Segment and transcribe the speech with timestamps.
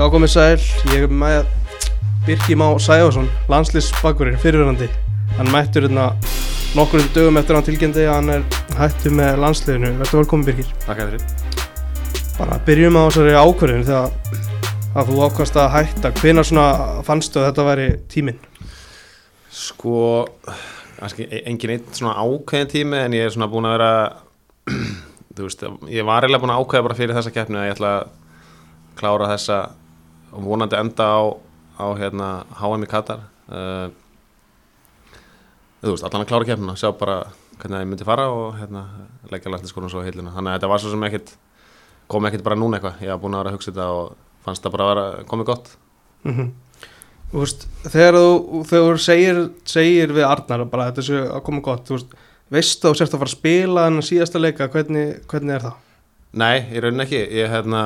[0.00, 0.62] Já, komið sæl,
[0.94, 1.48] ég er með
[2.24, 4.86] Birki Má Sæfarsson, landslýsbakkurinn, fyrirverandi.
[5.36, 6.06] Hann mættur hérna
[6.72, 8.46] nokkur dögum eftir hann tilgjendi að hann er
[8.78, 9.90] hættu með landsliðinu.
[9.98, 10.70] Verður velkomin Birkir.
[10.86, 11.26] Takk fyrir.
[12.38, 16.12] Bara byrjum á þessari ákvörðin þegar að þú ákvast að hætta.
[16.22, 16.70] Hvenar svona
[17.04, 18.38] fannstu að þetta væri tíminn?
[19.52, 19.98] Sko,
[21.26, 23.92] e- engin einn svona ákveðin tími en ég er svona búin að vera,
[25.36, 27.92] þú veist, ég var eiginlega búin að ákveða bara fyrir þessa keppni að ég ætla
[27.98, 28.16] að
[28.96, 29.60] klára þessa
[30.30, 31.20] og vonandi enda á,
[31.80, 32.30] á hérna,
[32.60, 33.26] HM í Katar.
[33.50, 33.90] Uh,
[35.82, 37.20] þú veist, allan að klára keppnina, sjá bara
[37.60, 38.86] hvernig það myndi fara og hérna,
[39.32, 40.32] leggja landinskólan svo heilina.
[40.36, 41.36] Þannig að þetta var svo sem ekkit,
[42.10, 43.04] kom ekkit bara núna eitthvað.
[43.04, 45.72] Ég var búin að vera að hugsa þetta og fannst það bara að komið gott.
[46.24, 46.50] Mm
[47.30, 49.36] Þú veist, þegar þú, þegar segir,
[49.70, 52.16] segir við Arnar bara þetta sé að koma gott, þú veist,
[52.50, 55.76] veistu að þú sérst að fara að spila en síðasta leika, hvernig, hvernig er það?
[56.42, 57.82] Nei, í rauninni ekki ég, hérna,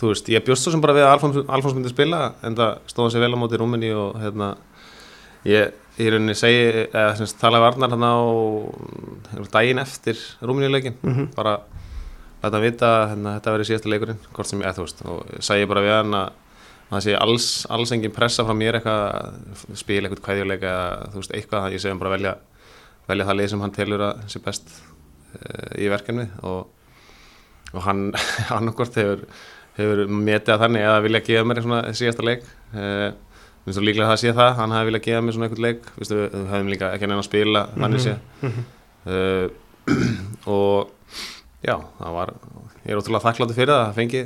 [0.00, 2.78] þú veist, ég bjóst svo sem bara við að Alfons, Alfons myndi spila en það
[2.92, 4.52] stóða sér vel á móti Rúmini og hérna,
[5.48, 8.22] ég í rauninni segi, eða semst tala við Arnar hérna á
[9.54, 11.30] daginn eftir Rúmini-leikin Mhm.
[11.34, 11.56] bara
[12.42, 15.00] læta hann vita að hérna, þetta verið síðasta leikurinn hvort sem ég, eða þú veist,
[15.10, 16.28] og segi bara við hann að
[16.90, 20.74] það sé alls, alls engin pressa frá mér eitthvað að spila eitthvað kvæðjuleika
[21.12, 22.36] þú veist, eitthvað, ég segi hann bara velja
[23.08, 24.70] velja það lið sem hann telur að sé best
[25.34, 26.66] uh, í verkefni og,
[27.74, 28.02] og hann
[28.56, 29.24] annarkort hefur,
[29.78, 32.44] hefur metið að þannig eða vilja gefa mér svona síðasta leik.
[32.72, 35.88] Minnst þú líklega að það sé það hann hafi viljað gefa mér svona eitthvað leik.
[36.00, 36.12] Við,
[36.52, 38.14] höfum líka ekki neina að spila þannig sé
[38.48, 39.46] uh,
[40.58, 40.90] og
[41.64, 42.34] já, það var
[42.84, 44.24] ég er ótrúlega þakkláttu fyrir það að fengi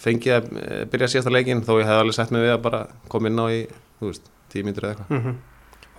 [0.00, 2.82] fengi að eh, byrja síðasta leikin þó ég hef alveg sett mig við að bara
[3.12, 3.60] koma inn á í,
[4.00, 5.16] þú veist, tíu mínútur eða eitthvað.
[5.18, 5.38] Mm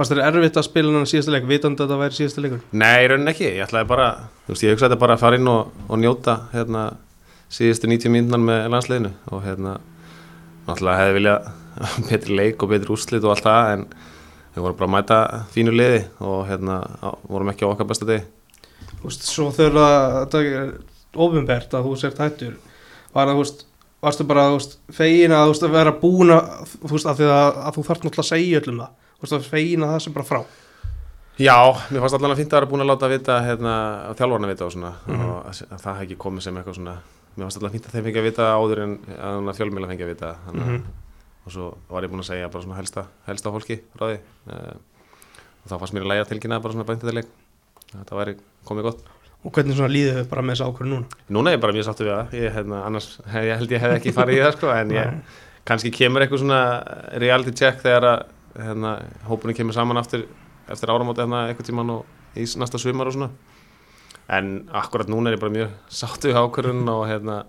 [0.02, 2.62] Fannst þér erfitt að spila hann síðasta leik, vitandi að þetta væri síðasta leikur?
[2.74, 4.06] Nei, í rauninni ekki, ég ætlaði bara
[4.48, 6.86] þú veist, ég hugsaði bara að fara inn og, og njóta hérna,
[7.54, 9.12] síðustu 90 mínunar með landsliðinu.
[9.30, 9.76] Og hérna
[10.66, 11.52] náttúrulega hefði viljað
[12.08, 13.84] betri leik og betri úrslit og allt það en
[14.56, 15.20] við vorum bara að mæta
[15.54, 16.00] fínu liði
[16.32, 18.26] og hérna á, vorum ekki á okkar besta degi.
[18.96, 20.74] Þú veist, svo að þetta er
[21.28, 22.58] ofinbært að þú sért hættur,
[23.14, 23.62] var það, þú veist,
[24.02, 27.24] varstu bara, þú veist, fegin að, þú veist, að vera búin að, þú veist, að,
[27.30, 30.26] að þú þarf náttúrulega að segja öllum það, veist, að fegin að það sem bara
[30.32, 30.42] frá.
[31.42, 31.56] Já,
[31.90, 33.74] mér fannst allan að fínt að vera búin að láta vita hérna,
[34.20, 35.22] þjálfarna vita og svona Mhm.
[35.30, 36.96] og að, að það hef ekki komið sem eitthvað svona
[37.38, 38.98] mér fannst allan fínt að þeim fengi að vita áður en
[39.50, 40.84] að fjölmjöla fengi að vita þannig, Mhm.
[41.46, 44.20] og svo var ég búin að segja bara svona helsta, helsta fólki því
[44.52, 44.76] uh,
[45.64, 47.28] og þá fannst mér að læga tilkynna bara svona bæntið leik
[47.96, 49.02] þetta væri komið gott
[49.44, 51.06] Og hvernig svona líðið við bara með þessa ákvörðu núna?
[51.34, 53.92] Núna er ég bara mjög sáttu við það ég, hérna, annars ég held ég hef
[53.98, 55.16] ekki farið í það sko, en ég,
[55.66, 56.60] kannski kemur eitthvað svona
[57.18, 58.22] reality check þegar að
[58.56, 58.98] hérna,
[59.28, 60.26] hópunum kemur saman aftur,
[60.72, 63.32] eftir áramóti hérna, eitthvað tíman og í næsta sumar og svona.
[64.32, 67.44] En akkurat núna er ég bara mjög sáttu við ákvörðun og hérna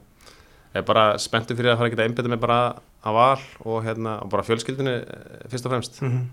[0.75, 2.61] er bara spenntu fyrir að fara að geta einbetið mig bara
[3.05, 6.01] að val og hérna og bara fjölskyldinu eh, fyrst og fremst.
[6.03, 6.31] Mm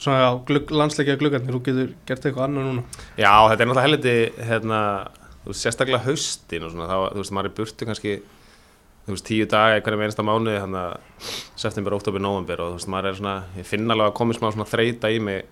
[0.00, 2.82] Svona, já, glugg, landsleikja gluggarnir, þú getur gert eitthvað annað núna.
[3.20, 4.78] Já, þetta er náttúrulega helviti hérna,
[5.60, 8.14] sérstaklega haustin og svona, þá, þú veist, maður er í burtu kannski
[9.10, 12.78] þú veist, tíu daga í hverjum einasta mánuði þannig að september, oktober, november og þú
[12.78, 15.42] veist, maður er svona, ég finn alveg að komið smá svona þreita í mig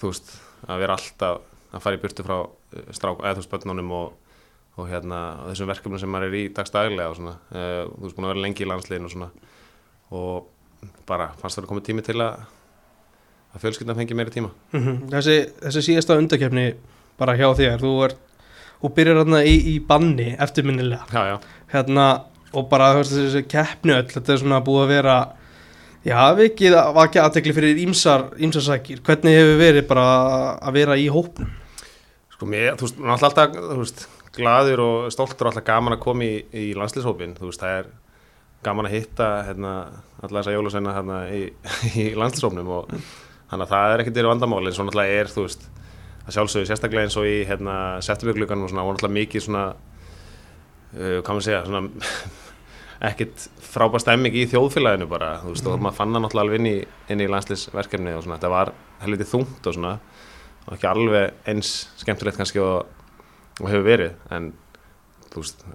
[0.00, 0.34] þú veist,
[0.68, 1.40] að vera alltaf
[1.74, 4.34] að fara í burtu frá eh, strák, eða þú veist, börnunum og,
[4.78, 8.16] og hérna, og þessum verkefnum sem maður er í dagstaglega og svona, uh, þú veist,
[8.18, 9.30] búin að vera lengi í landsliðin og svona.
[10.14, 12.44] Og bara fannst það að komið tími til að
[13.54, 14.50] að fjölskyldan fengi meiri tíma?
[14.74, 16.68] Mm þessi, þessi síðasta undakefni
[17.20, 18.16] bara hjá þér, þú er,
[18.82, 21.06] þú byrjar hérna í, í banni eftirminnilega.
[21.14, 21.36] Já, já.
[21.70, 22.06] Hérna
[22.54, 25.16] og bara veist, þessi keppni öll þetta er svona búið að vera
[26.04, 30.06] já, vikið vakið aðtekli fyrir ímsar ímsar sækir, hvernig hefur verið bara
[30.60, 31.52] að vera í hópnum?
[32.34, 35.94] Sko mér, þú veist, maður er alltaf, þú veist, gladur og stoltur og alltaf gaman
[35.96, 37.92] að koma í, í landslýshópin, þú veist, það er
[38.64, 39.74] gaman að hitta, hérna,
[40.18, 41.44] alltaf þessa jólusenna, hérna, í,
[42.02, 45.46] í landslýshópnum og þannig að það er ekkert verið vandamáli, en svo náttúrulega er, þú
[45.46, 45.66] veist,
[46.24, 49.64] að sjálfsögðu sérstaklega eins og í, hérna, septemberglugganum og svona, og náttúrulega mikið svona,
[50.96, 51.84] uh, maður segja, svona,
[53.04, 56.68] ekkert frábær stemming í þjóðfélaginu bara, þú veist, og maður fann það náttúrulega alveg inn
[56.70, 56.76] í,
[57.12, 58.72] inn í landslýsverkefni og svona, þetta var
[59.02, 59.94] helviti þungt og svona,
[60.64, 62.86] og ekki alveg eins skemmtilegt kannski og,
[63.60, 64.52] og hefur verið en
[65.32, 65.66] þú veist,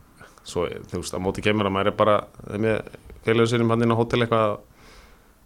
[0.48, 2.18] svo, þú veist á móti kemur að maður er bara
[2.56, 2.80] með
[3.26, 4.56] félagum sinum hann inn á hótel eitthvað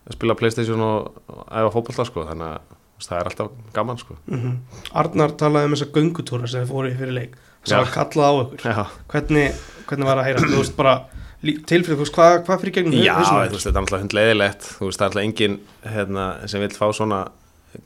[0.03, 4.15] að spila Playstation og, æfa fótballta sko, þannig að það er alltaf gaman sko.
[4.31, 4.53] mm
[5.01, 7.33] Arnar talaði um þessa göngutúra sem þið fóru í fyrir leik.
[7.63, 7.79] Já.
[7.79, 8.91] var kallað á ykkur.
[9.11, 10.93] Hvernig, hvernig var að heyra, þú veist bara
[11.43, 14.87] tilfrið, þú veist, hvað, hvað fyrir gegnum Já þú veist, þetta er alltaf hundleiðilegt þú
[14.89, 15.57] veist, það er alltaf enginn
[15.95, 17.21] hérna, sem vil fá svona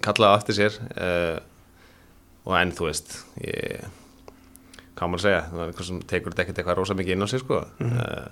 [0.05, 1.37] kallað aftur sér uh,
[2.47, 3.87] og enn þú veist ég,
[4.97, 7.27] hvað maður að segja það er eitthvað sem tekur ekkert eitthvað rosa mikið inn á
[7.31, 7.61] sig sko.
[7.79, 7.97] Mhm.
[7.97, 8.27] uh,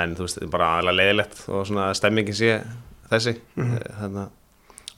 [0.00, 2.52] en þú veist, bara aðalega leiðilegt og svona stemmingin sé
[3.10, 3.72] þessi Mhm.
[3.76, 4.36] eh, þannig að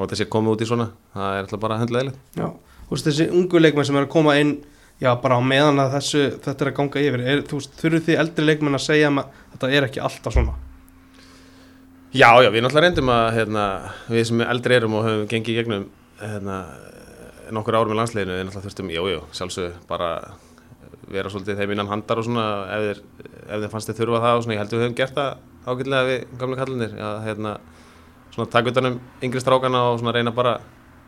[0.02, 2.46] og þessi komið út í svona, það er alltaf bara hundleiðilegt Já,
[2.88, 4.52] þú veist þessi ungu leikmenn sem er að koma inn
[5.02, 8.04] já, bara á meðan að þessu þetta er að ganga yfir, er, þú veist, þurfið
[8.06, 10.54] þið eldri leikmenn að segja að þetta er ekki alltaf svona?
[12.12, 13.66] Já, já, við náttúrulega reyndum að hérna,
[14.12, 15.86] við sem eldri erum og höfum gengið í gegnum
[16.20, 16.58] hérna,
[17.56, 20.10] nokkur árum í landsleginu við náttúrulega þurftum, jú, jú, sjálfsög bara
[21.12, 22.46] vera svolítið þeim innan handar og svona
[22.76, 23.00] ef þeir,
[23.48, 25.32] ef þeir fannst þeir þurfa það og svona, ég held að við höfum gert það
[25.66, 27.56] ágætlega við gamla kallinir að hérna,
[28.32, 30.54] svona taka utanum yngri strákana og svona reyna bara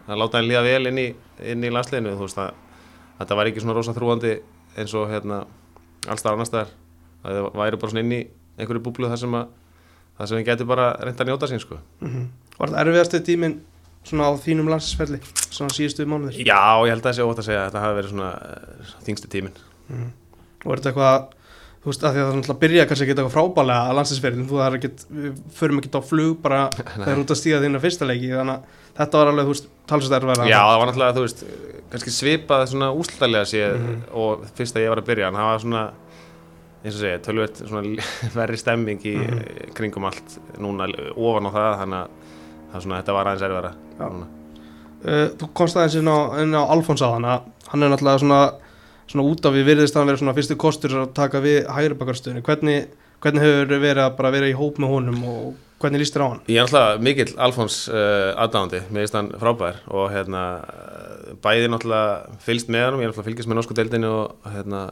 [0.04, 1.06] að láta henni líða vel inn í,
[1.44, 2.52] í landsleginu þú veist að
[3.18, 4.32] þetta var ekki svona rosa þrúandi
[4.78, 5.44] eins og hérna
[6.10, 6.72] allstar annar staðar.
[7.24, 8.22] Að það væri bara svona inn í
[8.58, 9.52] einhverju búblu þar sem að
[10.14, 11.78] það sem við getum bara reynda að njóta sín sko.
[12.04, 13.54] mm Var þetta erfiðasti tíminn
[14.06, 15.18] svona á þínum landsferli,
[15.48, 16.36] svona síðustu mánuðir?
[16.44, 18.92] Já, ég held að það sé ótt að segja að þetta hafi verið svona uh,
[19.06, 19.56] þingstu tíminn.
[19.84, 20.12] Mm.
[20.64, 21.24] og er þetta eitthvað
[21.84, 24.60] þú veist, að því að það náttúrulega byrja kannski ekki eitthvað frábælega að landsferðin, þú
[24.62, 26.60] þarf ekki við förum ekki á flug bara
[26.94, 30.12] þegar út að stíga þínu fyrsta leiki, þannig að þetta var alveg, þú veist, talsast
[30.16, 31.44] erfæra Já, það var náttúrulega, þú veist,
[31.92, 33.98] kannski svipað svona úslallega séð Mhm.
[34.12, 35.82] og fyrst að ég var að byrja, en það var svona
[36.84, 38.06] eins og segja, tölvöld svona
[38.38, 39.74] verri stemming í Mhm.
[39.74, 42.08] kringum allt núna ofan á það, þannig að
[42.74, 46.18] það svona, þetta var aðeins erfara uh, Þú komst aðeins inn á,
[46.58, 47.40] á Alfons á hana,
[47.70, 48.42] hann er náttúrulega svona
[49.06, 52.40] svona út af við virðist að vera svona fyrstu kostur að taka við hægri bakarstöðinu
[52.42, 52.86] hvernig,
[53.24, 56.28] hvernig hefur verið að bara vera í hóp með honum og hvernig líst þér á
[56.30, 56.40] hann?
[56.48, 60.42] Ég er náttúrulega mikill Alfons uh, aðdáðandi, mér finnst hann frábær og hérna,
[61.44, 64.82] bæði náttúrulega fylgst með hann, ég er náttúrulega fylgist með norsku deildinu og hérna,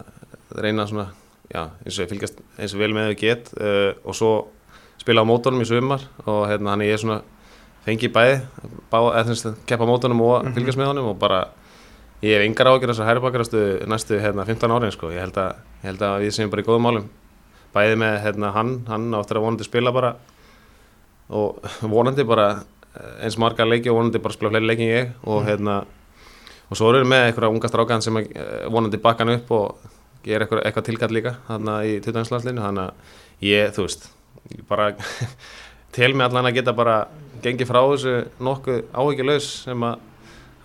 [0.58, 1.06] reyna svona,
[1.52, 4.32] já, eins og ég fylgast eins og vel með þau get uh, og svo
[5.02, 7.23] spila á mótunum í sumar og hérna, hann ég er svona
[7.87, 8.37] fengi bæði,
[8.94, 9.32] að
[9.67, 10.55] keppa mótunum og Mhm.
[10.55, 11.40] fylgast með honum og bara
[12.23, 15.35] ég hef yngar ágjör þess að hæri bakarastu næstu hérna, 15 árin sko, ég held
[15.43, 17.08] að, ég held að við séum bara í góðum málum
[17.74, 20.14] bæði með hérna, hann, hann áttur að vonandi spila bara
[21.32, 22.46] og vonandi bara
[23.24, 25.48] eins marga leiki og vonandi bara spila fleiri leiki en ég og Mhm.
[25.48, 25.76] hérna
[26.70, 29.76] og svo erum við með einhverja unga strákan sem eh, vonandi bakka hann upp og
[30.24, 32.30] gera eitthvað, eitthvað tilkall líka þarna í 20.
[32.30, 32.92] landslinu þannig að
[33.42, 34.08] ég, þú veist
[34.56, 34.92] ég bara
[35.92, 37.06] tel mig allan að geta bara
[37.42, 39.98] gengið frá þessu nokkuð áhyggjulegs sem að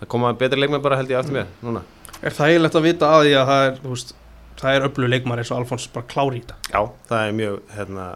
[0.08, 1.82] koma betri leikmenn bara held ég aftur mér núna
[2.22, 4.14] Er það eiginlegt að vita að því að það er, þú veist,
[4.58, 6.58] það er öllu leikmar eins og Alfons bara klári í þetta?
[6.72, 8.06] Já, það er mjög hérna,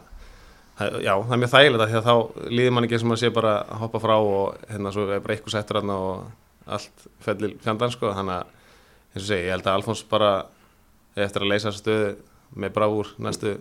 [0.78, 3.20] það, já, það er mjög þægilegt af því að þá líður mann ekki sem að
[3.22, 7.06] sé bara að hoppa frá og hérna svo er bara eitthvað settur hérna og allt
[7.24, 8.58] fellir fjandan sko, þannig að
[9.12, 10.32] eins og segi, ég held að Alfons bara
[11.18, 12.14] eftir að leysa stöðu
[12.62, 13.56] með bráður næstu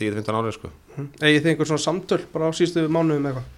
[0.00, 0.70] 10-15 árið sko.
[1.20, 3.48] Egið þið einhver svona samtöl bara á síðustu mánuðum eitthvað?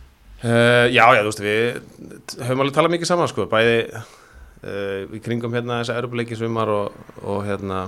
[0.43, 5.21] Uh, já, já, þú veist, við höfum alveg talað mikið saman sko, bæði uh, í
[5.23, 7.85] kringum hérna þessa erubuleiki sumar og, og hérna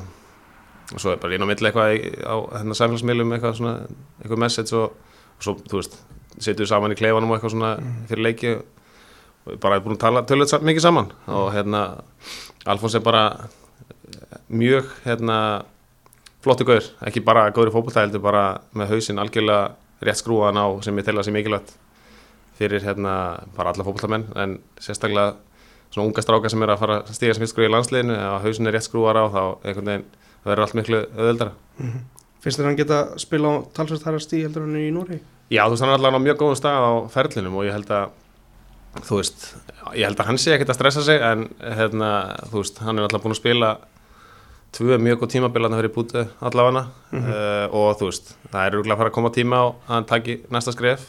[0.92, 3.75] og svo er bara inn á milli eitthvað í, á hérna samfélagsmiðlum eitthvað svona,
[4.20, 4.96] eitthvað message og,
[5.38, 5.98] og svo, þú veist,
[6.36, 7.75] setjum við saman í kleifanum og eitthvað svona
[8.10, 11.12] fyrir leiki og bara búin að tala tölvöld mikið saman.
[11.28, 11.84] Og hérna
[12.69, 13.25] Alfons er bara
[14.48, 15.38] mjög hérna
[16.44, 18.44] flottu gaur, ekki bara gaur í fótbolta heldur bara
[18.76, 19.72] með hausinn algjörlega
[20.04, 21.72] rétt skrúan á sem ég tel að sé mikilvægt
[22.58, 23.14] fyrir hérna
[23.56, 25.34] bara alla fótbollamenn en sérstaklega
[25.90, 28.44] svona unga stráka sem er að fara að stíga sem fyrst skrúi í landsliðinu ef
[28.44, 30.06] hausinn er rétt skrúar á þá einhvern veginn
[30.44, 31.54] það verður allt miklu öðuldara
[32.45, 35.16] Finnst þér hann geta spila á að stíð heldur hann í Núri?
[35.49, 37.90] Já, þú veist, hann er allavega á mjög góðum stað á ferlinum og ég held
[37.92, 38.12] að
[39.09, 39.47] þú veist,
[39.97, 41.47] ég held að hann sé ekkert að stressa sig en
[41.78, 42.11] hérna,
[42.50, 43.71] þú veist, hann er allavega búin að spila
[44.75, 46.85] tvö mjög góð tímabil að það fyrir bútið allavega.
[47.14, 47.30] Mhm.
[47.30, 50.09] uh, og þú veist, það er örgulega að fara að koma tíma á að hann
[50.11, 51.07] taki næsta skref.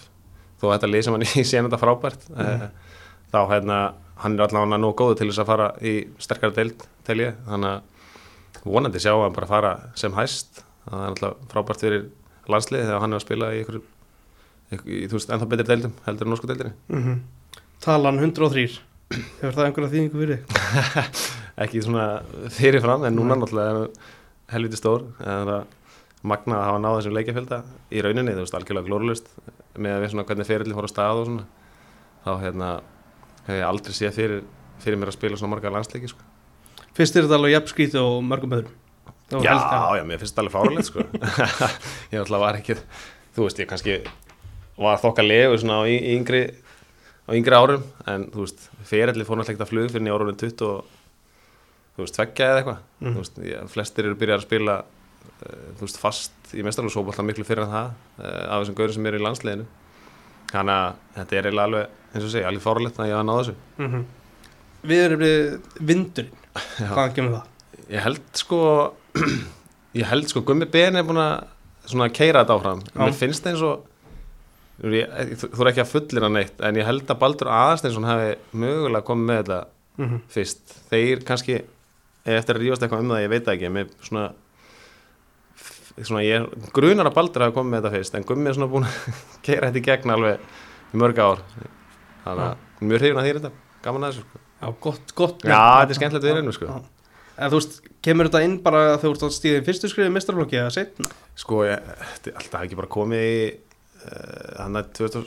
[0.61, 2.67] Þó að þetta lið sem hann í séna þetta frábært uh,
[3.33, 3.79] þá hérna,
[4.23, 7.73] hann er allavega nóg góðu til þess að fara í sterkara deild, tel ég, þannig
[7.73, 7.94] að
[8.65, 10.63] vonandi sjá hann bara fara sem hæst.
[10.85, 12.09] Það er alltaf frábært fyrir
[12.51, 13.63] landslið þegar hann er að spila í
[15.13, 16.75] veist, ennþá betri deildum heldur en norsku deildinni.
[16.89, 17.23] Mm
[17.85, 18.79] Talan 103
[19.13, 20.39] Hefur það einhverja þýðingu fyrir?
[21.63, 22.05] ekki svona
[22.51, 23.85] fyrirfram en núna náttúrulega
[24.51, 25.05] helviti stór.
[25.21, 25.67] En það
[26.25, 27.59] magna að hafa náð þessum leikjafélda
[27.93, 29.29] í rauninni, þú veist, algjörlega glórlust
[29.77, 31.45] með að við svona hvernig fyrirlin fór á stað og svona
[32.25, 32.69] þá hérna
[33.45, 34.41] hef ég aldrei séð fyrir,
[34.81, 36.25] fyrir mér að spila svona marga landsleiki sko.
[36.95, 38.75] Finnst þér þetta alveg jafn skrítið og mörgum öðrum?
[39.41, 39.55] Já,
[39.97, 40.99] já, mér finnst þetta alveg fáralegt sko.
[42.13, 42.75] ég náttúrulega var ekki
[43.35, 43.95] þú veist, ég kannski
[44.79, 46.43] var þokka legu svona á yngri
[47.25, 50.37] á yngri árum, en þú veist fyrirli fór náttúrulega ekkert að flug fyrir í árunum
[50.39, 50.91] 20 og
[51.95, 53.11] þú veist, tveggja eða eitthvað Mhm.
[53.15, 57.43] þú veist, ég, flestir eru byrjað að spila uh, þú veist, fast í mestarlóðsópa miklu
[57.47, 57.89] fyrir en það,
[58.21, 59.65] uh, af þessum gaurum sem eru í landsliðinu
[60.53, 63.55] þannig að þetta er alveg, eins og segja, alveg fáralegt að ég hafa náð þessu
[63.89, 64.05] Mhm.
[64.85, 65.37] Við erum við
[65.81, 66.41] vindurinn.
[66.55, 67.51] Hvaðan kemur það?
[67.95, 68.59] Ég held sko
[69.99, 72.97] ég held sko Gummi Ben er búin að keira þetta áfram Já.
[73.03, 73.91] mér finnst það eins og
[74.75, 79.29] þú er ekki að fullina neitt en ég held að Baldur Aðarsteinsson hefði mögulega komið
[79.29, 79.61] með þetta
[79.95, 80.17] Mhm.
[80.27, 81.53] fyrst þeir kannski
[82.27, 84.23] eftir að rífast eitthvað um það, ég veit ekki með svona,
[86.03, 88.87] svona ég, grunar að Baldur hafi komið með þetta fyrst en Gummi er svona búin
[88.89, 90.49] að keira þetta í gegn alveg
[90.99, 91.39] mörg ár
[92.25, 93.53] þannig að mjög hrifin að því þetta
[93.85, 94.43] gaman að þessu sko.
[94.65, 96.65] Já, gott, gott Já, þetta er skemmtilegt við erum sko.
[96.65, 96.79] Já.
[97.35, 100.57] En þú veist, kemur þetta inn bara þegar þú ert að stíðið fyrstu skrifið mestrarflokki
[100.61, 101.09] eða setna?
[101.37, 101.89] Sko, ég,
[102.31, 105.21] alltaf ekki bara komið í uh, hann að 2000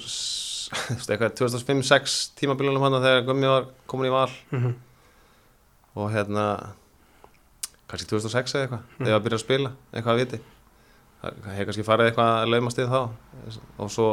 [0.69, 4.75] þú veist, eitthvað 2005-06 tímabilunum hann þegar Gummi var komin í val Mm -hmm.
[5.95, 6.45] og hérna
[7.89, 10.41] kannski 2006 eða eitthvað þegar ég var að byrja að spila, eitthvað að viti
[11.23, 13.01] það hefur kannski farið eitthvað að laumast yfir þá
[13.79, 14.09] og svo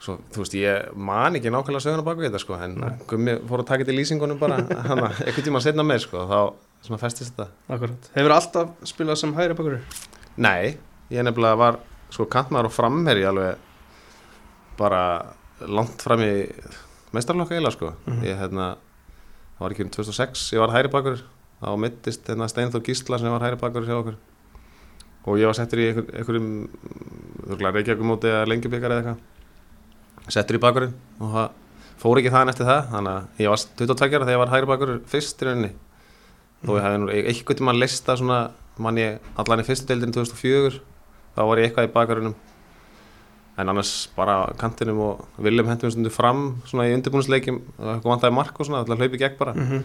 [0.00, 2.76] svo, þú veist, ég man ekki nákvæmlega söguna baka þetta sko, en.
[3.10, 4.56] Gummi fór að taka þetta í lýsingunum bara,
[4.88, 6.38] hann að eitthvað tíma setna með sko, þá
[6.86, 8.10] svona festist þetta Akkurat.
[8.16, 9.78] Hefur alltaf spilað sem hægri bakur?
[10.40, 10.78] Nei,
[11.12, 11.80] ég nefnilega var
[12.10, 13.58] sko kantmaður og framherji alveg
[14.80, 15.02] bara
[15.68, 16.32] langt fram í
[17.12, 18.22] meistarlokka eiginlega sko Mhm.
[18.24, 18.70] ég hérna,
[19.58, 21.20] það var ekki um 2006 ég var hæri bakur,
[21.60, 24.16] þá mittist hérna Steinþór Gísla sem var hæri bakur hjá okkur
[25.26, 26.48] og ég var settur í einhver, einhverjum
[27.44, 29.18] þurflega reykjakumóti eða lengjubikar eða eitthvað
[30.30, 31.48] settur í bakurinn og það
[32.00, 34.70] fór ekki það eftir það þannig að ég var 22 ára þegar ég var hæri
[34.70, 35.72] bakur fyrst í rauninni.
[36.60, 38.38] Þó ég hefði nú eitthvað tíma að lista svona
[38.80, 40.80] mann ég allan í fyrstu deildinu 2004
[41.36, 42.36] þá var ég eitthvað í bakarinnum
[43.60, 48.56] en annars bara kantinum og viljum hentum stundu fram svona í undirbúinsleikjum og vantaði mark
[48.56, 49.52] og svona alltaf hlaupi gegn bara.
[49.54, 49.82] Mm -hmm.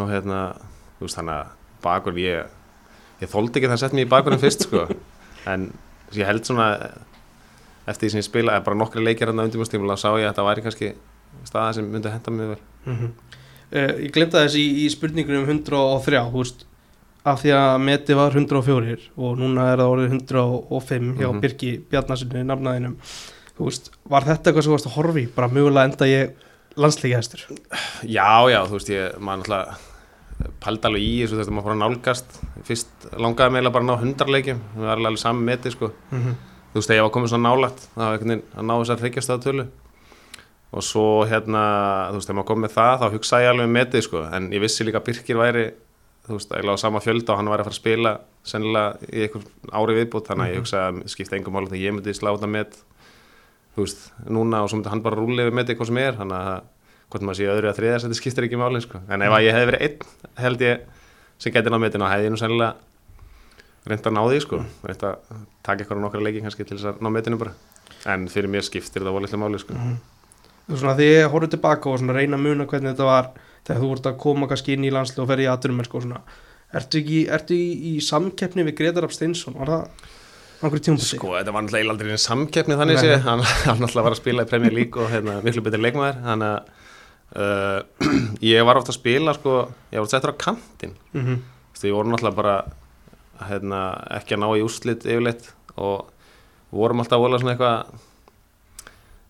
[0.00, 0.38] og hérna,
[0.98, 1.46] þú veist þannig að
[1.82, 2.46] bakur ég
[3.20, 4.86] ég þóldi ekki að setja mig í bakurinn fyrst sko.
[5.52, 5.72] En
[6.12, 6.90] ég held svona
[7.86, 10.46] eftir því sem ég spila bara nokkri leikjar hérna undirbúinstímul þá sá ég að þetta
[10.48, 10.92] væri kannski
[11.44, 12.60] staða sem myndi henda mig vel.
[12.86, 16.64] Uh, Ég glemta þess í, í spurningunum 103, þú veist
[17.24, 21.40] af því að meti var 104 og núna er það orðið 105 hjá Mhm.
[21.40, 22.96] Birki Bjarnasinni nafnaðinum
[23.58, 26.30] veist, var þetta eitthvað sem þú varst að horfi bara mögulega enda ég
[26.76, 27.40] landsleiki hestur
[28.04, 29.78] Já, já, þú veist ég, maður náttúrulega
[30.60, 32.38] pældi alveg í þessu, þú veist, maður fór að nálgast.
[32.68, 35.90] Fyrst langaði mig bara að ná hundarleikjum við varum alveg sami meti, sko.
[36.10, 36.34] Mm -hmm.
[36.74, 39.44] Þú veist, ég var komið svona nálægt það var einhvern veginn að ná þessar hryggjastaða
[39.46, 39.66] tölu.
[40.74, 41.64] Og svo hérna
[42.10, 44.48] þú veist, þegar maður kom með það, þá hugsaði ég alveg um metið, sko, en
[44.50, 45.64] ég vissi líka að Birkir væri
[46.24, 48.12] þú veist, eiginlega á sama fjölda og hann væri að fara að spila
[48.48, 51.94] sennilega í einhver ári viðbútt þannig að ég hugsaði að skipta engum mál þegar ég
[51.94, 52.78] myndi slá þetta met
[53.76, 56.48] þú veist, núna og svo myndi hann bara rúli við metið hvað sem er, þannig
[56.48, 56.56] að
[57.12, 59.02] hvort maður sé öðru að þriða þetta skiptir ekki máli, sko.
[59.12, 60.08] En ef að ég hefði verið einn,
[60.40, 60.84] held ég
[61.44, 62.72] sem gæti ná metinu, þá hefði nú sennilega
[63.88, 64.60] reynd að ná því, sko.
[64.88, 67.54] Reynd að taka eitthvað nokkra leiki kannski til þess að ná metinu bara.
[68.10, 69.76] En fyrir mér skiptir þetta volitlega máli, sko.
[70.70, 73.30] Svona því ég horfði tilbaka og svona reyna að muna hvernig þetta var
[73.64, 76.20] þegar þú vart að koma kannski inn í landsli og ferði í aðdurum svona.
[76.74, 79.54] Ertu, ekki, ertu í, í samkeppni við Gretar Rapp Steinsson?
[79.60, 79.82] Var það
[80.64, 81.18] einhverju tímpunkti?
[81.20, 84.46] Sko, þetta var náttúrulega aldrei einn samkeppni þannig sé, hann, hann náttúrulega var að spila
[84.46, 86.18] í Premier League og hérna, miklu betur leikmaður.
[86.24, 86.72] Þannig að
[87.44, 88.08] uh,
[88.54, 89.58] ég var ofta að spila, sko,
[89.94, 90.96] ég var settur á kantinn.
[91.14, 91.44] Mm -hmm.
[91.44, 92.56] Þú veist, ég voru náttúrulega bara
[93.42, 93.82] hérna,
[94.18, 96.10] ekki að ná í úrslit yfirleitt og
[96.74, 97.94] vorum alltaf volað svona eitthvað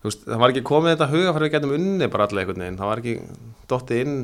[0.05, 2.81] veist, það var ekki komið þetta huga fyrir við getum unni bara allavega einhvern veginn
[2.81, 3.15] það var ekki
[3.71, 4.17] dottið inn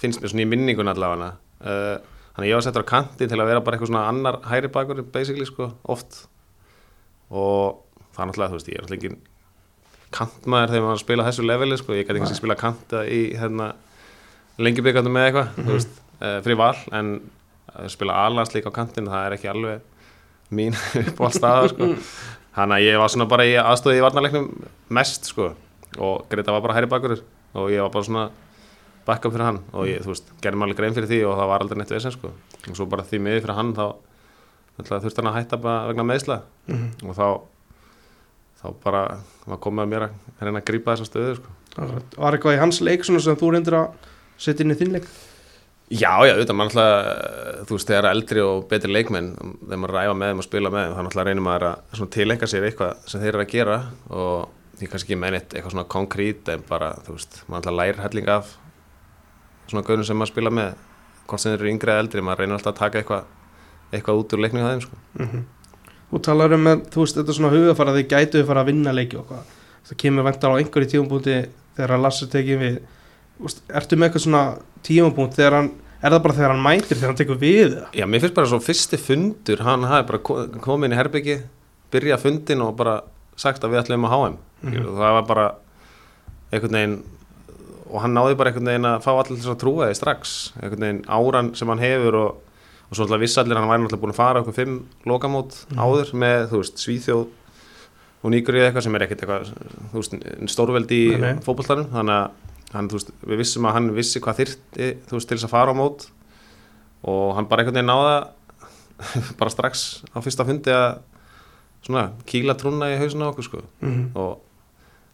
[0.00, 1.30] finnst mér svona í minningun allavega.
[1.60, 1.96] Uh,
[2.34, 4.70] þannig að ég var settur á kanti til að vera bara eitthvað svona annar hæri
[4.72, 6.26] bakur basically sko, oft.
[7.32, 7.80] Og
[8.12, 9.34] það er náttúrulega, þú veist, ég er náttúrulega ekki
[10.16, 13.70] kantmaður þegar maður að spila þessu leveli sko, ég gæti kannski spila kanta í hérna,
[14.62, 17.16] lengi byggandum með eitthvað þú veist, uh, fyrir val en
[17.74, 19.84] að spila alhanslík á kantinu það er ekki alveg
[20.56, 21.88] mín uppáhaldstaða sko.
[22.56, 24.50] þannig að ég var svona bara í aðstöði í varnarleiknum
[24.94, 25.52] mest sko.
[25.96, 27.16] Og Greta var bara hæri bakur
[27.56, 28.26] og ég var bara svona
[29.06, 29.60] backup fyrir hann.
[29.72, 31.94] Og ég, þú veist, gerði maður alveg grein fyrir því og það var aldrei neitt
[31.94, 32.32] vesen sko.
[32.66, 33.86] Og svo bara því miður fyrir hann þá
[34.76, 36.40] þurfti hann að hætta bara vegna meðsla
[37.06, 37.26] og þá
[38.60, 39.02] þá bara
[39.46, 41.54] var komið að mér að reyna að grípa þessa stöðu sko.
[42.16, 45.08] Var eitthvað í hans leik svona sem þú reyndir að setja inn í þinn leik?
[45.86, 49.28] Já, já, auðvitað, maður náttúrulega, þú veist, þegar eldri og betri leikmenn,
[49.60, 52.48] þegar maður ræfa með þeim og spila með þeim, þá náttúrulega reynir maður að tilenga
[52.50, 53.76] sér eitthvað sem þeir eru að gera
[54.10, 58.02] og ég kannski ekki neitt eitthvað svona konkrít en bara, þú veist, maður náttúrulega lærir
[58.02, 58.50] helling af
[59.70, 60.74] svona gaunum sem maður spila með,
[61.30, 63.22] hvort sem þeir eru yngri eða eldri, maður reynir alltaf að taka eitthvað,
[63.92, 64.96] eitthvað út úr leikningu það þeim, sko.
[65.20, 65.30] Mm
[66.06, 68.68] Þú talar um að, þú veist, þetta er svona hugafara að þið gætu fara að
[68.70, 69.42] vinna leiki og hvað
[69.86, 70.22] það kemur
[73.40, 74.44] veist, Ertu með eitthvað svona
[74.86, 75.70] tímapunkt þegar hann
[76.02, 77.86] er það bara þegar hann mætir þegar hann tekur við það?
[78.00, 81.36] Já, mér finnst bara svo fyrsti fundur, hann hafi bara ko- komið inn í herbyggi,
[81.92, 83.00] byrjað fundin og bara
[83.36, 84.36] sagt að við ætlum að HM.
[84.62, 84.86] Mhm.
[84.86, 85.46] og það var bara
[86.52, 86.96] einhvern veginn
[87.90, 90.80] og hann náði bara einhvern veginn að fá allir þess að trúa því strax einhvern
[90.86, 92.30] veginn áran sem hann hefur og,
[92.90, 95.66] og svo alltaf vissi allir að hann væri alltaf búin að fara okkur fimm lokamót
[95.70, 95.78] Mhm.
[95.78, 97.26] áður með, þú veist, Svíþjóð
[98.24, 99.52] og Nýgrið eitthvað sem er ekkert eitthvað,
[99.92, 100.14] þú veist,
[100.50, 102.30] stórveldi í fótbolltarum, þannig að
[102.76, 105.74] hann, veist, við vissum að hann vissi hvað þyrfti, þú veist, til þess að fara
[105.74, 106.08] á mót.
[107.06, 108.16] Og hann bara einhvern veginn náða
[109.40, 111.00] bara strax á fyrsta fundi að
[111.86, 113.62] svona kýla trúna í hausuna á okkur sko.
[113.84, 114.06] Mhm.
[114.16, 114.40] og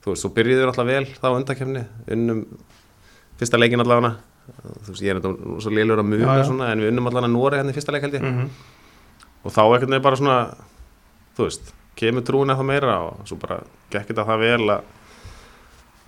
[0.02, 1.82] þú veist, þú byrjuður alltaf vel þá undakefni,
[2.16, 2.44] unnum
[3.40, 4.16] fyrsta leikin allavega.
[4.62, 7.74] Þú veist, ég er þetta svo lélur að svona en við unnum allavega Nóri hérna
[7.74, 8.22] í fyrsta leik held ég.
[8.22, 8.48] Mhm.
[9.42, 10.36] og þá einhvern veginn bara svona
[11.36, 13.60] þú veist, kemur trúin eða meira og svo bara
[13.92, 14.84] gekk þetta það vel að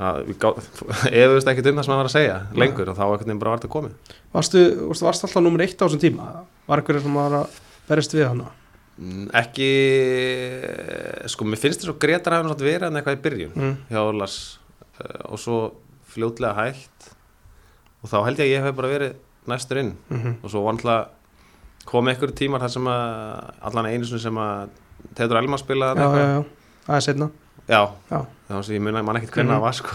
[0.01, 0.17] að
[1.23, 3.51] efuðust ekkert um það sem hann var að segja lengur og þá einhvern veginn bara
[3.55, 3.93] var þetta komið
[4.35, 6.29] Varstu, varstu, varstu alltaf nummer eitt á þessum tíma?
[6.67, 7.59] Var eitthvað sem var að
[7.89, 8.49] berist við hana?
[8.99, 9.69] Mm, ekki
[11.31, 13.75] sko, mér finnst þess að Gretar hafa náttúrulega verið hann eitthvað í byrjun Mm.
[13.91, 14.37] hjá Lars
[15.01, 15.59] uh, og svo
[16.15, 17.09] fljótlega hægt
[18.05, 19.15] og þá held ég að ég hef bara verið
[19.51, 20.37] næstur inn Mhm.
[20.43, 21.09] og svo var alltaf
[21.85, 24.69] kom einhverju tímar þar sem að allan einu sem að
[25.15, 26.01] Tetur Elma spilaði
[26.87, 27.31] það er setna
[27.69, 27.81] já,
[28.11, 28.21] Já,
[28.61, 29.57] að ég mun man ekkert hvernig Mhm.
[29.57, 29.91] það var sko.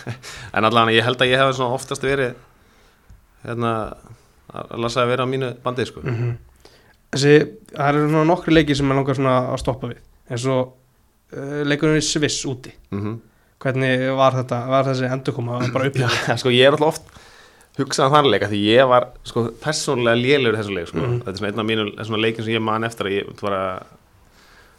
[0.56, 2.34] en allan ég held að ég hef oftast verið
[3.44, 3.72] hérna
[4.52, 6.00] að lasa að vera á mínu bandi sko.
[6.04, 6.36] mhm.
[7.10, 7.32] Þessi,
[7.74, 9.98] það eru svona nokkri leikir sem er langar að stoppa við
[10.30, 10.76] eins og
[11.34, 13.18] uh, leikurinn í Sviss úti mm
[13.60, 16.08] Hvernig var þetta, var þessi endurkoma bara upp Já,
[16.40, 17.18] sko ég er alltaf oft
[17.76, 20.98] hugsað um þann leika því ég var sko persónulega lélur þessu leik sko.
[21.02, 21.18] Mhm.
[21.26, 21.66] þetta er svona einn af
[22.08, 23.60] mínu leikin sem ég man eftir að ég bara,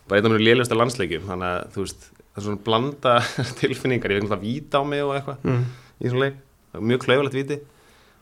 [0.07, 3.13] bara einn af mínu lélusta landsleikjum þannig að þú veist það er svona blanda
[3.61, 5.63] tilfinningar ég fekk alltaf víta á mig og eitthvað mm.
[6.00, 6.39] í svona leik,
[6.71, 7.57] Það var mjög klaufulegt víti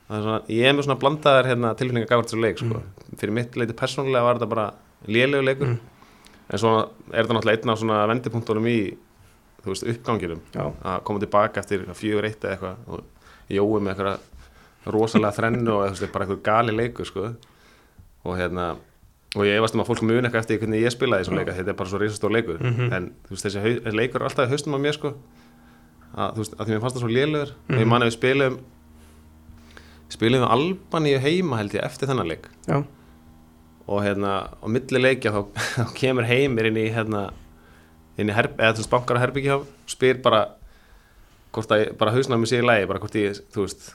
[0.10, 2.80] Það er svona, ég er með svona blandaðar hérna, tilfinningar gafart þessu leik sko.
[3.22, 4.68] fyrir mitt leiti persónulega var þetta bara
[5.06, 5.78] lélegu leikur Mm.
[6.50, 6.72] en svo
[7.14, 8.80] er þetta náttúrulega einn af svona vendipunktunum í
[9.62, 13.04] þú veist uppganginum Já, að koma tilbaka eftir fjögur eitt eða eitthvað og
[13.54, 17.34] jói með eitthvað rosalega þrennu og veist, bara eitthvað gali leikur sko.
[18.26, 18.72] og hérna
[19.36, 21.70] og ég efast um að fólk muni eitthvað eftir hvernig ég spilaði þessum leika, þetta
[21.70, 22.94] er bara svo risastór leikur Mhm.
[22.94, 25.14] en þú veist, þessi, leikur er alltaf í haustum á mér sko.
[26.18, 27.80] að, veist, að því mér fannst það svo lélugur og Mhm.
[27.80, 28.60] ég man að við spilum
[30.10, 32.84] spilum við Albaníu heima held ég eftir þennan leik já,
[33.88, 35.42] og hérna á milli leikja þá,
[35.86, 37.32] þá kemur heimir inn í hérna
[38.18, 40.42] inn í herb, eða þú veist bankar á herbyggi og spyr bara
[41.54, 43.94] hvort að bara hausnæmi sé í lagi bara hvort ég, þú veist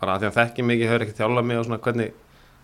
[0.00, 2.12] bara að því að þekki mikið, hefur ekki þjálfað mig og svona hvernig,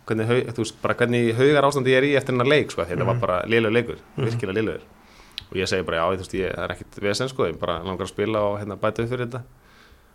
[0.08, 3.06] hvernig, þú veist, bara hvernig haugar ástandi ég er í eftir hennar leik, sko, þetta
[3.08, 4.90] var bara liðlegur leikur, virkilega liðlegur
[5.52, 8.06] og ég segi bara, já, þú veist, ég, er ekkit vesen, sko, ég bara langar
[8.06, 9.42] að spila og hérna bæta upp fyrir þetta.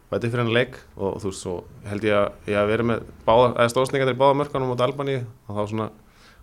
[0.10, 1.54] Bæta upp fyrir hennar leik og þú veist, svo
[1.86, 5.20] held ég að ég að vera með báða, eða stóðsningar í báða mörkunum út Albaníu
[5.22, 5.88] og þá svona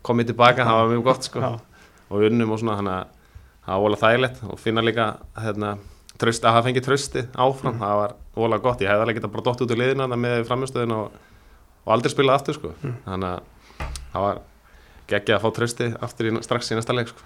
[0.07, 1.51] kom ég tilbaka, það var mjög gott, sko.
[2.13, 3.11] Og við unnum og svona þannig að
[3.65, 5.09] það var vola þægilegt og finna líka
[5.41, 5.75] hérna,
[6.21, 9.47] tröst, að það fengi trösti áfram það var vola gott, ég hefði alveg getað bara
[9.49, 11.17] dott út liðina þarna með framistöðin og,
[11.85, 12.73] og aldrei spilað aftur sko.
[13.05, 14.41] þannig að það var
[15.11, 17.21] geggja að fá trösti aftur í, strax í næsta leik sko.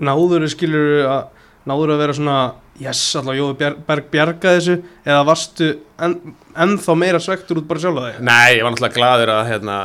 [0.00, 1.22] náður skilur að
[1.68, 2.36] náður að vera svona
[2.80, 5.66] yes, alltaf Jói Bjar- Berg bjarga þessu eða varstu
[6.00, 6.14] en,
[6.56, 8.22] ennþá meira svektur út bara sjálf að þig?
[8.24, 9.76] Nei, ég var náttúrulega gladur að hérna,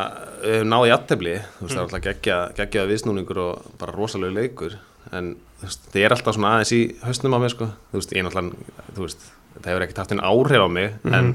[0.46, 4.78] höfum náði jættefli, þú veist, það var náttúrulega geggja, geggjaða viðsnúningur og bara rosalegu leikur.
[5.12, 8.16] En þú veist, það er alltaf svona aðeins í hausnum á mér sko, þú veist,
[8.16, 11.34] ég náttúrulega þú veist, þetta hefur ekkert haft einn áhrif á mig en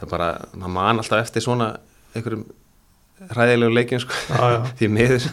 [0.00, 1.70] það er bara, maður man alltaf eftir svona
[2.14, 2.48] einhverjum
[3.30, 5.28] hræðilegu leikjum sko, já, já, því miður.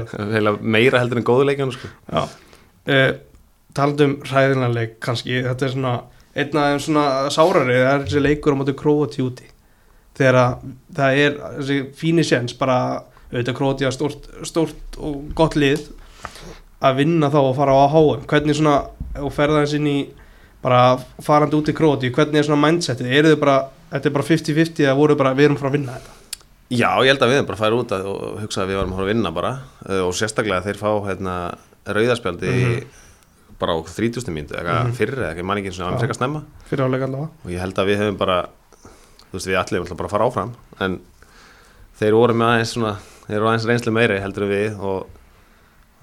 [0.76, 1.90] Meira heldur en góðu leikjum sko.
[2.10, 2.24] Já,
[2.92, 3.12] uh,
[3.76, 5.94] talandum hræðinarleik kannski, þetta er svona
[6.36, 9.48] einn af þeim svona sárari, það er þessi leikur á móti Króati úti.
[10.18, 12.78] Þegar að það er þessi fíni séns bara
[13.30, 15.88] auðvitað Króati að stórt, stórt og gott lið
[16.84, 18.76] að vinna þá og fara á HM hvernig svona,
[19.20, 19.98] og ferða þess inn í
[20.60, 23.58] bara farandi út í Króati hvernig er svona mindsetið, eru þið bara
[23.90, 26.16] þetta er bara 50-50 eða voru bara við erum frá að vinna þetta
[26.70, 28.92] Já, ég held að við höfum bara farið út að, og hugsa að við varum
[28.92, 29.48] að fara að vinna bara
[29.90, 31.34] uh, og sérstaklega þeir fá hérna,
[31.90, 32.52] rauðarspjaldi
[33.60, 34.30] bara á 30.
[34.32, 34.92] mínútu eða Mhm.
[34.96, 35.90] fyrir eða ekki, ég man ekki eins og Já.
[35.90, 38.36] hann frekar snemma fyrir áleika allavega og ég held að við höfum bara
[39.30, 41.00] þú veist við allir ætlum bara að fara áfram en
[42.00, 42.92] þeir voru með aðeins svona
[43.26, 45.06] þeir voru aðeins reynslu meiri heldur við og,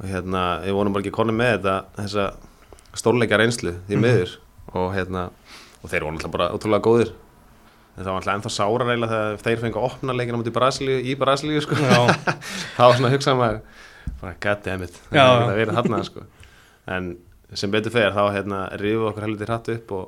[0.04, 2.28] og hérna við vorum bara ekki konum með þetta þessa
[2.94, 4.04] stórleika reynslu því Mhm.
[4.04, 4.36] miður
[4.76, 5.30] og hérna
[5.82, 7.12] og þeir voru alltaf bara útrúlega góðir
[7.98, 11.16] það var alltaf ennþá sára reyla þegar þeir fengi að opna leikina mútið Brasilíu í
[11.18, 11.78] Brasilíu sko.
[12.78, 13.58] Það var svona að hugsa maður
[14.22, 16.26] bara goddammit, það er verið þarna sko.
[16.94, 17.10] en
[17.58, 20.06] sem betur fer þá hérna rífum okkur helviti hratt upp og,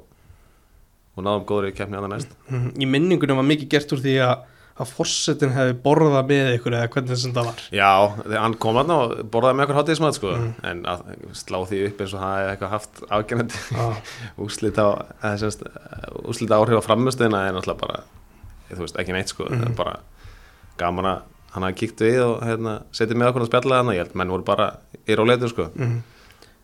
[1.16, 2.38] og náðum góður í keppni annað næst.
[2.50, 2.72] Mhm.
[2.78, 4.36] í minningunum var mikið gert úr því að
[4.80, 7.90] að fórsetin hefði borðað með ykkur eða hvernig þessum það var Já,
[8.44, 10.36] hann kom þarna og borðaði með okkur hátíðismat sko.
[10.36, 10.52] Mm.
[10.72, 11.02] en að
[11.42, 14.14] slá því upp eins og það hefði eitthvað haft afgjörnandi Já,
[14.46, 14.88] úslit á
[15.20, 15.66] eða semst,
[16.32, 18.00] úslit áhrif á frammustöðina er náttúrulega bara
[18.70, 19.98] þú veist, ekki neitt sko, er bara
[20.80, 21.20] gaman að
[21.56, 24.32] hann hafði kíkt við og hérna, setið með okkur að spjalla hann ég held menn
[24.36, 24.68] voru bara
[25.10, 26.00] í róleitu sko Mhm.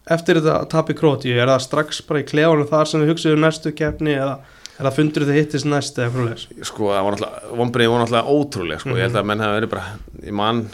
[0.06, 3.39] Eftir þetta tap í Króti, er það strax bara í klefanum þar sem þið hugsaðu
[3.41, 4.36] næstu keppni eða
[4.78, 6.48] það fundur þið hittist næst eða frá leis?
[6.68, 9.72] sko það var náttúrulega, vonbreið voru náttúrulega ótrúlega sko, ég held að menn hafa verið
[9.72, 9.86] bara
[10.26, 10.66] ég man,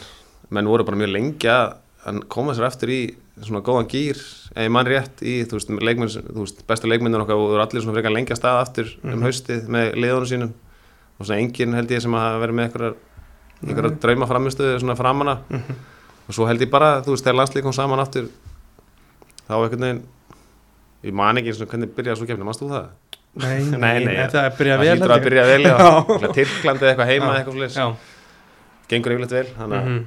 [0.50, 3.02] menn voru bara mjög lengi að koma sér eftir í
[3.42, 4.18] svona góðan gýr,
[4.52, 7.84] eða ég man rétt í þú veist, leikmenn, þú veist, bestu leikmennir okkar voru allir
[7.84, 10.52] svona frekar lengi að staða aftur um haustið með liðunum sínum.
[11.16, 12.96] Og svona enginn held ég sem að verið með einhverjar
[13.62, 15.36] einhverjar drauma framistöðu svona framanna
[16.26, 18.28] og svo held ég bara, þú veist, þegar landslík kom saman aftur
[19.46, 20.02] þá einhvern veginn
[21.06, 22.90] ég man ekki eins og hvernig byrjaði svo kemni, mannst þú það?
[23.42, 25.26] Nei, nei, Nei, nei, þetta er Það hlýtur held að ég.
[25.26, 25.86] byrja vel, já, Já.
[26.02, 27.76] Örugglega Tyrklandi eða eitthvað heima eitthvað.
[27.76, 27.86] Já,
[28.90, 30.02] gengur yfirleitt vel þannig að mhm.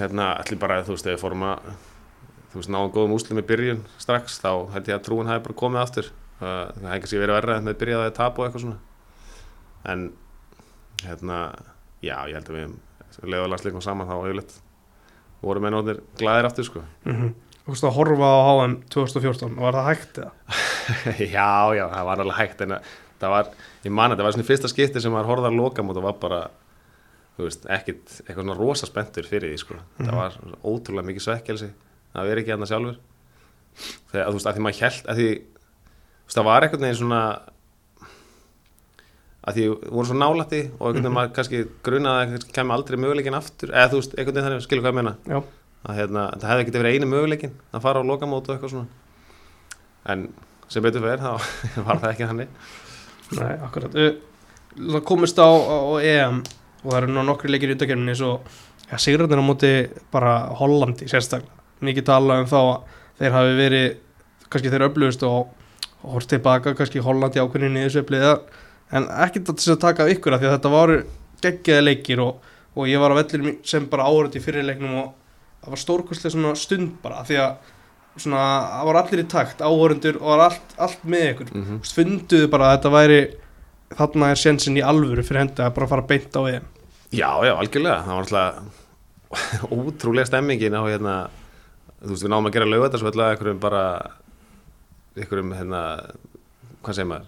[0.00, 1.68] hérna, allir bara, þú veist, ef við fórum að
[2.48, 5.58] þú veist, náum góðum úslim í byrjun strax, þá held ég að trúin hafi bara
[5.62, 9.92] komið aftur það hefði kannski verið verra en með byrjaði að tapa og eitthvað svona
[9.92, 10.04] en
[11.04, 11.38] hérna,
[12.02, 14.56] já, ég held að við leðalagsleikum saman þá yfirleitt
[15.42, 16.82] voru mennóðnir glæðir aftur sko.
[17.04, 20.32] Þú veist að horfa á HM 2014, var það hægt eða?
[21.36, 23.50] já, já, það var alveg hægt en að það var,
[23.84, 26.06] ég man að það var svona fyrsta skipti sem maður horfði að loka og það
[26.06, 26.40] var bara
[27.38, 31.68] þú veist, ekkit, eitthvað svona rosa spenntur fyrir því, sko, það var ótrúlega mikið svekkelsi
[32.18, 32.96] að vera ekki hérna sjálfur.
[34.10, 36.98] Þegar, þú veist, að því maður held að því, þú veist, það var eitthvað neginn
[36.98, 37.20] svona
[39.48, 42.76] að því við vorum svo nálætti og einhvern veginn maður kannski grunaði að kannski kemur
[42.76, 44.40] aldrei möguleikin aftur, eða þú veist, einhvern
[45.86, 48.88] að hérna, það hefði ekki verið einu möguleikin að fara á lokamót og eitthvað svona.
[50.08, 50.24] En
[50.68, 51.30] sem betur fyrir þá
[51.86, 52.56] var það ekki þannig.
[53.38, 53.98] Nei, akkurat.
[54.78, 56.42] Það komist á, á, EM
[56.84, 58.32] og það eru nú nokkri leikir í undakefninni svo,
[58.88, 59.72] já, sigurðin á móti
[60.14, 61.54] bara Hollandi sérstaklega.
[61.84, 63.88] Mikið tala um þá að þeir hafi verið
[64.50, 65.50] kannski þeir öflugust og,
[66.02, 68.32] og hort tilbaka kannski Hollandi ákveðinni í þessu öfliða
[68.98, 70.98] en ekki til þess að taka af ykkur af því að þetta voru
[71.44, 72.38] geggjaði leikir og,
[72.74, 75.10] og ég var á vellinum í- sem bara áhörð í fyrirleiknum og
[75.62, 77.74] það var stórkostlega svona stund bara því að
[78.18, 81.52] svona, það var allir í takt áhörundur og var allt, allt með ykkur.
[81.54, 81.78] Mm -hmm.
[81.94, 83.20] Funduðu bara að þetta væri
[83.98, 86.64] þarna er sjensin í alvöru fyrir hendi að bara fara beint á EM.
[87.10, 88.02] Já, já, algjörlega.
[88.04, 88.54] Það var alltaf
[89.78, 91.28] ótrúlega stemmingin á hérna
[92.02, 93.82] þú veist, við náum að gera laugatasvöld að einhverjum bara
[95.18, 95.80] einhverjum, hérna
[96.82, 97.26] hvað segir maður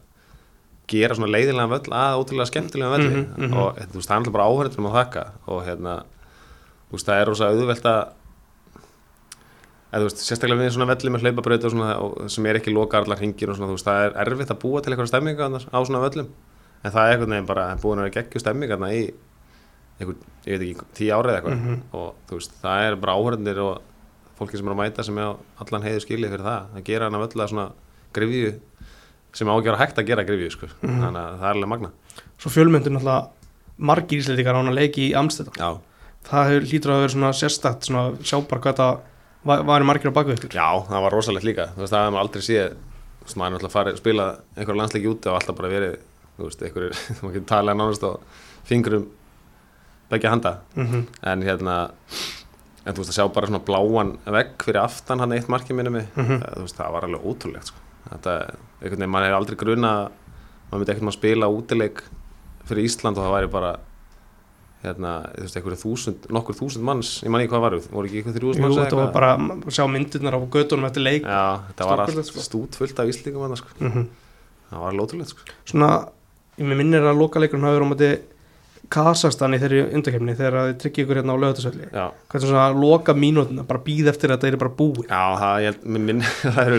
[0.91, 3.57] gera svona leiðilega völl að ótrúlega skemmtilega völli Mhm, mhm.
[3.57, 5.25] og þú veist, það er alltaf bara áhverjum að þakka.
[5.47, 5.95] Og hérna,
[6.91, 8.01] þú veist, það er rosa auðvelt að
[9.91, 13.01] eða veist, sérstaklega við svona velli með hlaupabraut og svona, og, sem er ekki loka
[13.01, 16.03] allar hringir og svona, veist, það er erfitt að búa til eitthvað stemminga á svona
[16.05, 16.29] völlum.
[16.85, 19.03] En það er einhvern veginn bara búin að vera geggju stemminga í
[20.01, 21.59] einhvern, ég veit ekki, tíu árið eitthvað.
[21.59, 21.81] Mhm.
[21.93, 23.83] og þú veist, það er bara áhörðinir og
[24.39, 27.05] fólki sem er að mæta sem er á allan heiðu skilið fyrir það, að gera
[27.11, 27.67] hana völla svona
[28.17, 28.55] grifju
[29.35, 31.01] sem á að hægt að gera grifju, sko, Mhm.
[31.05, 31.91] þannig að það er alveg magna
[32.41, 33.29] Svo fjölmyndur náttúrulega
[33.79, 35.55] margir íslendingar á hana leiki í Amsterdam.
[35.57, 35.81] Já,
[36.25, 39.01] Það hefur lítur að vera svona sérstætt svona sjá bara hvað það
[39.45, 42.15] var, var margir á baku ykkur já, það var rosalegt líka þú veist, það hefði
[42.17, 42.69] maður aldrei séð
[43.21, 44.27] þú veist, maður er náttúrulega farið að spila
[44.57, 45.97] einhver landsleiki úti og alltaf bara verið,
[46.39, 48.11] þú veist, einhverjir maður getur talað nánast á
[48.71, 49.07] fingrum
[50.11, 51.77] begja handa mm en hérna
[52.87, 55.91] en þú veist að sjá bara svona bláan vegg fyrir aftan hann eitt markið minni
[55.99, 56.41] mig Mhm.
[56.57, 57.79] þú veist það var alveg ótrúlegt sko.
[58.11, 58.33] þetta,
[58.81, 60.09] einhvern veginn, maður hefur aldrei gruna að
[60.71, 62.03] maður myndi ekkert maður spila útileik
[62.71, 63.73] fyrir Ísland og það væri bara
[64.81, 68.23] hérna, þú veist, einhverju þúsund nokkur þúsund manns, ég man ekki hvað varu voru ekki
[68.23, 71.29] eitthvað þrjúðust Jú, manns þetta var bara að sjá myndirnar á gödunum eftir leik.
[71.29, 72.45] Já, þetta var allt sko.
[72.47, 73.77] stút fullt af Íslingum hann, sko.
[73.79, 74.09] mm
[74.71, 75.41] það var alveg ótrúlegt sko.
[75.67, 75.89] Svona,
[76.61, 78.11] ég minnir að lokaleikurinn hafi verið á móti
[78.91, 83.15] Kazakstan í þeirri undakefni þegar þið tryggja ykkur hérna á lögatasvelli já, er svona loka
[83.15, 85.05] mínútina, bara býð eftir að þetta er bara búið.
[85.07, 86.23] Já það, ég, minn,
[86.57, 86.79] það eru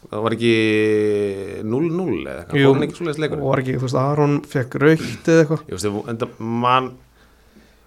[0.00, 0.54] það var það var ekki
[1.70, 4.76] 0-0 eða eitthvað, fór hann ekki svoleiðis leikur og var ekki, þú veist, Aron fekk
[4.80, 5.64] raukt eða eitthvað?
[5.68, 6.90] Ég veist, en það man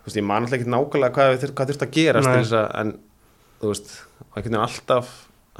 [0.03, 1.93] þú veist, ég man alltaf ekki nákvæmlega hvað, hvað þurft að
[2.59, 2.93] að, en
[3.63, 5.11] þú veist, einhvern veginn alltaf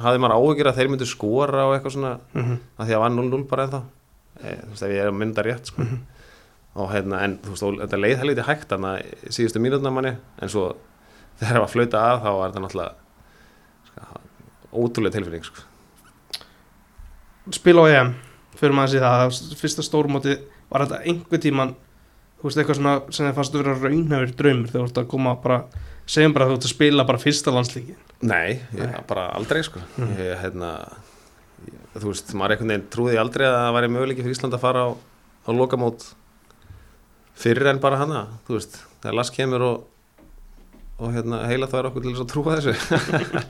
[0.04, 3.14] hafði maður áhugir að þeir myndu skora og eitthvað svona, mm að því að var
[3.14, 3.82] 0-0 bara ennþá.
[4.34, 5.84] E, þú veist, ef ég er að mynda rétt sko.
[5.84, 6.02] Mhm.
[6.74, 9.60] og hérna, en þú veist, þetta leið helviti hægt þannig að síðustu
[11.38, 11.70] það var
[12.24, 12.56] þá var
[13.94, 14.18] sko,
[14.74, 15.62] ótrúlega tilfinning sko.
[17.52, 18.14] Spil á EM,
[18.56, 20.36] fyrir maður að sé það fyrsta stórmóti,
[20.70, 21.74] var þetta einhver tíman
[22.40, 25.10] þú veist, eitthvað svona sem þið fannst að vera raunhafur draumur þegar þú ert að
[25.12, 25.58] koma bara
[26.04, 28.90] segjum bara að þú ert að spila bara fyrsta landslíki Nei, Nei.
[29.08, 29.80] bara aldrei sko.
[29.96, 30.16] Mhm.
[30.20, 30.70] ég, hérna
[31.68, 34.64] ég, þú veist, maður einhvern veginn trúði aldrei að það væri möguleiki fyrir Ísland að
[34.64, 34.88] fara á,
[35.44, 36.06] á lokamót
[37.34, 39.90] fyrir en bara hana þú veist, þegar Lars kemur og
[40.94, 42.74] og hérna heila það er okkur til að trúa þessu.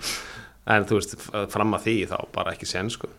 [0.74, 1.11] En þú veist,
[1.52, 3.11] fram að því þá bara ekki sen sko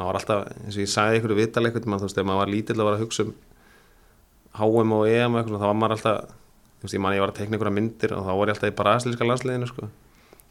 [0.00, 2.52] maður var alltaf, eins og ég sagði ykkur eitthvað, maður, þú veist, ef maður var
[2.54, 3.32] lítill að vera að hugsa um
[4.60, 6.36] HM og EM og eitthvað, þá var maður alltaf
[6.80, 8.70] þú veist, ég man ég var að tekna einhverja myndir og þá var ég alltaf
[8.70, 9.88] í brasilíska landsliðinu sko.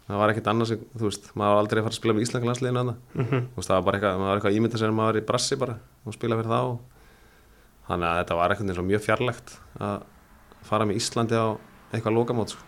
[0.09, 2.49] það var ekkert annars, þú veist, maður var aldrei að fara að spila með íslenska
[2.49, 2.95] landsliðinu þarna.
[3.15, 3.41] Mhm.
[3.49, 5.27] þú veist, það var bara eitthvað, maður var eitthvað ímynda sér að maður var í
[5.29, 6.62] brassi bara og spila fyrir þá
[7.89, 10.03] þannig að þetta var eitthvað mjög fjarlægt að
[10.69, 11.47] fara með Íslandi á
[11.93, 12.62] eitthvað lokamót sko.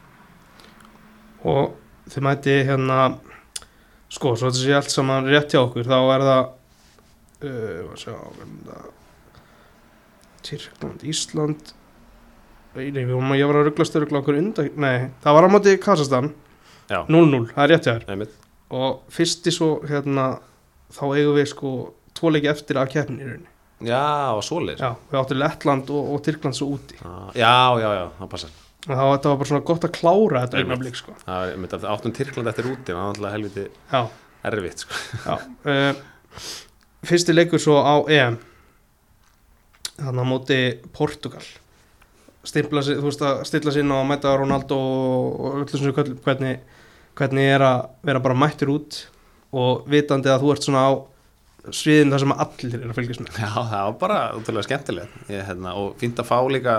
[1.46, 1.76] og
[2.10, 2.98] þið mæti hérna
[4.10, 6.42] sko, svo þetta sé allt saman rétt hjá okkur þá er það
[7.48, 8.82] uh, sjá, hérna
[10.46, 11.74] Tyrkland, Ísland.
[12.76, 16.32] Nei, ég var að rugglast örugla okkur undan, nei, það var á móti Kazakstan
[16.88, 17.04] Já.
[17.08, 18.38] 0-0, það er rétt hjá þér.
[18.72, 20.28] Og fyrsti svo hérna
[20.96, 21.72] þá eigum við sko
[22.16, 23.52] tvo leiki eftir að keppni í rauninni.
[23.82, 24.82] Já, og svoleiðis.
[24.84, 26.98] Já, við áttum Lettland og, og Tyrkland svo úti.
[27.02, 28.58] Já, já, já, það passar.
[28.82, 31.16] Og þá þetta var bara svona gott að klára þetta augnablik sko.
[31.26, 34.02] Það áttum Tyrkland eftir úti það var alltaf helviti já,
[34.52, 35.02] erfitt sko.
[35.26, 36.06] já uh,
[37.08, 38.38] fyrsti leikur svo á EM.
[40.02, 40.60] Þannig á móti
[40.96, 41.44] Portugal.
[42.48, 46.62] Stimpla þú veist að stilla sinna og mæta Ronaldo og öllu sem hvernig,
[47.18, 49.04] hvernig er að vera bara mættur út
[49.52, 50.92] og vitandi að þú ert svona á
[51.70, 53.38] sviðin þar sem allir er að fylgjast með.
[53.38, 55.20] Já, það var bara útrúlega skemmtilegt.
[55.30, 56.78] Ég, hérna, og fínt að fá líka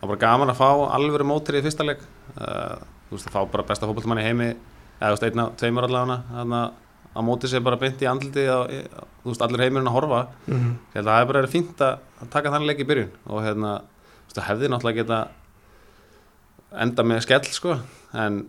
[0.00, 2.02] það var bara gaman að fá alvöru mótir í fyrsta leik.
[2.34, 5.86] Uh, þú veist að fá bara besta fótballmann í heimi eða þú veist einna, tveimur
[5.86, 6.80] allavega þannig að
[7.14, 10.74] á móti sér bara beint í andliti þú veist allir heimurinn að horfa mm -hmm.
[10.98, 14.26] að það hefur bara fínt að að taka þannig leik í byrjun og hérna, þú
[14.26, 15.28] veist, það hefði náttúrulega geta
[16.74, 17.78] enda með skell sko,
[18.14, 18.46] en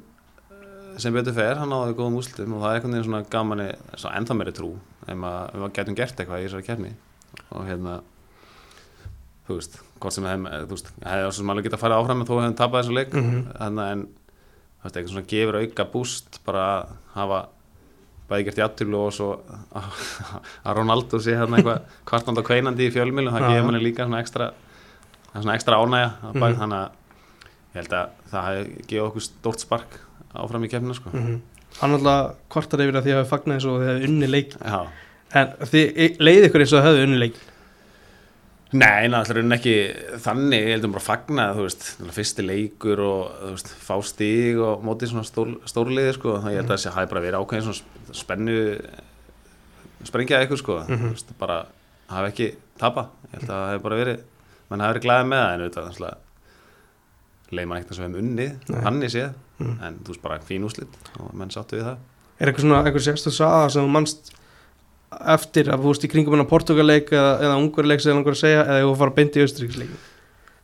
[0.51, 3.59] eh, sem betur fer, hann náði góðum úslitum og það er einhvern veginn svona gaman
[4.19, 4.71] ennþá meiri trú
[5.07, 6.93] ef maður, maður getum gert eitthvað í þessari kefni
[7.51, 8.01] og hérna
[9.47, 10.23] þú veist, hvort sem
[10.69, 13.43] veist, hefði ásum alveg geta að fara áfram en þó hefum tapað þessu leik Mhm.
[13.59, 17.47] þannig en þú veist, eitthvað svona gefur auka búst bara að hafa
[18.29, 19.29] bæði gert játtölu og svo
[19.75, 19.89] að
[20.65, 24.21] að Ronaldo sé hérna eitthvað kvartand og kveinandi í fjölmjölu það gefur manni líka svona
[24.23, 26.59] ekstra það er svona ekstra ánægja mm Mhm.
[26.61, 26.89] þannig að
[27.75, 29.99] ég held að það hefði gefið okkur stórt spark
[30.35, 31.09] áfram í kefnina sko.
[31.13, 31.41] Mm
[31.75, 34.53] hann alltaf kvartar yfir að því að hafa fagnað eins og þið hefði unni leik.
[34.63, 34.77] Já,
[35.35, 37.39] en þið leiði ykkur eins og það hefði unni leik?
[38.75, 39.73] Nei, náttúrulega ekki
[40.23, 41.83] þannig, ég heldum bara að fagna, þú veist,
[42.15, 46.71] fyrsti leikur og, veist, fá stíg og mótið svona stór, stórliði, sko, þannig ég held
[46.71, 48.79] að þessi hafi bara verið ákveðin svona spennu,
[50.05, 50.97] sprengjaði ykkur, sko, Mhm.
[51.01, 51.65] þú veist, bara
[52.09, 54.19] hafi ekki tapað, ég held að það hefði bara verið,
[54.69, 56.15] mann hafi verið glæðið með það, en auðvitað,
[57.51, 58.81] leið mann ekkert að sem við unnið, Nei.
[58.81, 59.83] þannig séð, Mhm.
[59.83, 60.87] en þú veist, bara fín úslit
[61.19, 61.97] og menn sáttu við það.
[62.39, 64.31] er eitthvað svona, eitthvað sérstöð saga sem þú mannst
[65.21, 68.41] eftir að þú veist í kringum hennar Portugal-leik eða, eða Ungarleik sem þú langar að
[68.43, 69.89] segja eða þú fara beint í Austuríksleik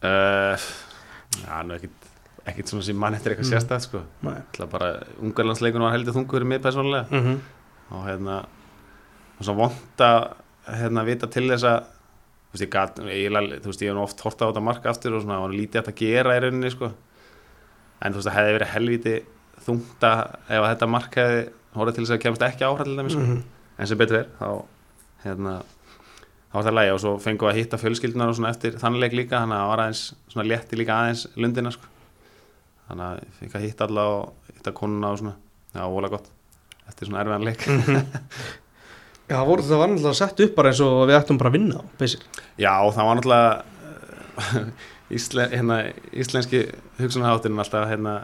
[0.03, 0.57] Uh,
[1.45, 1.91] já, nú ekkit,
[2.47, 3.53] ekkit svona sem mann eftir eitthvað Mhm.
[3.57, 4.01] sérstætt, sko.
[4.57, 7.37] Það bara, ungarlandsleikun var heldur þungur mig persónulega mm -hmm.
[7.91, 8.45] og hérna
[9.39, 10.33] og svo vond að
[10.67, 11.79] hérna vita til þess að
[12.51, 15.13] þú veist ég gat, eiginlega, þú veist ég hef oft horta á þetta marka aftur
[15.15, 16.91] og svona, það var lítið að gera í rauninni sko
[18.01, 19.21] en þú veist það hefði verið helviti
[19.65, 23.11] þungt að ef þetta mark hefði horfið til þess að kemst ekki áhrað til dæmis
[23.11, 23.21] sko.
[23.21, 23.43] Mhm.
[23.79, 24.63] en sem betur er þá
[25.25, 25.61] hérna
[26.51, 28.99] þá var það lægi og svo fengum við að hitta fjölskyldunar og svona eftir þannig
[28.99, 31.85] leik líka þannig að það var aðeins svona létti líka aðeins lundina sko
[32.91, 35.35] þannig að ég fikk að hitta alla og hitta konuna og svona.
[35.71, 36.27] Já, vola gott.
[36.91, 37.67] Eftir svona erfiðan leik.
[39.31, 41.55] Já, það voru það var náttúrulega sett upp bara eins og við ættum bara að
[41.55, 42.23] vinna basic.
[42.59, 43.51] Já, það var náttúrulega
[45.17, 45.77] íslen, hérna,
[46.11, 46.63] íslenski
[46.97, 48.15] hugsunahátturinn alltaf hérna,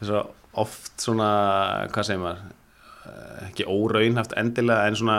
[0.00, 0.14] að
[0.56, 1.28] oft svona,
[1.92, 2.46] hvað segir maður,
[3.10, 5.18] eh, ekki óraunhaft endilega en svona,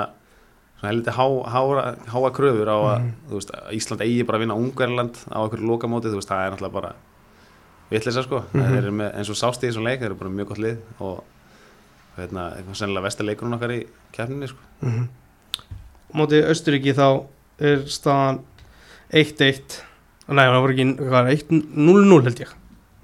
[0.80, 4.48] svona heldur há, háa, háa kröfur á að, þú veist, að Ísland eigi bara að
[4.48, 6.96] vinna Ungverland á okkur lokamóti, þú veist, það er náttúrulega bara
[7.92, 8.64] vitleysa sko, Mhm.
[8.74, 10.78] þeir eru með, eins og sást í þessum leik, þeir eru bara mjög gott lið
[11.00, 11.24] og
[12.18, 14.58] hérna, eitthvað sennilega vestileikurinn okkar í kefninni sko.
[14.82, 15.08] Mm -hmm.
[16.18, 17.26] Móti Austuríki þá
[17.60, 18.40] er staðan
[19.14, 19.82] 1-1
[20.28, 22.50] Nei, það voru ekki, hvað er 1-0-0 held ég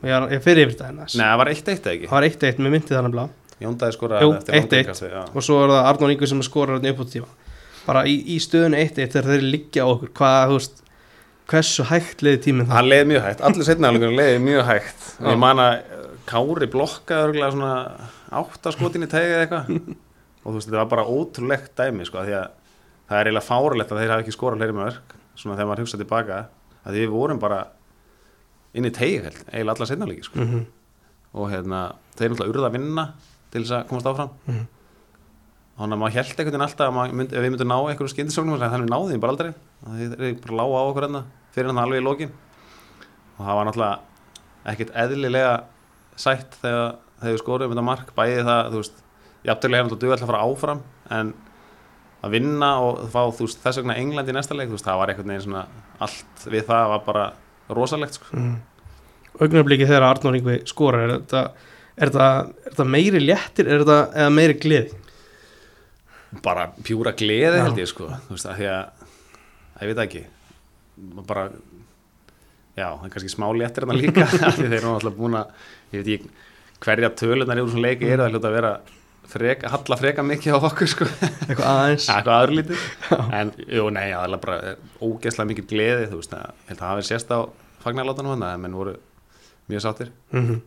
[0.04, 2.08] Ég, er- ég fer yfir þetta hennar Nei, það var 1-1 eða ekki?
[2.08, 3.30] Það var 1-1 með myndið þannig blá
[3.64, 4.60] Jóndaði skoraði Jú, eftir 1-1.
[4.84, 5.24] langtíkasti, já.
[5.36, 7.28] og svo er það Arnór Ingur sem skorar hann upp á tíma
[7.88, 10.83] bara í, í stöðun 1-1 þegar þeir liggja okkur hvað, þú veist,
[11.52, 15.28] hversu hægt leiði tíminn það Hann leiði mjög hægt, allir setnaðalögur leiði mjög hægt Já.
[15.32, 15.74] Ég man að
[16.30, 17.72] Kári blokkaði svona
[18.32, 19.72] áttaskotin í tegið eitthvað
[20.44, 22.48] og þú veist, þetta var bara ótrúlegt dæmi sko, því að
[23.10, 26.00] það er eiginlega fáralegt að þeir hafi ekki skorað fleiri verk svona þegar maður hugsa
[26.00, 26.38] tilbaka
[26.84, 27.60] að því við vorum bara
[28.74, 30.40] inn í tegið eiginlega alla setnaðalögi sko.
[30.40, 30.64] mm -hmm.
[31.34, 31.82] og hérna,
[32.18, 33.06] þeir náttúrulega urða að vinna
[33.52, 34.68] til þess að komast áfram Mhm.
[35.78, 38.84] Þannig að maður held einhvern veginn alltaf að ef við myndum ná einhverjum skyndisóknum þannig
[38.86, 39.52] við náðum því bara aldrei
[39.84, 41.22] það er bara lága á okkur enna
[41.56, 42.34] fyrir hann alveg í lokin
[43.34, 45.56] og það var náttúrulega ekkert eðlilega
[46.24, 49.02] sætt þegar þegar við skorum þetta mark bæði það, þú veist
[49.48, 50.84] jafntölu hefði náttúrulega duð alltaf að fara áfram
[51.18, 51.34] en
[52.24, 55.00] að vinna og fá þú veist, þess vegna England í næsta leik þú veist, það
[55.02, 55.64] var einhvern veginn svona
[56.04, 57.26] allt við það var bara
[57.74, 58.30] rosalegt sko.
[58.38, 58.56] mm.
[59.42, 61.44] Augnablikið þegar Arnór Ingvi skorar er þetta,
[61.98, 62.28] er þetta,
[62.64, 65.03] er þetta meiri léttir er þetta, eða meiri gleði
[66.42, 67.66] bara pjúra gleði Já.
[67.68, 68.10] held ég sko.
[68.28, 69.06] Þú veist, að því að,
[69.76, 70.24] að ég veit það ekki.
[71.28, 71.46] Bara
[72.74, 75.48] já, það er kannski smá léttir hérna líka af því þeir eru alltaf búin að
[75.94, 76.34] ég veit ekki
[76.84, 78.74] hverja tölunar í úr svona leiki eru það hljóta að vera
[79.34, 81.08] freka, halla freka mikið á okkur sko.
[81.48, 82.08] Eitthvað aðeins.
[82.14, 82.86] Eitthvað aðurlítið.
[83.40, 86.92] En jú, nei, það er bara ógeðslega mikið gleði þú veist, að, held að það
[86.92, 87.40] hafi sérst á
[87.84, 88.98] fagnarlátanum hann, menn voru
[89.72, 90.12] mjög sáttir.
[90.34, 90.62] Mm -hmm.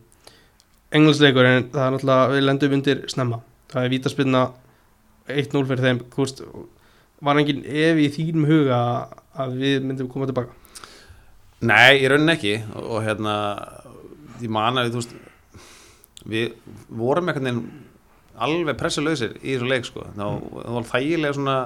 [0.97, 3.41] Englandsleikur en það er náttúrulega við lendum undir snemma.
[3.71, 4.41] Það er vítaspilna
[5.27, 6.43] 1-0 fyrir þeim veist,
[7.23, 8.79] var engin ef í þínum huga
[9.37, 10.53] að við myndum koma tilbaka?
[11.65, 12.53] Nei, í rauninni ekki.
[12.75, 13.33] Og, og hérna
[14.41, 15.15] ég man að við, veist
[16.27, 16.55] við
[16.99, 17.61] vorum veginn
[18.37, 20.05] alveg pressulausir í þessu leik sko.
[20.13, 21.57] Þá það var þægilega svona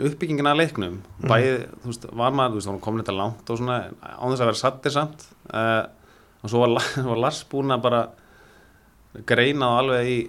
[0.00, 1.00] uppbyggingin að leiknum.
[1.02, 1.28] Mhm.
[1.28, 4.40] bæði, þú veist, var maður, þú veist, var komin þetta langt og svona, án þess
[4.40, 5.26] að vera sattir samt.
[5.52, 5.82] Uh,
[6.42, 6.76] og svo var,
[7.10, 8.02] var Lars búin að bara
[9.28, 10.20] greina það alveg í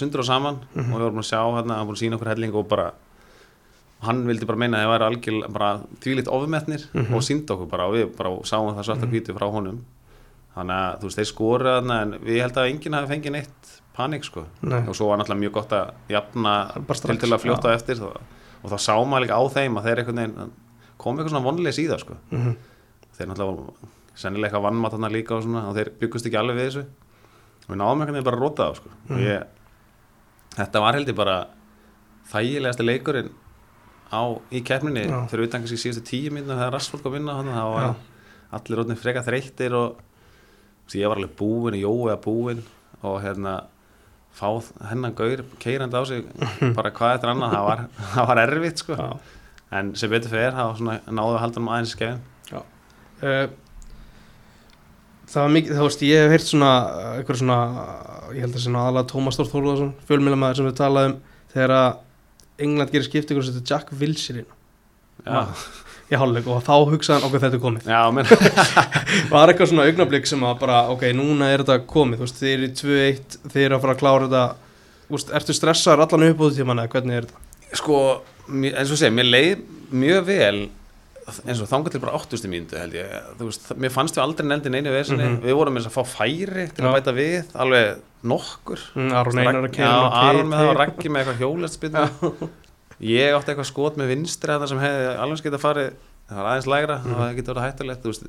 [0.00, 0.92] sundur og saman Mhm.
[0.92, 2.92] og við vorum að sjá hérna, hann búin að sína okkur helling og bara
[4.02, 7.14] hann vildi bara meina að það væri algjör bara þvílitt ofmetnir Mhm.
[7.14, 9.80] og síndi okkur bara og við bara sáum það svarta hvítu frá honum
[10.56, 13.80] þannig að þú veist, þeir skoru þarna en við held að enginn hafi fengið neitt
[13.94, 14.80] panik sko Nei.
[14.86, 16.54] og svo var náttúrulega mjög gott að jafna
[16.86, 18.16] til til að fljóta eftir þá,
[18.62, 20.50] og þá sá maður líka á þeim að þeir veginn
[20.98, 22.56] kom eitthvað svona vonleis í það sko mm -hmm.
[23.18, 23.72] þeir náttúrulega
[24.14, 26.84] sennilega eitthvað vannmatt þarna líka og svona og þeir byggust ekki alveg við þessu
[27.66, 29.44] og við náðum veginn bara að róta það sko og ég,
[30.56, 31.36] þetta var heldur bara
[32.32, 33.30] þægilegasti leikurinn
[34.12, 35.06] á, í keppninni.
[35.08, 35.18] Já.
[35.30, 37.88] fyrir utan kannski síðustu tíu mínuna þegar Rassfólk að vinna það var
[38.58, 42.62] allir rótnir freka þreyttir og ég var alveg búinn og Jói að búinn
[43.04, 43.58] og hérna
[44.38, 44.48] fá
[44.88, 46.24] hennan gaur keirandi á sig
[46.78, 47.84] bara hvað eftir annað, það var,
[48.14, 48.98] það var erfitt sko.
[49.68, 52.22] En sem betur fyrir, var svona náðu að halda um aðeins í skefin.
[53.18, 53.48] Uh,
[55.28, 56.70] það var mikið, þá veist, ég hef heyrt svona
[57.14, 57.58] einhver svona,
[58.34, 61.18] ég held að svona aðalega Tómas Þór Þórðarsson, fjölmjölamæður sem við talaðum
[61.54, 61.90] þegar að
[62.66, 64.46] England gerir skipt ykkur sem þetta Jack Wilshere.
[65.26, 65.40] Já,
[66.08, 67.90] í hálfleik og þá hugsaðan okkur þetta er komið.
[67.90, 68.30] Já menn.
[69.32, 72.54] Var eitthvað svona augnablik sem að bara ok, núna er þetta komið, þú veist, þið
[72.54, 74.46] eru í 2-1 þið eru að fara að klára þetta.
[75.08, 77.44] Þú veist, ertu stressaður allan upp út tíman eða hvernig er þetta?
[77.76, 77.98] sko,
[78.48, 80.58] eins og segja, mér leið mjög vel
[81.46, 82.48] eins og þangar til bara 80.
[82.50, 85.40] mínútu held ég þú veist, mér fannst við aldrei nefndin einu vesinni Mhm.
[85.44, 86.88] við vorum eins að fá færi til Já.
[86.88, 90.76] að bæta við alveg nokkur Mm, Aron Einar að Já, keyra Aron með það og
[90.80, 92.04] Raggi með eitthvað hjólestspilna
[93.00, 95.90] ég átti eitthvað skot með vinstri þarna sem hefði alveg geta farið
[96.28, 97.14] það var aðeins lægra, Mhm.
[97.14, 98.26] það getur verið hættulegt þú veist,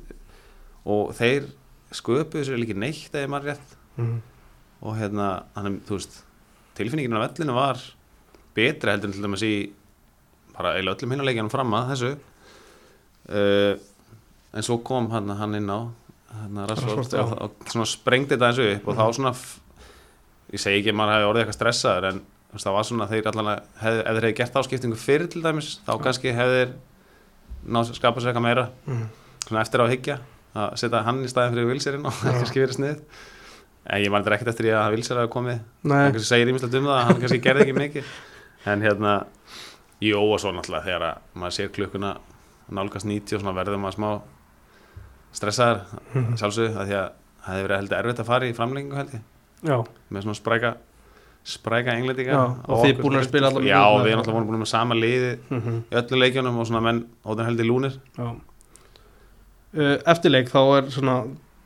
[0.86, 1.44] og þeir
[1.92, 4.20] sköpuðu sér líki neitt eða maður rétt mm.
[4.82, 6.22] og hérna, hann, þú veist
[6.78, 7.76] tilfinningin af vellinu var
[8.54, 9.70] betri heldur en til dæmis í
[10.56, 12.10] bara eiginlega öllum hinuleikjanum fram að þessu
[13.28, 13.74] uh,
[14.56, 15.80] en svo kom hann, hann inn á
[16.30, 17.22] hann já.
[17.24, 19.58] og, og svona sprengdi þetta þessu upp og þá svona f-
[20.54, 22.20] ég segi ekki að maður hefði orðið eitthvað stressaður en
[22.58, 25.72] það var svona þeir allan að hef, ef þeir hefði gert áskiptingu fyrir til dæmis
[25.86, 26.72] þá kannski hefði þeir
[27.70, 28.64] náð skapa sér eitthvað meira.
[28.86, 29.04] Mm.
[29.46, 30.16] svona eftir á að hyggja
[30.60, 33.04] að setja hann í staðin fyrir Vilserinn og það kannski verið snið
[33.90, 35.60] en ég man þetta ekkert eftir því að Vilser hafi komið.
[35.86, 38.10] Hann kannski segir ímislegt um það hann kannski gerði ekki mikið.
[38.70, 39.12] En hérna
[40.04, 42.10] jú og svo náttúrulega þegar að maður sér klukkuna
[42.70, 44.10] nálgast 90 og svona verður maður smá
[45.32, 45.80] stressaður
[46.14, 46.36] Mhm.
[46.40, 49.20] sjálfsög að því að það hefði verið heldur erfitt að fara í framlengingu held ég.
[49.62, 49.76] Já,
[50.12, 50.72] með svona spræka
[51.50, 52.36] spræka englendinga
[52.68, 55.30] og þið búin að spila alla já og við náttúrulega vorum búin með sama liði
[55.50, 57.94] mm í öllu leikjunum og svona menn óttan heldur lúnir.
[58.18, 58.34] Já.
[59.70, 61.14] Uh, eftirleik þá er svona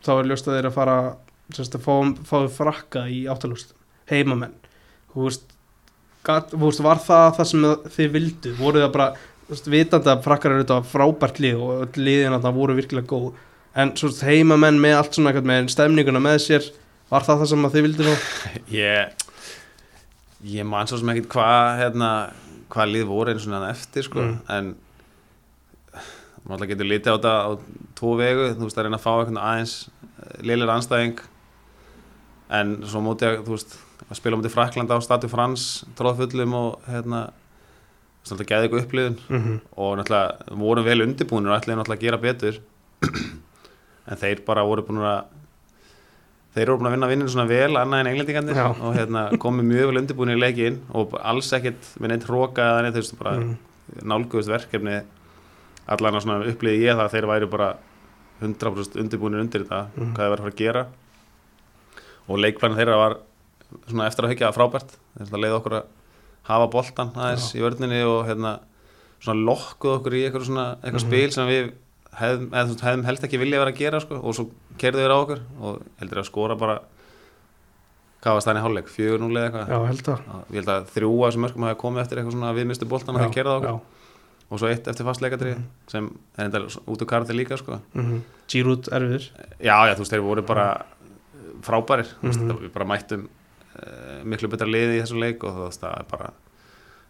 [0.04, 0.96] þá er ljóst að þeir að fara
[1.54, 1.94] semst, að fá,
[2.28, 3.72] fá frakka í áttalúst
[4.10, 4.52] heimamenn.
[5.14, 5.44] Þú veist,
[6.26, 7.64] gat, þú veist, var það það sem
[7.96, 9.08] þið vildu, voru það bara
[9.70, 13.26] vitandi að frakkar eru þetta frábært lið og liðin að það voru virkilega góð.
[13.74, 16.68] En svo veist, heimamenn með allt svona með stemninguna með sér
[17.10, 18.14] var það það sem að þið vildu nú
[18.78, 19.24] ég
[20.54, 22.10] ég man svo sem ekkit hvað hérna,
[22.72, 24.38] hvað lið voru eins og hann eftir sko, Mm.
[24.48, 24.74] en
[26.44, 27.50] maður getur litið á þetta á
[27.96, 29.74] tvo vegu, þú veist að reyna að fá eitthvað aðeins
[30.44, 31.22] liðlir anstæðing
[32.54, 33.48] en svo móti að
[34.04, 37.22] að spila móti Frakland á Statu Frans tróðfullum og hérna
[38.24, 39.58] svona gæði eitthvað upplifun mm -hmm.
[39.76, 42.60] og náttúrulega vorum vel undirbúinir og ætlaði náttúrulega að gera betur
[44.10, 45.24] en þeir bara voru búin að
[46.54, 49.86] þeir eru búin að vinna vinninu svona vel annað en englendingarnir og hérna, komið mjög
[49.90, 53.36] vel undirbúinir í leikin og alls ekkert með neitt hróka eða neitt, þú veist, bara
[53.40, 53.56] mm.
[54.02, 55.00] nálguðust verkefni
[55.86, 57.74] allan að svona upplýði ég það að þeir væri bara
[58.40, 60.14] 100% undirbúinir undir þetta Mhm.
[60.14, 60.86] hvað þeir var að fara að gera
[62.28, 63.16] og leikplænin þeirra var
[63.88, 65.84] svona eftir að hyggja frábært þeir leiði okkur að
[66.44, 68.58] hafa boltan aðeins í vörninni og hérna
[69.24, 71.70] svona lokkuð okkur í eitthvað svona eitthvað spil sem við
[72.14, 74.44] hefðum, veist, hefðum helst ekki vilja vera að gera sko, og svo
[74.78, 76.76] kerðu þeir á okkur og heldur að skora bara
[78.24, 79.72] hvað var stæðin í hálfleik, 4-0 eða eitthvað?
[79.72, 80.20] Já, held að
[80.54, 82.86] ég held að þrjú af þessum mörgum hafi komið eftir eitthvað svona að við mistu
[82.88, 83.74] boltan og þeir kerða okkur.
[83.74, 84.04] Já,
[84.54, 85.52] og svo eitt eftir fastleikatri
[85.92, 86.06] sem
[86.38, 87.80] er enda út úr karti líka sko.
[87.92, 89.26] mm Giroud erfiður.
[89.60, 90.66] Já, já, þú veist, þeir voru bara
[91.64, 92.50] frábærir, mm Mhm.
[92.50, 92.60] -hmm.
[92.64, 93.28] við bara mættum
[94.24, 96.30] miklu betra liði í þessu leik og þú veist, það er bara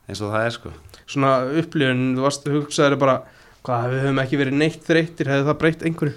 [0.08, 0.70] eins og það er sko.
[1.08, 3.16] Svona upplifun, þú varst hugsaður bara
[3.64, 6.14] hvað, við höfum ekki verið neitt þreyttir hefði það breytt einhverju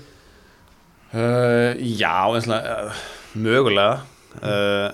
[1.13, 3.03] uh, Já, einslega, uh,
[3.39, 3.99] mögulega
[4.41, 4.89] uh,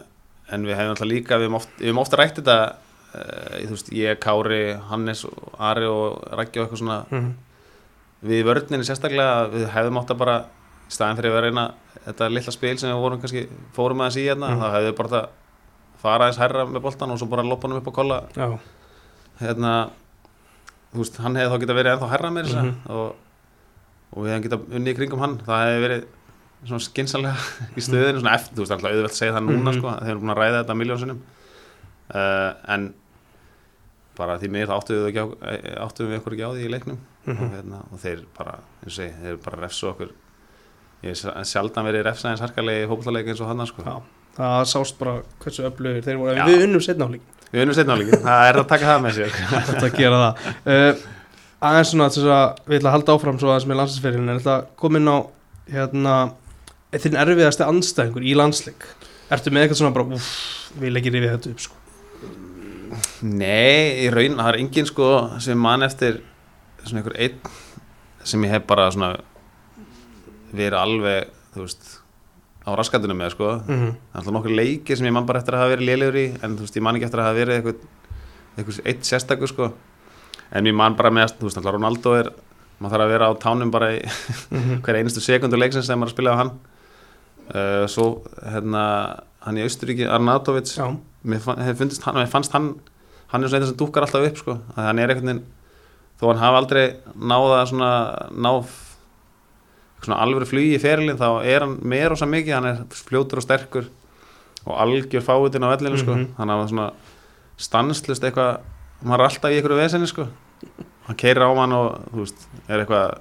[0.54, 3.90] en við hefum alltaf líka við hefum oft, við hefum ofta rætt þetta uh, veist,
[3.98, 7.32] ég, Kári, Hannes og Ari og Rækki og eitthvað svona mm
[8.24, 10.34] við í vörninni sérstaklega við hefðum átt að bara
[10.88, 11.64] í staðin fyrir að vera reyna
[12.06, 13.42] þetta litla spil sem við vorum kannski
[13.76, 14.62] fórum aðeins í hérna, Mhm.
[14.62, 15.26] þá hefðum við bara átt að
[16.04, 18.48] fara aðeins hærra með boltan og svo bara loppa hann upp á kolla Já,
[19.42, 19.74] hérna,
[20.94, 22.74] veist, hann hefði þá geta verið ennþá hærra með þess Mhm.
[22.90, 23.16] og,
[24.14, 26.04] og við hefðum geta unni í kringum hann það hefði verið
[26.64, 27.36] svona skinsalega
[27.80, 29.80] í stöðinu, svona eftir, þú veist, alltaf auðvelt segja það núna Mhm.
[29.80, 31.24] sko, þeir eru búin að ræða þetta miljónsinnum
[32.14, 32.94] uh, en
[34.18, 35.28] bara því mér áttum við, ekki á,
[35.88, 37.40] áttum við okkur ekki á því í leiknum Mhm.
[37.40, 40.10] og, hérna, og þeir bara, eins og segi, þeir bara refsu okkur
[41.04, 43.84] ég hef sjaldan verið refsa eins harkalegi fókbaltaleik eins og hann sko.
[44.34, 48.24] Það sást bara hversu öflugir þeir voru, við unnum setna áleik við unnum setna áleikin,
[48.24, 49.36] það er að taka það með sér.
[49.68, 50.48] Þetta að gera það.
[50.66, 51.04] Uh,
[51.70, 54.56] aðeins svona þess að við ætla að halda áfram svo aðeins með landslisferðin en ætla
[54.56, 55.18] að koma inn á
[55.74, 56.16] hérna
[57.04, 58.88] þinn erfiðasti anstæðingur í landsleik?
[59.34, 60.32] Ertu með eitthvað svona bara uff,
[60.82, 61.80] við leggir yfir þetta upp sko?
[63.26, 65.10] Nei, í raun, það er engin sko
[65.42, 66.20] sem mann eftir
[66.84, 67.54] svona einhver einn
[68.28, 69.14] sem ég hef bara svona
[70.54, 71.93] verið alveg, þú veist
[72.64, 73.50] á raskandunum með sko.
[73.68, 73.92] Mm -hmm.
[73.92, 76.28] það er alltaf nokkur leikir sem ég man bara eftir að hafa verið lélegur í
[76.44, 77.76] en þú veist, ég man ekki eftir að hafa verið eitthvað,
[78.58, 79.74] eitthvað eitt sérstakur sko.
[80.52, 82.30] En ég man bara með, þú veist, alltaf Ronaldo er
[82.80, 84.00] maður þarf að vera á tánum bara í
[84.84, 86.52] hver einustu sekundur leiksins þegar maður er að spila á hann.
[87.44, 88.84] Uh, svo hérna
[89.44, 90.72] hann í Austuríki, Arnautovic
[91.24, 92.76] mér fann- hefði fundist hann, mér fannst hann
[93.34, 94.58] hann er svona eitthvað sem dúkkar alltaf upp sko.
[94.78, 95.44] Að hann er veginn
[96.20, 96.86] þó hann hafi aldrei
[97.18, 97.92] náða svona
[98.32, 98.52] ná
[100.04, 103.46] svona alvöru flugi í ferilin þá er hann meira ósa mikið hann er fljótur og
[103.48, 103.90] sterkur
[104.66, 106.16] og algjör fáitin á vellinu sko.
[106.16, 106.28] Mhm.
[106.38, 106.92] hann hafa svona
[107.58, 108.60] stanslust eitthvað
[109.04, 110.28] maður er alltaf í einhverju vesenni sko.
[111.08, 113.18] Hann keirir á mann og þú veist er eitthvað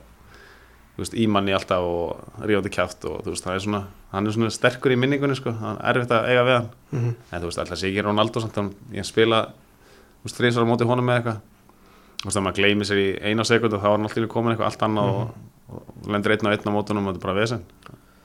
[0.92, 3.80] þú veist, í manni alltaf og ríðandi kjátt og þú veist, hann er svona,
[4.12, 6.68] hann er svona sterkur í minningunni sko, hann er erfitt að eiga við hann.
[6.92, 9.40] Mm en þú veist, alltaf ekki Ronaldo samt hann, ég spila,
[10.20, 11.40] þú veist, þrísar á móti honum með eitthvað.
[12.22, 14.52] Þú veist, að maður gleymi sér í eina sekund og þá er hann alltaf komin
[14.52, 15.32] eitthvað allt annað og,
[15.68, 17.64] og, lendir einn og einn á mótunum og þetta er bara vesen.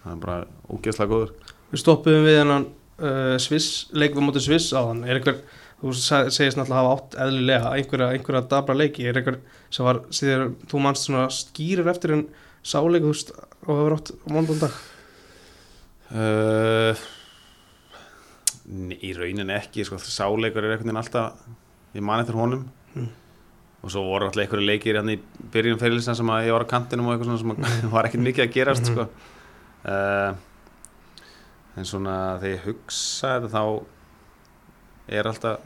[0.03, 0.39] Það er bara
[0.71, 1.53] ógeðslega góður.
[1.71, 5.39] Við stoppuðum við hennan uh, Sviss, leikum móti Sviss á hann er einhver,
[5.81, 9.07] þú segist náttúrulega hafa átt eðlilega einhverja, einhverja dabra leiki.
[9.07, 12.27] Er einhver sem var, síður, þú manst svona skýrir eftir en
[12.67, 13.33] sáleik þú veist,
[13.67, 14.77] og var átt á mondan dag
[16.15, 17.05] uh,
[18.67, 22.67] í rauninni ekki sko, sáleikur er einhvern veginn alltaf ég man eftir honum.
[22.93, 23.09] Mm.
[23.83, 25.21] Og svo voru alltaf einhverju leikir hérna í
[25.53, 28.45] byrjun fyrirlisna sem að ég var á kantinum og eitthvað svona sem var ekkert mikið
[28.47, 29.07] að gerast sko.
[29.87, 30.31] uh,
[31.77, 33.63] en svona þegar ég hugsa þetta þá
[35.17, 35.65] er alltaf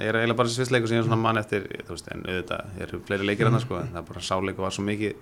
[0.00, 3.28] er eiginlega bara þessi svissleikur sem ég svona mann eftir veist, en auðvitað eru fleiri
[3.28, 5.18] leikir hann sko, en það er bara sáleikur var svo mikið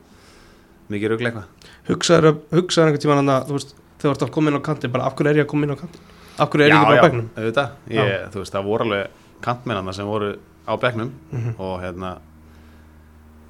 [0.93, 1.45] mikið rugleika
[1.89, 5.09] hugsaður, einhvern tímann að þú veist, þegar þú ert að koma inn á kantin bara
[5.09, 7.03] af hverju er ég að koma inn á kantin af hverju er ég ekki bara
[7.03, 7.31] á bekknum?
[7.35, 10.31] auðvitað, ég, veist, það voru alveg kantmennana sem voru
[10.69, 11.55] á bekknum Mhm.
[11.59, 12.11] og hérna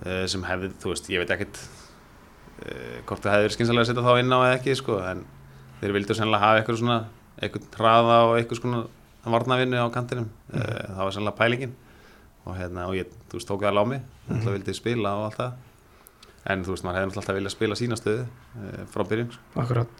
[0.06, 3.90] uh, sem hefði, þú veist, ég veit ekkert uh, hvort það hefði verið skynsalega að
[3.90, 5.24] setja þá inn á eða ekki, sko, en
[5.82, 6.98] þeir vildu sennilega hafa eitthvað svona,
[7.42, 8.84] eitthvað hraða og eitthvað svona
[9.28, 10.28] varnavinnu á kantinum.
[10.48, 10.60] Uh,
[10.94, 11.74] það var sennilega pælingin.
[12.48, 15.24] Og hérna, og ég, þú veist, tók það alveg á mig mm vildi spila og
[15.28, 15.52] allt það.
[16.48, 18.22] En þú veist, maður hefði alltaf viljað spila sína stöðu
[18.94, 19.60] frá byrjun, sko.
[19.60, 19.98] Akkurat,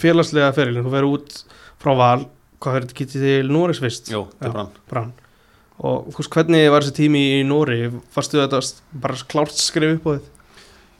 [0.00, 1.34] félagslega ferilin þú verður út
[1.82, 2.22] frá val
[2.60, 4.08] hvað verður getið til Noregs fyrst?
[4.12, 4.22] Já.
[4.40, 4.70] til brann.
[4.88, 5.12] Brann
[5.80, 7.78] og þú veist, hvernig var þessi tími í Nóri
[8.14, 8.60] varstu þetta
[9.00, 10.28] bara klárt skrif upp á þið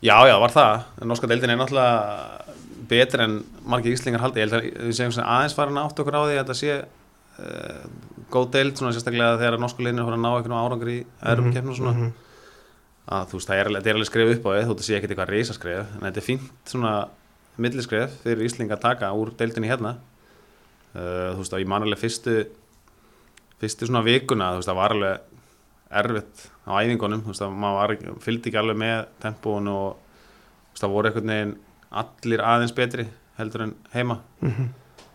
[0.01, 0.85] Já, já, var það.
[1.05, 2.55] Norska deildin er náttúrulega
[2.89, 3.35] betri en
[3.69, 4.41] margir íslingar haldi.
[4.41, 7.83] Ég held að við segjum aðeins farin átt okkur á því að þetta sé uh,
[8.33, 10.97] góð deild, svona sérstaklega þegar norsku liðinu voru að ná einhvern árangur í
[11.35, 11.93] erum kemna og svona.
[11.99, 12.11] Mhm.
[13.11, 14.89] Að þú veist, það er, alveg- er alveg skrif upp á því, þú veist, það
[14.89, 16.95] sé ekkert eitthvað reysaskref, en þetta er fínt svona
[17.61, 19.99] milliskref fyrir íslinga að taka úr deildinni hérna.
[20.97, 22.39] Uh, þú veist, og ég man alveg fyrstu,
[23.61, 25.27] fyrstu svona vikuna, þú veist, það var alveg
[26.01, 30.85] erfitt á æfingunum, þú veist, að maður fylgdi ekki alveg með tempóun og þú veist,
[30.85, 31.57] það voru einhvern veginn
[32.01, 33.09] allir aðeins betri
[33.41, 34.69] heldur en heima Mhm.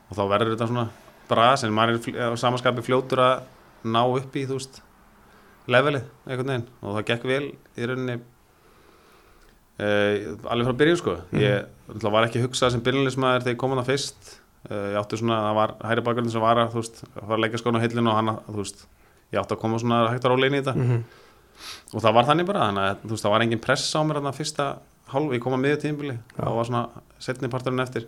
[0.10, 0.90] og þá verður þetta svona
[1.30, 3.44] bras en maður er á samaskapi fljótur að
[3.86, 4.82] ná upp í þú veist
[5.68, 7.46] levelið einhvern veginn og það gekk vel
[7.78, 8.20] í rauninni
[9.80, 10.16] uh,
[10.52, 12.10] alveg frá byrjun sko ég mm.
[12.12, 15.58] var ekki hugsað sem byrjunlismæður þegar ég kom hann fyrst uh, ég átti svona, það
[15.60, 18.12] var hæri bakgrunn sem var að þú veist, að fara að leggja skóna á hillinu
[18.12, 18.86] og hann að, þú veist,
[19.32, 20.76] ég átti að koma svona hægt að róla inn í þetta.
[20.76, 21.04] Mhm.
[21.96, 24.18] og það var þannig bara, þannig að þú veist, það var engin press á mér
[24.20, 24.66] þarna fyrsta
[25.14, 26.44] hálf, ég kom að miður tímbili Já.
[26.48, 26.90] og var svona
[27.20, 28.08] setni parturinn eftir.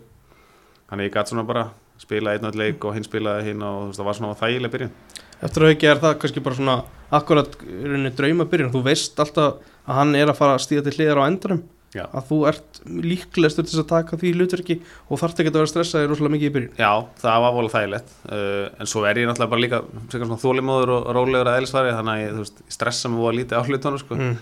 [0.88, 3.62] Þannig að ég gæti svona bara spila einn og einn leik og hinn spilaði hinn
[3.62, 4.92] og þú veist, það var svona þægileg byrjun.
[5.38, 6.76] Eftir að ekki er það kannski bara svona
[7.14, 10.84] akkurat í rauninni drauma byrjun þú veist alltaf að hann er að fara að stíða
[10.88, 11.62] til hliðar á endanum
[11.96, 12.02] Já.
[12.12, 14.74] að þú ert líklegastur til að taka því hlutverki
[15.08, 16.90] og þarft ekki að vera stressaði rosalega mikið í byrjun Já,
[17.22, 21.48] það var volið þægilegt uh, en svo er ég náttúrulega bara líka þólimóður og rólegur
[21.48, 24.18] að eðlisfari þannig að ég, veist, stressa mig voða lítið á hlutunum sko.
[24.18, 24.34] mm.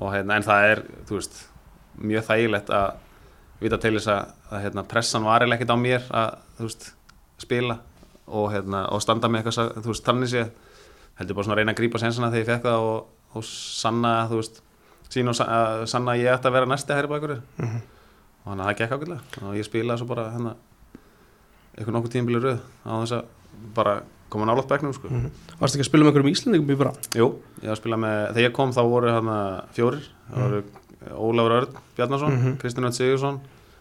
[0.00, 1.36] og hérna, en það er veist,
[2.08, 2.88] mjög þægilegt að
[3.60, 6.88] vita til þess að, að hérna, pressan var ekkert á mér að veist,
[7.42, 7.76] spila
[8.24, 10.46] og, hérna, og standa með eitthvað þannig sé
[11.18, 14.40] heldur bara að reyna að grípa sensana þegar ég fekk það og, og sanna, þú
[14.40, 14.62] veist
[15.10, 17.80] sín og sa- að sanna að ég ætti að vera næsti hæri bakur Mhm.
[18.44, 20.54] og þannig að það gekk ákveðlega og ég spilaði svo bara hérna
[21.78, 23.24] eitthvað nokkuð tímabili röð á þess að
[23.74, 25.08] bara koma nálátt bekknum sko.
[25.08, 25.30] Mm.
[25.58, 26.92] Varst ekki að spila með einhverjum íslendingum í bara?
[27.16, 27.28] Jú,
[27.62, 30.62] ég var að spila með, þegar ég kom þá voru hérna fjórir, það voru
[31.08, 32.58] Ólafur Örn Bjarnason, Mhm.
[32.58, 33.40] Kristinn Öll Sigursson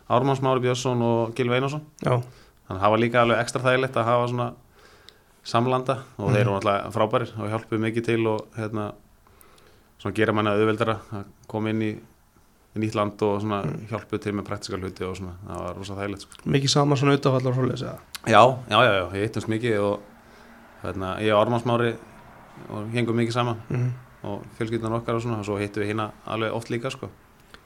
[0.10, 2.12] Ármann Smári Björnsson og Gilvi Einarsson Já,
[2.70, 4.54] þannig að það var líka alveg ekstra þægilegt að hafa svona
[5.44, 8.94] samlanda og þeir eru náttúrulega frábærir og hjálpuðu mikið til og hérna
[10.02, 11.92] svona gera manna auðveldara að koma inn í
[12.78, 16.26] nýtt land og svona hjálpuðu til með praktiska hluti og svona, það var rosa þægilegt
[16.28, 16.42] sko.
[16.46, 17.98] mikið saman svona auðvitað og svoleiðis eða?
[18.28, 19.96] Já, já, já, já, ég eittumst mikið og
[20.84, 21.94] hérna, ég og Ármann Smári
[22.70, 23.88] og hengum mikið saman Mm.
[24.28, 27.10] og fjölskyldan okkar og svona og svo hittum við hérna alveg oft líka sko.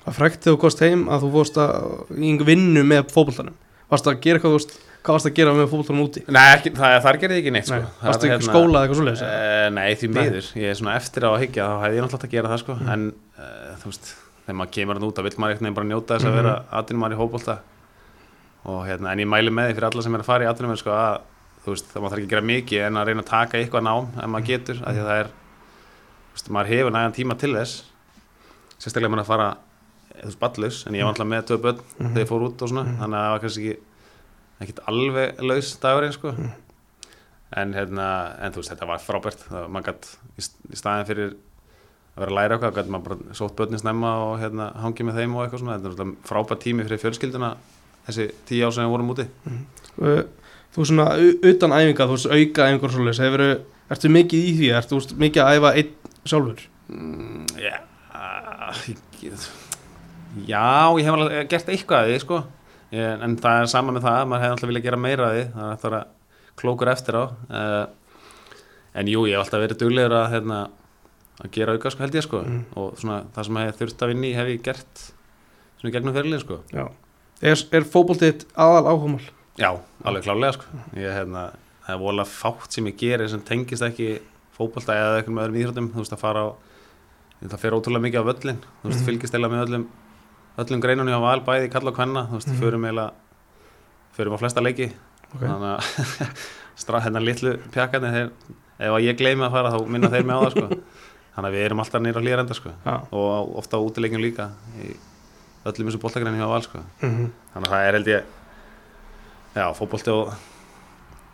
[0.06, 3.54] Það frækt þegar þú kost heim að þú fórst að í einhver vinnu með fótboltanum
[3.92, 6.22] Varst að gera eitthvað, þú veist, hvað varst að gera með fótboltanum úti?
[6.28, 7.80] Nei, ekki, það, þar gerði ég ekki neitt sko.
[7.82, 9.24] Nei, Það varstu er ekki skólað eitthvað svoleiðis?
[9.26, 9.40] eða?
[9.52, 12.20] Uh, nei, því miður, ég er svona eftir á að higgja þá hefði ég náttúrulega
[12.22, 12.76] átt að gera það sko.
[12.78, 12.92] Mm.
[12.94, 13.06] en
[13.42, 14.12] uh, þú veist,
[14.46, 16.40] þegar maður kemur hann út þá vill maður veginn bara njóta þess að Mhm.
[16.42, 17.58] vera atvinnumar í hópólta
[18.66, 20.78] og hérna, en ég mæli með því fyrir alla sem er að fara í atvinnumar
[20.82, 21.22] sko, að
[21.66, 23.86] þú veist, það maður þarf ekki að gera mikið en að reyna að taka eitthvað
[23.88, 25.30] nám ef maður getur, af því að það er
[26.36, 26.70] veist, maður
[27.58, 29.48] þess maður að fara
[30.22, 30.78] þú veist, ballus,
[31.32, 31.80] með tvö börn
[32.70, 32.98] svona, Mhm.
[33.02, 33.80] þannig að það var kannski ekki
[34.62, 36.34] ekkert alveg laus dagurinn sko.
[36.36, 36.52] Mhm.
[37.62, 38.08] en hérna
[38.40, 40.06] en þú veist, þetta var frábært það, maður gætt
[40.40, 41.34] í, í staðin fyrir
[42.16, 45.20] að vera að læra eitthvað, gætt maður bara sótt börnin snemma og hérna hangið með
[45.20, 47.50] þeim og eitthvað svona þetta er náttúrulega frábært tími fyrir fjölskylduna
[48.08, 49.28] þessi tíu við vorum úti
[50.00, 50.24] Uh,
[50.72, 53.42] Þú svona utan æfinga, þú veist, auka æfingar og svoleiðis Hefur,
[53.92, 55.90] ertu mikið í því, ertu veist, mikið að æfa einn
[56.32, 56.62] sjálfur?
[56.88, 57.82] mm, yeah.
[60.48, 60.64] já,
[60.96, 62.40] ég hef alveg gert eitthvað að því sko.
[62.92, 65.66] Ég, en það er sama með það maður hefði alltaf viljað gera meira því það
[65.68, 66.06] er eftir að
[66.62, 67.86] klókur eftir á uh,
[69.02, 70.60] en jú, ég hef alltaf verið duglegur að hérna,
[71.42, 72.42] að gera auka sko, held ég sko.
[72.44, 72.64] Mm.
[72.78, 75.06] og svona, það sem ég þurft að vinna í hef ég gert
[75.82, 76.60] svona gegnum fyrirlið sko.
[76.76, 76.86] Já
[77.42, 79.24] Er, er fótboltið aðal áhugamál?
[79.58, 79.72] já,
[80.06, 80.82] alveg klálega sko.
[80.94, 81.48] ég, hérna,
[81.88, 84.12] það er vola fátt sem ég gerir sem tengist ekki
[84.54, 86.48] fótbolta eða eitthvað með öðrum íþróttum þú veist að fara á
[87.42, 89.08] það fer ótrúlega mikið á völlin þú veist, Mhm.
[89.10, 89.88] fylgist eila með öllum
[90.58, 92.60] öllum greinunni á val bæði kalla og kvenna þú veist, Mhm.
[92.62, 93.12] förum eila
[94.18, 94.92] förum á flesta leiki
[95.36, 95.48] Okay.
[95.48, 96.32] þannig að
[96.82, 98.32] strá hérna litlu pjakkarnir þeir,
[98.80, 100.68] ef ég gleymi að fara þá minna þeir mig á það sko.
[101.36, 102.70] þannig að við erum alltaf nýra á hlýrenda sko.
[102.86, 104.50] Já og á- ofta á útileikjum líka
[104.84, 104.96] í
[105.66, 106.80] öllum þessu boltagreinni hjá val sko.
[107.02, 108.24] mm þannig að það er held ég
[109.56, 110.34] já, fótbolti og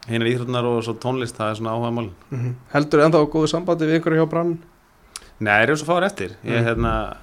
[0.08, 2.54] hinar íþrótunar og svo tónlist það er svona áhuga mál -hmm.
[2.74, 4.60] Heldur ennþá á góðu sambandi við einhverju hjá brann?
[5.40, 6.66] Nei, er svo fáir eftir ég, Mm.
[6.66, 7.18] hérna,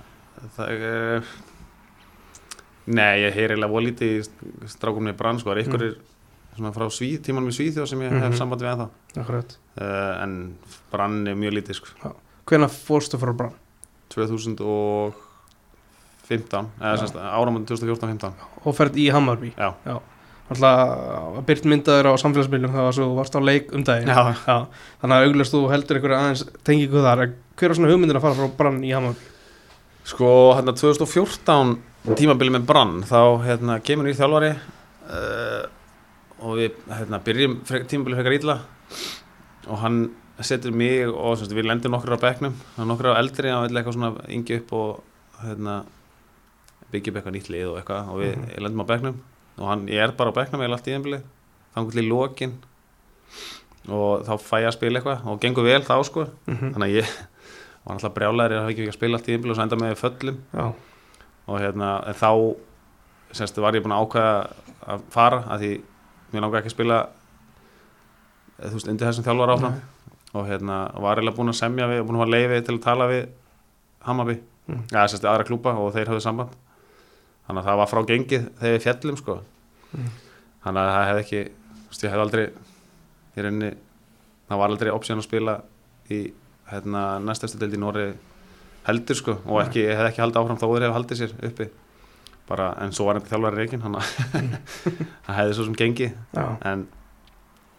[0.57, 1.22] það er
[2.87, 4.22] Nei, ég heyr eiginlega volítið í
[4.68, 5.85] strákunum í brann sko, það er ykkur
[6.55, 8.37] svona frá svíð, tímanum í Svíþjóð sem ég hef Mhm.
[8.39, 8.89] samband við ennþá
[9.22, 10.35] Akkurat uh, en
[10.93, 12.12] brann er mjög lítið sko.
[12.47, 13.55] Hvenær fórstu frá brann?
[14.14, 15.14] 2015
[16.80, 16.99] eða Já.
[17.01, 18.32] semst áramöndin 2014-15
[18.64, 19.72] Og ferð í Hammarby Já,
[20.45, 24.11] Alltaf að byrt myndaður á samfélagsmiðlum það var svo þú varst á leik um daginn
[24.12, 24.35] Já.
[25.01, 27.22] Þannig að auglast þú heldur einhverju aðeins tengingu þar
[27.57, 29.30] Hver er svona hugmyndin að fara frá brann í Hammarby?
[30.05, 30.28] Sko,
[30.59, 31.78] hérna 2014
[32.13, 35.65] tímabili með brann, þá hérna, kemur nýr þjálfari uh,
[36.45, 37.55] og við hérna, byrjum
[37.89, 38.59] tímabili frekar illa.
[39.73, 40.03] Og hann
[40.45, 42.25] setur mig og semst, við lendum nokkur á
[42.85, 45.01] er nokkur á eldri og vill eitthvað svona yngi upp og
[45.45, 45.79] hérna,
[46.93, 48.11] byggja upp eitthvað nýtt lið og eitthvað.
[48.13, 48.63] Og við Mhm.
[48.67, 49.17] lendum á bekknum.
[49.59, 51.21] Og hann, ég er bara á bekknum eða allt í einbili,
[51.75, 52.55] þannig til í lokin.
[53.89, 55.27] Og þá fæ ég að spila eitthvað.
[55.27, 56.29] Og gengur vel þá sko.
[56.47, 56.73] Mm -hmm.
[56.75, 57.07] þannig að ég
[57.85, 59.77] var alltaf brjálæður að hafa ekki ekki að spila allt í einbili og svo enda
[59.77, 60.37] með föllum.
[60.53, 60.73] Já,
[61.47, 62.30] og hérna, en þá
[63.34, 64.34] semst, var ég búin að ákveða
[64.95, 65.72] að fara að því
[66.32, 66.99] mér langar ekki að spila
[68.59, 69.78] eh, þú veist, undir þessum þjálfar áfram.
[70.34, 73.11] Og hérna var eiginlega búin að semja við, búin að hafa leiði til að tala
[73.12, 73.24] við
[74.05, 74.78] Hammarby, Mm.
[74.88, 76.53] eða sérst aðra klúpa og þeir höfðu samband.
[77.45, 79.34] Þannig að það var frá gengið þegar við fjallum sko.
[79.92, 80.07] Mm.
[80.64, 82.45] þannig að það hefði ekki þú veist, ég hefði aldrei
[83.36, 83.68] í rauninni,
[84.49, 85.55] það var aldrei option að spila
[86.09, 86.20] í
[86.70, 88.07] hérna, næstastu deild í Nóri
[88.89, 91.70] heldur sko og ekki, hefði ekki haldið áfram þó þeir hefði haldið sér uppi.
[92.45, 93.95] Bara, en svo var þetta þjálfari að
[95.24, 96.11] það hefði svo sem gengi
[96.68, 96.82] en,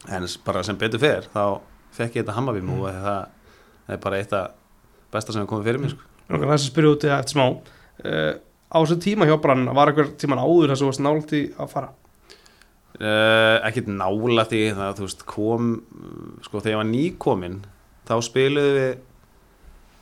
[0.10, 1.62] en bara sem betur fer þá
[1.93, 3.03] fekk ég þetta Hammarby move mm.
[3.06, 4.56] það er bara eitt af
[5.14, 6.10] besta sem hefur komið fyrir mér sko.
[6.34, 7.45] Langar þess að spyrja út í það eftir smá.
[8.01, 8.34] Uh,
[8.76, 11.41] Á þessum tíma hjá brann var eitthvað tíman áður þess að þú varst nált í
[11.53, 11.91] að fara?
[12.95, 15.70] Uh, ekkert nála því það veist kom
[16.43, 17.58] sko þegar ég var nýkomin
[18.08, 18.91] þá spiluðu við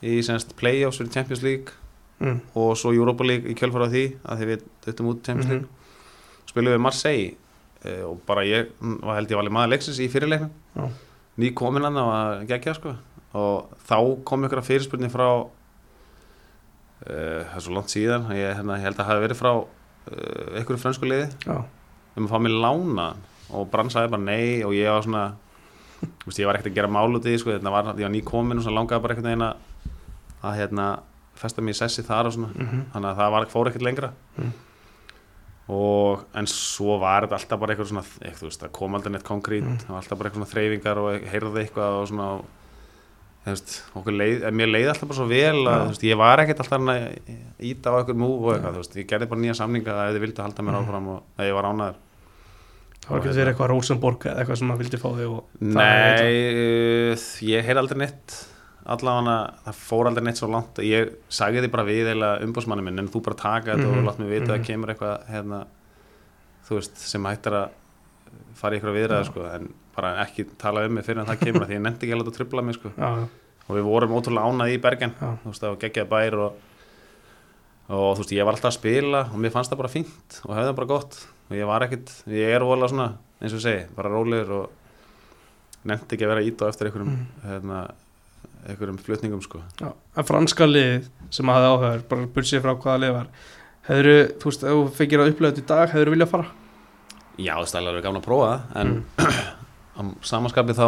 [0.04, 1.72] í semst playoffs fyrir Champions League
[2.20, 2.40] mm.
[2.60, 5.64] og svo Europa League í kjölfara því að því við döttum út Champions Mhm.
[5.64, 5.70] League.
[6.50, 7.32] Spiluðu við Marseille
[7.86, 10.90] uh, og bara ég mm, var held ég valið maður leiksins í fyrirleiknum Já.
[11.42, 12.96] nýkomin hann og geggja sko.
[13.34, 13.98] Og þá
[14.28, 15.48] kom ykkur að fyrirspurni frá uh,
[17.08, 20.60] það er svo langt síðan ég, hérna, ég held að það hafi verið frá uh,
[20.62, 21.30] ykkur frönsku liði.
[21.48, 21.58] Já,
[22.18, 23.08] um að fá mig lána.
[23.54, 25.24] Og brann sagði bara nei og ég var svona
[26.26, 28.60] veist, ég var ekkert að gera mál út í því, sko, var, ég var nýkomin
[28.62, 29.56] og langaði bara einhvern veginn að,
[30.44, 30.88] að hérna,
[31.40, 32.52] festa mig í sessi þar og svona.
[32.54, 34.12] Mm þannig að það var, fór ekkert lengra.
[34.38, 34.52] Mm.
[35.74, 39.24] og en svo var þetta alltaf bara eitthvað svona eitthvað, veist, það kom aldrei neitt
[39.28, 39.64] konkrét.
[39.64, 39.78] Mm.
[39.86, 42.28] það var alltaf bara eitthvað svona þreyfingar og heyrði eitthvað og svona
[43.44, 47.06] leið, mér leiði alltaf bara svo vel að, veist, ég var ekkert alltaf að
[47.72, 50.46] íta á eitthvað múf og eitthvað, veist, ég gerði bara nýja samninga að þið vildu
[50.46, 50.84] halda mér Mm.
[50.84, 51.98] áfram og að ég var ánæður
[53.04, 55.32] það var ekki að vera eitthvað Rosenborg eða eitthvað sem maður vildi fá þig
[55.76, 57.16] Nei,
[57.52, 58.38] ég heyr aldrei neitt
[58.86, 63.00] allavega, það fór aldrei neitt svo langt ég sagði því bara við eða umbúsmanni minn
[63.00, 64.66] en þú bara taka þetta Mhm, og látt mig vita að mhm.
[64.68, 65.62] kemur eitthvað hérna,
[66.68, 67.70] þú veist, sem hættir að
[68.56, 69.30] fara í eitthvað viðræða Já.
[69.32, 72.14] sko, en bara ekki tala um mig fyrir en það kemur því ég nefndi ekki
[72.18, 72.92] að láta trubla mig sko.
[73.70, 75.30] Og við vorum ótrúlega ánað í Bergen Já.
[75.44, 76.54] þú veist, það var geggjaði bær og,
[77.90, 80.56] og þú veist, ég var alltaf að spila og mér fannst það bara fínt og
[80.56, 81.20] hefði það bara gott
[81.50, 83.10] og ég var ekkit, ég er volað svona
[83.44, 84.70] eins og segi, bara rólegur og
[85.86, 87.26] nefndi ekki að vera ít á eftir einhverjum Mm.
[87.44, 87.80] hérna,
[88.68, 89.90] einhverjum flutningum sko já.
[89.92, 93.32] En franska lið sem hafði áhugaður bara bursið frá hvaða lið var
[93.88, 96.52] hefur þú veist, ef þú fengir að upplega þetta í dag hefur þú viljað fara?
[97.42, 99.04] Já, það er gaman að prófa það en Mm.
[99.98, 100.88] á samanskapi þá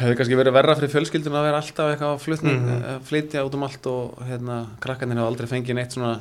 [0.00, 3.02] hefði kannski verið verra fyrir fjölskyldun að vera alltaf eitthvað að flutning, mm.
[3.08, 6.14] flytja út um allt og hérna, krakkarnir hafa aldrei fengið neitt svona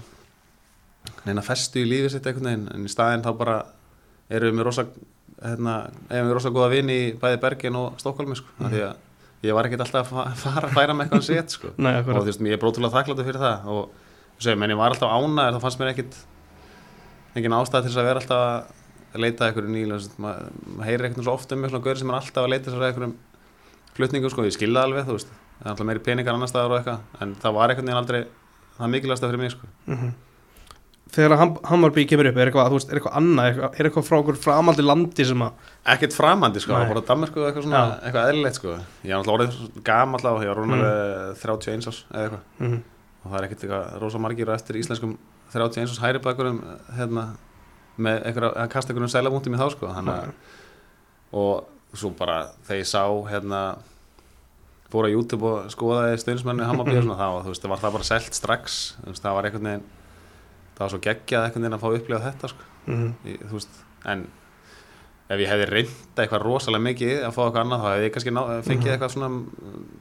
[1.25, 3.55] neina festu í lífið sitt veginn en í staðinn þá bara
[4.31, 4.85] erum við með rosa
[5.41, 5.77] hérna,
[6.09, 8.73] erum við rosa góða vini í bæði Bergen og Stokkólmi sko, mm.
[8.73, 9.07] því að
[9.43, 11.71] ég var ekkert alltaf að fa- fara að færa með eitthvað að set sko.
[11.77, 13.65] Nei, og þú veist, ég er brótulega þakkláttur fyrir það.
[13.71, 13.81] Og
[14.37, 16.19] þú segir, menn ég var alltaf ánæður þá fannst mér ekkit
[17.35, 18.41] engin ástæð til þess að vera alltaf
[19.11, 21.99] að leita að einhverju nýlu maður mað heyrir ekkert svo oft um mig svona gauri
[21.99, 23.15] sem er alltaf að leita þess að einhverjum
[23.97, 25.31] flutningum sko, ég skilða alveg, þú veist.
[25.61, 27.01] Er alltaf meiri peningar annar staðar og eitthvað.
[27.25, 28.21] En það var einhvern veginn aldrei
[28.77, 29.71] það mikilvægsta fyrir mig sko.
[29.87, 30.11] mm
[31.12, 33.88] Þegar Ham Hammarby kemur upp, er eitthvað, þú veist, er eitthvað annað, er eitthvað, er
[33.89, 37.66] eitthvað frá okkur framaldi landi sem að ekkert framandi sko, var bara Danmarku og eitthvað
[37.68, 37.97] svona, Já.
[38.07, 38.76] eitthvað eðlilegt sko.
[39.03, 39.57] Ég er alltaf orðið
[39.89, 41.36] gamall á, ég var rúnar Mm.
[41.41, 42.47] 31 árs eða eitthvað.
[42.64, 42.80] Mm
[43.22, 45.12] og það er ekkert eitthvað rosa margir á eftir íslenskum
[45.53, 46.55] 31 árs hæri bakurum
[46.97, 47.26] hérna,
[48.01, 50.32] með einhverja, að kasta einhverjum sælabúntum í þá sko þannig að
[51.38, 53.59] og svo bara þegar ég sá hérna
[54.91, 57.95] fór á YouTube og skoðaði stöðnismennu Hammarby og svona þá þú veist, það var það
[57.99, 58.80] bara selt strax
[59.22, 59.86] það var einhvern veginn
[60.76, 62.63] það var svo geggjað einhvern veginn að fá að upplifa þetta sko.
[62.88, 64.28] Mm í, þú veist, en
[65.32, 68.32] ef ég hefði reynda eitthvað rosalega mikið að fá eitthvað annað þá hefði ég kannski
[68.36, 68.93] ná, fengið Mhm.
[68.95, 69.30] eitthvað svona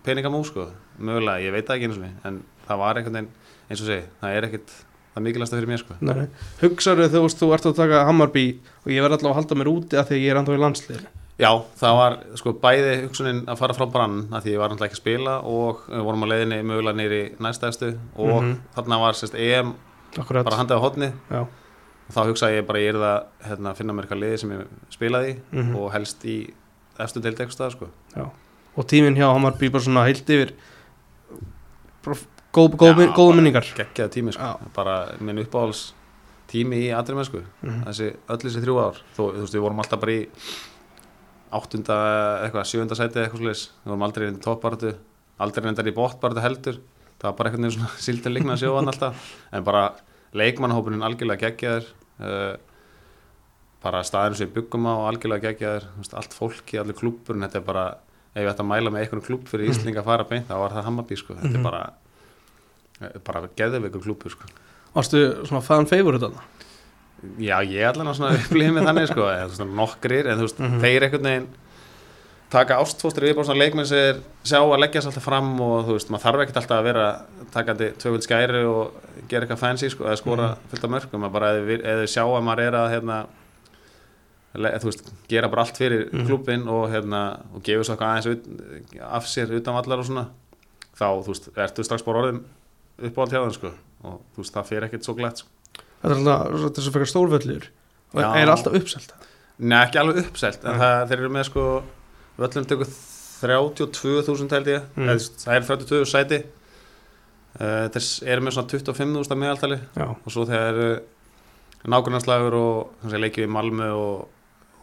[0.04, 0.64] peningamú sko,
[0.98, 3.28] mögulega, ég veit það ekki eins og mig en það var einhvern veginn,
[3.70, 4.72] eins og segi það er ekkit,
[5.14, 5.94] það mikilvægsta fyrir mér sko.
[6.00, 6.26] Nei,
[6.62, 8.44] hugsaðu þú veist, þú ert að taka Hammarby
[8.84, 11.06] og ég verð alltaf að halda mér úti að því ég er ennþá í landslið
[11.40, 14.90] Já, það var sko bæði hugsunin að fara frá brann að því ég var náttúrulega
[14.90, 17.88] ekki að spila og við vorum á leiðinni mögulega nýri næstæðstu
[18.20, 18.56] og Mhm.
[18.76, 19.72] þarna var sérst EM
[20.18, 21.40] Akkurat, bara handið á hotni já.
[22.10, 24.50] Og þá hugsaði ég bara ég er það hérna, að finna mér eitthvað liði sem
[24.50, 25.76] ég spilaði í Mhm.
[25.76, 26.36] og helst í
[26.98, 27.88] efstu deild eitthvað sko.
[28.76, 30.52] Og tíminn hjá Hammarby bara svona heilt yfir
[32.52, 33.62] góð, góð, Já, góð minningar.
[33.76, 35.92] geggjaði tími sko, bara minn uppáhalds
[36.50, 37.84] tími í aðri sko, Mhm.
[37.86, 38.96] þessi, öll þessi þrjú ár.
[39.16, 40.28] Þó, þú veist, við vorum alltaf bara í
[41.52, 41.96] áttunda,
[42.42, 44.94] eitthvað, sjöunda sæti eitthvað slis, við vorum aldrei í toppbaratu
[45.40, 46.78] aldrei reyndar í bóttbaratu heldur
[47.20, 49.30] það var bara einhvern veginn svona síldin líkna að sjóðan alltaf.
[49.52, 49.84] En bara
[50.40, 51.88] leikmannahópunin algjörlega geggjaður.
[52.20, 52.56] Uh,
[53.80, 55.46] bara staðinu sem við byggum á algjörlega
[55.96, 57.84] veist, allt fólki, allir klúpurinn, þetta er bara
[58.34, 60.74] ef ég ætti að mæla með einhvern klúb fyrir Íslinga að fara beint, þá var
[60.76, 61.56] það Hammarby sko, þetta Mhm.
[61.56, 61.80] er bara
[63.00, 64.44] eh, bara geðveikur klúpur sko.
[64.94, 66.44] Varstu svona fan favorite þarna?
[67.40, 70.60] Já, ég allan á svona upplifið með þannig sko, eða svona nokkrir, en þú veist,
[70.60, 70.80] Mhm.
[70.84, 71.48] þeir einhvern veginn
[72.50, 75.94] taka ástfóstur bara svona leikmenn sem er sjá að leggja sér alltaf fram og þú
[75.96, 77.04] veist, maður þarf ekkert alltaf að vera
[77.54, 78.96] takandi tvöfjöld skæri og
[79.30, 82.64] gera eitthvað fancy sko, eða skora fullt af mörgum maður bara eða, sjá að maður
[82.66, 83.18] er að hérna,
[84.58, 86.26] le, þú veist, gera bara allt fyrir Mhm.
[86.26, 87.20] klubin og hérna
[87.54, 90.26] og gefur svo eitthvað aðeins af sér utan vallar og svona
[90.98, 92.42] þá, þú veist, ertu strax bara orðin
[93.00, 93.70] uppáhald hjá þeim sko
[94.04, 95.48] og þú veist, það fyrir ekkert svo glætt sko.
[96.02, 97.64] Þetta er alltaf er svo fyrir stórvöllur
[98.14, 98.34] og Já.
[98.42, 99.12] er alltaf uppselt
[99.60, 101.64] Nei, ekki alveg uppselt en það, þeir eru með sko
[102.40, 102.90] völlum tekur
[103.40, 104.90] 32.000 held ég.
[104.96, 105.04] Mm.
[105.04, 105.14] mm.
[105.14, 106.42] Eð, það er 32 sæti.
[107.60, 109.80] Uh, þess eru með svona 25.000 að meðaltali.
[109.98, 110.90] Já, og svo þegar eru
[111.88, 114.28] nágrunarslagur og leikið í Malmö og,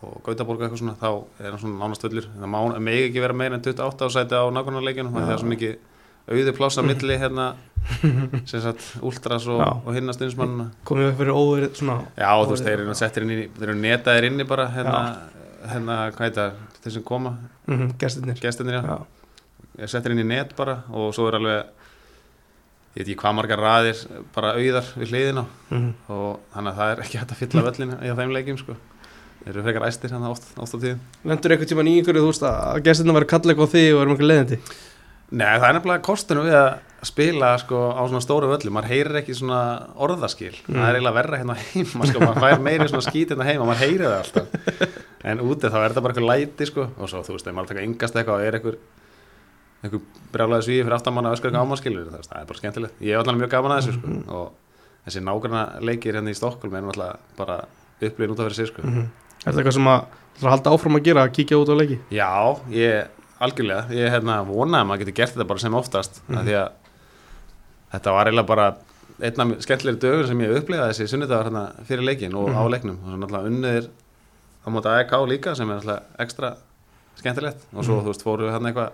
[0.01, 1.10] og Gautaborg eitthvað svona þá
[1.43, 5.12] er það svona nánast völlur það megi ekki vera meira en 28 sæti á nágrunarleikinu
[5.12, 5.18] Já.
[5.20, 5.76] það er svo mikið
[6.28, 7.51] auði plássa milli hérna
[8.49, 12.66] sem sagt últras og, og hinna stundismannina komið upp fyrir óverið svona Já, þú veist,
[12.66, 15.03] þeir eru netaðir inni bara, hérna,
[15.72, 17.38] hérna, hvað heit það, þeir sem koma,
[17.68, 18.97] mm -hmm, gestirnir gestinir, já, Já,
[19.78, 21.65] er settir inn í net bara og svo er alveg,
[22.97, 24.03] ég veit ekki hvað margar raðir,
[24.34, 25.45] bara auðar við hliðina.
[25.70, 28.76] Mm og þannig að það er ekki hægt að fylla völlin í þeim leikjum, sko.
[29.43, 30.99] Þeir eru frekar æstir hérna oft, oft á tíðum.
[31.24, 34.01] Lendur einhvern tíma í einhverju, þú veist, að gestirna væri kalla eitthvað á þig og
[34.01, 34.57] erum einhver leiðindi?
[35.32, 36.57] Nei, það er nefnilega kostinu við
[36.98, 39.60] að spila sko á svona stóru völlu, maður heyrir ekki svona
[40.02, 40.76] orðaskil, Mm.
[40.80, 43.84] það er eiginlega verra hérna heima, sko, maður fær meiri svona skít hérna heima, maður
[43.86, 44.48] heyrir það alltaf.
[45.24, 46.88] En úti þá er þetta bara eitthvað læti, sko.
[46.98, 48.78] Og svo, þú veist, ef maður taka yngast eitthvað og er eitthvað
[49.84, 50.02] eitthvað
[50.34, 52.95] brjálaði svíði fyrir aftamanna öskar ekki ámaskilur, það, það er bara skemmtilegt.
[53.06, 54.16] Ég hef allavega mjög gaman að þessu, sko.
[54.34, 54.48] Og
[55.08, 57.60] þessi nágranna leikir hérna í Stokkólm er náttúrulega bara
[58.02, 58.82] upplýðin út af fyrir sig, sko.
[58.88, 59.06] Mm
[59.45, 60.02] Er þetta eitthvað sem að
[60.41, 61.98] að halda áfram að gera, að kíkja út á leiki?
[62.12, 62.32] Já,
[62.74, 63.08] ég,
[63.39, 66.45] algjörlega, ég hérna vonaði að maður geti gert þetta bara sem oftast mm Mhm.
[66.48, 66.70] því að
[67.94, 68.68] þetta var eiginlega bara
[69.22, 72.72] einn af skemmtilegri dögur sem ég upplegaði þessi sunnudagar hérna fyrir leikin og á Mhm.
[72.74, 73.90] leiknum og svo náttúrulega unnir
[74.66, 76.56] á móti AEK líka sem er náttúrulega ekstra
[77.16, 78.04] skemmtilegt og svo Mhm.
[78.06, 78.92] þú veist fóru við hérna eitthvað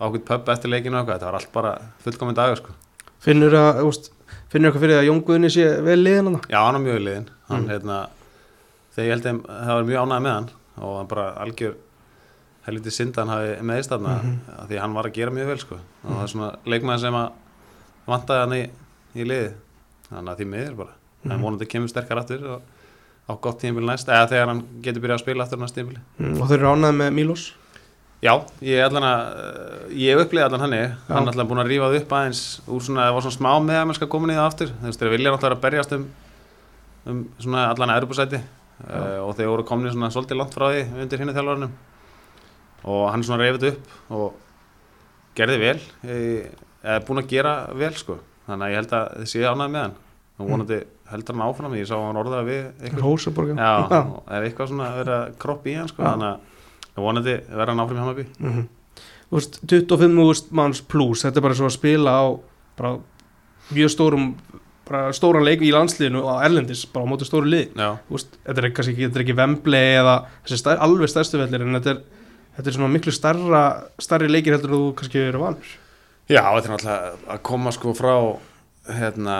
[0.00, 2.70] ákveð pub eftir leikinu og eitthvað, þetta var allt bara fullkominn dagur sko.
[3.20, 4.10] Finnur að, þú veist,
[4.50, 7.28] finnur eitthvað fyrir að Jón Guðni sé vel liðin hann Já, hann var mjög liðin
[7.48, 7.68] hann Mhm.
[7.70, 8.08] hérna
[8.94, 10.50] þegar ég held að það var mjög ánægð með hann
[10.82, 11.74] og hann bara algjör
[12.66, 14.38] helviti synd að hann hafi meðist þarna Mhm.
[14.58, 15.74] af því hann var að gera mjög vel sko.
[16.04, 17.30] og það er svona leikmaður sem að
[18.06, 18.62] vantaði hann í,
[19.20, 19.52] í liði
[20.10, 20.94] þannig að því miður bara.
[21.26, 21.42] En Mhm.
[21.42, 22.62] vonandi kemur sterkar aftur og
[23.26, 26.36] á gott tímbil næst eða þegar hann getur byrjað að spila aftur næst tímbil mm,
[26.40, 27.46] og þeir eru ánæði með Mílos
[28.24, 28.32] Já,
[28.64, 30.72] ég allan að ég upplýði allan hann
[31.08, 33.50] hann er allan búin að rífa það upp aðeins úr svona, það var svona smá
[33.66, 34.70] með að mennska komin í það aftur.
[34.72, 36.06] Þú veist, þeir vilja náttúrulega að berjast um,
[37.12, 40.80] um svona allan að erupusæti uh, og þeir voru komin svona svolítið langt frá því
[41.04, 41.74] undir hinni þjálfarnum
[42.86, 44.40] og hann svona reyfið upp og
[45.36, 45.78] gerði vel
[46.08, 46.16] e,
[46.86, 48.18] eða búin að gera vel sko.
[48.46, 49.96] Þannig að ég held að þið séu ánægð með hann.
[50.36, 50.78] Og vonandi
[51.10, 54.88] heldur hann áfram ég sá hann orðað við eitthvað Rósaborga Já, og er eitthvað svona
[54.90, 56.32] að vera kropp í hann sko, þannig
[56.96, 58.26] að vonandi verða hann áfram í Hammarby.
[58.40, 58.64] Mm
[59.26, 62.24] Þú veist, 25.000 manns pluss þetta er bara svo að spila á
[62.78, 62.92] bara
[63.74, 64.28] mjög stórum
[64.86, 67.72] bara stóran leik í landsliðinu og erlendis bara á móti stóru lið
[68.06, 70.14] veist, þetta er kannski ekki, ekki Wembley eða
[70.46, 72.04] stær, alveg stærstu vellir en þetta er,
[72.60, 73.64] þetta er miklu starra
[73.98, 75.74] starri leikir heldur þú kannski eru vanur
[76.26, 78.14] Já þetta er náttúrulega að koma sko frá
[78.86, 79.36] hérna,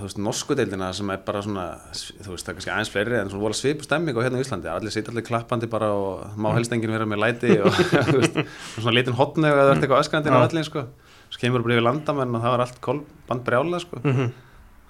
[0.00, 3.18] þú veist, norsku deildina sem er bara svona, þú veist, það er kannski aðeins fleiri
[3.18, 4.70] en svona vola svipu stemming á hérna á Íslandi.
[4.72, 7.76] Allir sitja allir klappandi bara og má helst enginn vera með læti og
[8.08, 8.40] þú veist,
[8.78, 10.86] svona litin hotnög eða verður eitthvað öskrandi á öllin sko,
[11.28, 14.00] svo kemur bara yfir landamenn og það var allt kolband brjála sko.
[14.02, 14.32] Mm -hmm.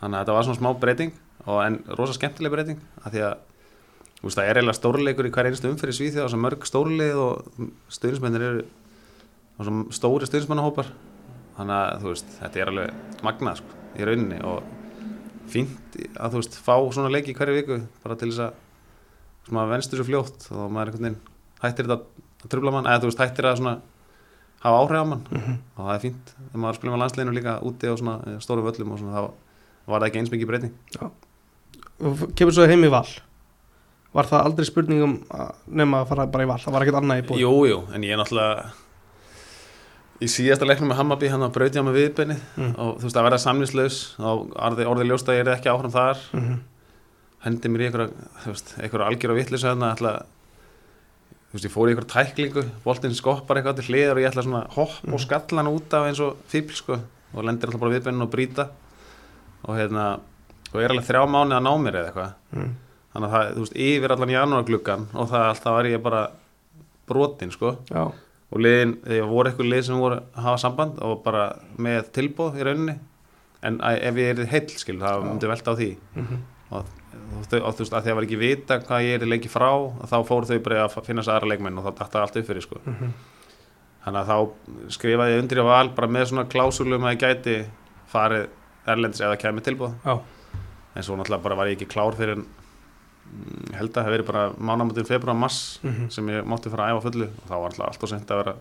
[0.01, 1.12] þannig að þetta var svona smá breyting
[1.47, 3.34] og en rosa skemmtileg breyting af því að
[4.20, 7.16] þú veist, það er eiginlega stórleikur í hver einstu umfyrir Svíþjóð og svo mörg stórleið
[7.16, 7.34] og
[7.88, 8.64] stuðnismennir eru
[9.59, 10.86] og svo stóri stuðnismennahópar
[11.57, 14.72] þannig að þú veist, þetta er alveg magnað sko, í rauninni og
[15.50, 18.62] fínt að þú veist, fá svona leiki hverju viku bara til þess að
[19.46, 21.20] svona að venstu svo fljótt og maður einhvern veginn
[21.62, 21.98] hættir þetta
[22.46, 23.76] að trubla mann eða þú veist, hættir að svona
[24.62, 25.22] hafa áhrif á mann.
[25.76, 26.32] Og það er fínt.
[26.38, 29.22] Þegar maður spilum á landsleginu líka úti á svona eh, stórum völlum og svona þá
[29.86, 30.74] var það ekki eins mikið breyting.
[32.07, 33.07] Og kemur svo heim í val.
[34.16, 35.14] Var það aldrei spurningum
[35.66, 38.07] nema að fara bara í val, það var ekkert annað í búið Jú, jú, en
[38.07, 38.70] ég er náttúrulega
[40.20, 42.40] í síðasta leiknum með Hammarby hann brauti á mig viðbeinið.
[42.56, 42.72] Mm.
[42.76, 45.92] og þú veist að verða samlýslaus og orðið orði ljóst að ég er ekki áfram
[45.92, 46.24] þar.
[46.32, 46.64] Mm -hmm.
[47.44, 50.24] hendi mér í einhverja, algjör og vittlis að
[51.46, 54.44] þú veist, ég fór í einhverja tæklingu, boltinn skoppar eitthvað til hliðar og ég ætla
[54.44, 56.98] svona að hoppa og skalla hann út af eins og fíbl, sko.
[57.36, 58.66] Og lendir alltaf bara viðbeinin og brýta.
[59.66, 60.06] Og hérna,
[60.72, 62.34] og er alveg þrjá mánu að ná mér eða eitthvað.
[62.52, 62.74] Mm.
[63.16, 66.22] þannig að það, þú veist, yfir allan janúargluggan og það alltaf var ég bara
[67.08, 67.76] brotin, sko.
[67.88, 68.02] Já,
[68.53, 71.47] og liðin, þegar voru eitthvað lið sem voru að hafa samband og bara
[71.82, 72.99] með tilbóð í rauninni.
[73.66, 75.90] En ef ég er heill skil, það myndi velta á því.
[76.14, 76.82] Mm og,
[77.38, 79.49] og, þau- og þú veist að því að var ekki vita hvað ég er lengi
[79.51, 79.68] frá
[80.11, 82.64] þá fóru þau bara að finna sér aðra leikmenn og þá datta allt upp fyrir
[82.64, 82.80] sko.
[82.84, 83.12] Mhm.
[84.05, 87.55] þannig að þá skrifaði ég undir á val bara með svona klásulum að ég gæti
[88.11, 88.49] farið
[88.86, 90.18] erlendis eða kemur tilbúð Já,
[90.97, 92.47] en svo náttúrulega bara var ég ekki klár fyrir mm,
[93.76, 96.08] held að það verið bara mánamöndin februar mars Mhm.
[96.10, 98.36] sem ég mátti fara að æfa fullu og þá var alltaf allt og sent að
[98.44, 98.54] vera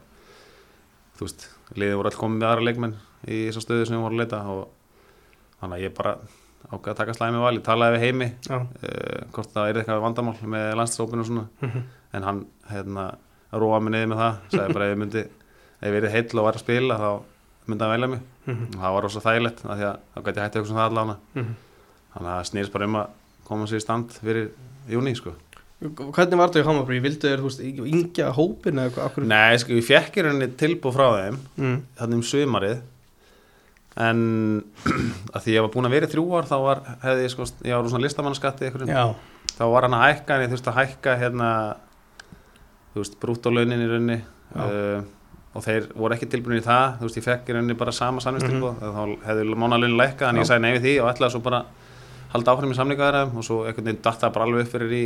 [1.18, 1.45] þú veist,
[1.76, 2.95] liðið voru all komið með aðra leikmenn
[3.28, 4.68] í þessar stöðu sem við vorum að leita og
[5.61, 6.16] þannig að ég bara
[6.66, 8.66] ákveða að taka slæmi val, ég talaði við heimi uh,
[9.32, 11.84] hvort það er eitthvað vandamál með landstrópinu og svona Mhm.
[12.13, 13.16] en hann hérna
[13.53, 16.45] róa mig niður með það, sagði bara ef ég myndi ef ég verið heill og
[16.45, 17.24] var að spila þá
[17.68, 18.63] myndi hann velja mig Mhm.
[18.76, 21.55] og það var rosa þægilegt þá gæti ég hætti eitthvað sem það allána Mhm.
[22.16, 23.07] þannig að það snýrst bara um að
[23.48, 24.50] koma sér í stand fyrir
[24.91, 25.34] júni sko.
[25.86, 27.00] Hvernig var þetta í Hammarby?
[27.04, 29.08] Vildu þér, þú veist, yngja hópin eða eitthvað?
[29.10, 29.26] Akkur...
[29.30, 31.80] Nei, sko, ég fekk í rauninni tilbúð frá þeim Mm.
[32.00, 32.78] þannig um sumarið
[34.06, 34.22] en
[35.36, 37.48] að því ég var búin að vera í þrjú ár þá var, hefði ég sko,
[37.64, 39.14] ég var svona listamannaskatti eitthvað,
[39.56, 41.52] þá var hann að hækka en ég þurfti að hækka hérna
[42.96, 44.18] þú veist, brúttólaunin í rauninni
[44.56, 45.00] uh,
[45.56, 48.24] og þeir voru ekki tilbúin í það þú veist, ég fekk í rauninni bara sama
[48.24, 48.96] samvistilbúð mm -hmm.
[48.96, 50.39] þá hefði mánalaunin lækkað en Já.
[50.41, 51.64] ég sagði nei við því og ætlaði svo bara
[52.34, 54.92] halda áfram í samlinga þeirra og svo einhvern veginn datt það bara alveg upp fyrir
[54.92, 55.04] í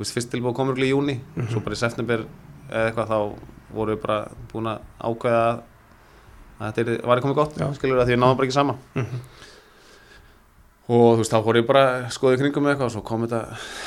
[0.00, 1.48] veist, fyrst tilbúið komur í júni Mhm.
[1.52, 2.24] svo bara í september
[2.70, 3.18] eða eitthvað þá
[3.74, 5.62] voru við bara búin að ákveða
[6.60, 7.68] að þetta var komið gott Já.
[7.74, 9.20] skilur það því við náðum bara ekki saman Mhm.
[10.90, 13.02] og þú veist, þá fór ég bara að skoða í kringum með eitthvað og svo
[13.06, 13.40] kom þetta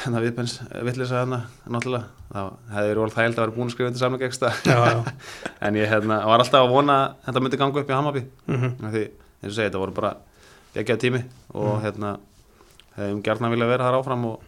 [0.06, 0.54] hérna viðpens
[0.88, 2.40] vittlisa hérna náttúrulega þá
[2.72, 5.14] hefði verið volið þægild að vera búin að skrifa þetta já, já.
[5.68, 8.70] en ég hérna, var alltaf að vona að þetta myndi ganga upp í Hammarby Mhm.
[8.88, 9.04] Af því,
[9.44, 10.14] eins og segi, þetta voru bara
[10.76, 11.84] geggjaði tími og Mhm.
[11.86, 12.14] hérna
[12.98, 14.40] hefðum gjarnan vilja vera þar áfram og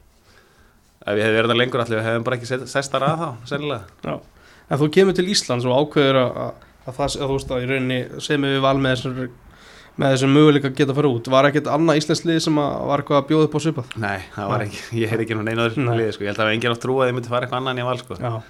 [1.06, 3.30] ef ég hefði verið það lengur allir hefðum bara ekki set- sest þar að þá,
[3.46, 4.20] sennilega Já,
[4.70, 6.54] en þú kemur til Íslands og ákveður að, að,
[6.88, 9.30] að það, að þú veist að í rauninni sem við val með þessum
[9.96, 12.72] með þessum möguleika að geta að fara út var ekkert annað íslensk lið sem að
[12.90, 15.44] var eitthvað að bjóða upp á svipað Nei, það var ekki, ég er ekki nú
[15.48, 15.98] neina öðru Nei.
[16.02, 16.24] liði, sko.
[16.26, 17.98] ég held að enginn átt trú að ég myndi fara eitthvað annað en ég val,
[17.98, 18.44] sko.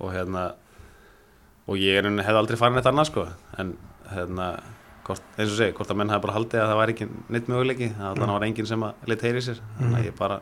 [0.00, 0.42] Og hérna
[1.68, 3.76] og ég hefði aldrei farin eitt annað, sko en
[4.10, 4.48] hérna,
[5.08, 7.48] hvort, eins og segi hvort að menn hefði bara haldið að það var ekki neitt
[7.50, 9.60] möguleiki það allan var enginn sem að lit heyri sér.
[9.78, 10.40] Þannig að ég bara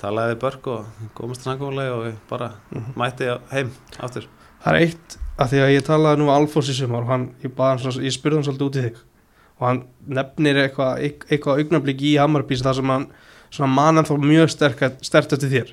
[0.00, 2.92] talaði við börk og komast að samkómulegi og ég bara Mhm.
[3.00, 3.70] mætti heim
[4.00, 4.26] aftur.
[4.64, 7.52] Það er eitt að því að ég talaði nú Alfons í sumar og hann, ég,
[7.56, 8.96] hann svona, ég spurði hann svolítið út í þig.
[9.60, 13.06] Og hann nefnir eitthvað eit- eitthvað augnablík í Hammarbís þar sem hann
[13.50, 15.72] svona man ennþá mjög sterk, sterkt eftir þér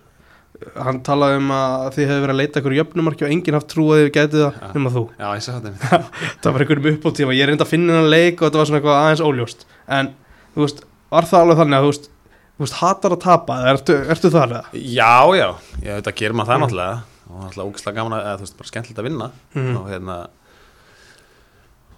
[0.85, 3.85] hann talaði um að þið hefði verið að leita ykkur jöfnumarki og enginn haft trú
[3.91, 4.67] að þið getið það Já.
[4.77, 5.99] nema þú Já, ég sá þetta
[6.43, 8.69] það var einhverjum upp á tíma, ég reyndi að finna hennar leik og þetta var
[8.69, 9.65] svona eitthvað aðeins óljóst
[9.97, 10.11] en
[10.53, 10.83] þú veist,
[11.13, 12.07] var það alveg þannig að þú veist,
[12.53, 14.77] þú veist hatar að tapa, ertu, ertu það alveg?
[14.93, 15.47] Já, já,
[15.83, 16.65] ég veit að gerir maður það Mm.
[16.67, 17.01] náttúrulega
[17.33, 19.75] og náttúrulega ógislega gaman að, þú veist, bara skemmtilegt að vinna Mm.
[19.81, 20.17] og hérna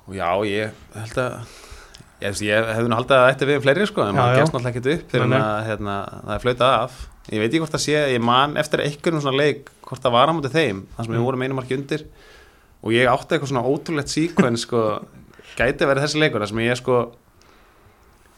[0.05, 1.35] og já, ég held að
[2.21, 4.39] ég, ég hefði nú haldið að það ætti við um fleiri sko, en Já, maður
[4.39, 5.39] gerst náttúrulega ekkert upp nei.
[5.41, 5.95] að hérna,
[6.25, 6.97] það er flautað af
[7.31, 10.29] ég veit ekki hvort það sé, ég man eftir einhverjum svona leik, hvort það var
[10.29, 11.25] á móti þeim þar sem við Mm.
[11.25, 12.03] vorum einu marki undir.
[12.83, 14.81] Og ég átti eitthvað svona ótrúlegt síkven sko,
[15.59, 16.97] gæti verið þessi leikur þar sem ég sko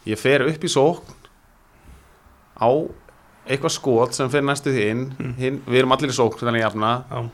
[0.07, 1.15] ég fer upp í sókn
[2.61, 2.69] á
[3.47, 5.61] eitthvað skot sem fyrir næstu því inn, Mm.
[5.67, 7.29] við erum allir í sókn þannig jafna, Já,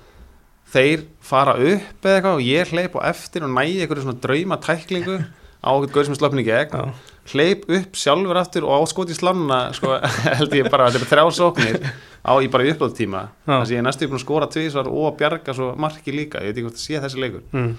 [0.73, 4.57] þeir fara upp eða eitthvað og ég hleyp á eftir og nægi einhverju svona drauma
[4.57, 5.17] tæklingu
[5.63, 6.69] á eitthvað sem í gegn.
[6.73, 6.93] Já,
[7.31, 9.93] hleyp upp sjálfur aftur og á skot í slanna sko,
[10.39, 11.77] held ég bara, þetta er þrjá sóknir
[12.27, 13.53] á í bara upplóð tíma Já.
[13.61, 16.41] þess að ég er næstu búin að skora tvísvar og að bjarga svo marki líka,
[16.43, 17.73] ég veit ekki hvort það sé þessi leikur mm.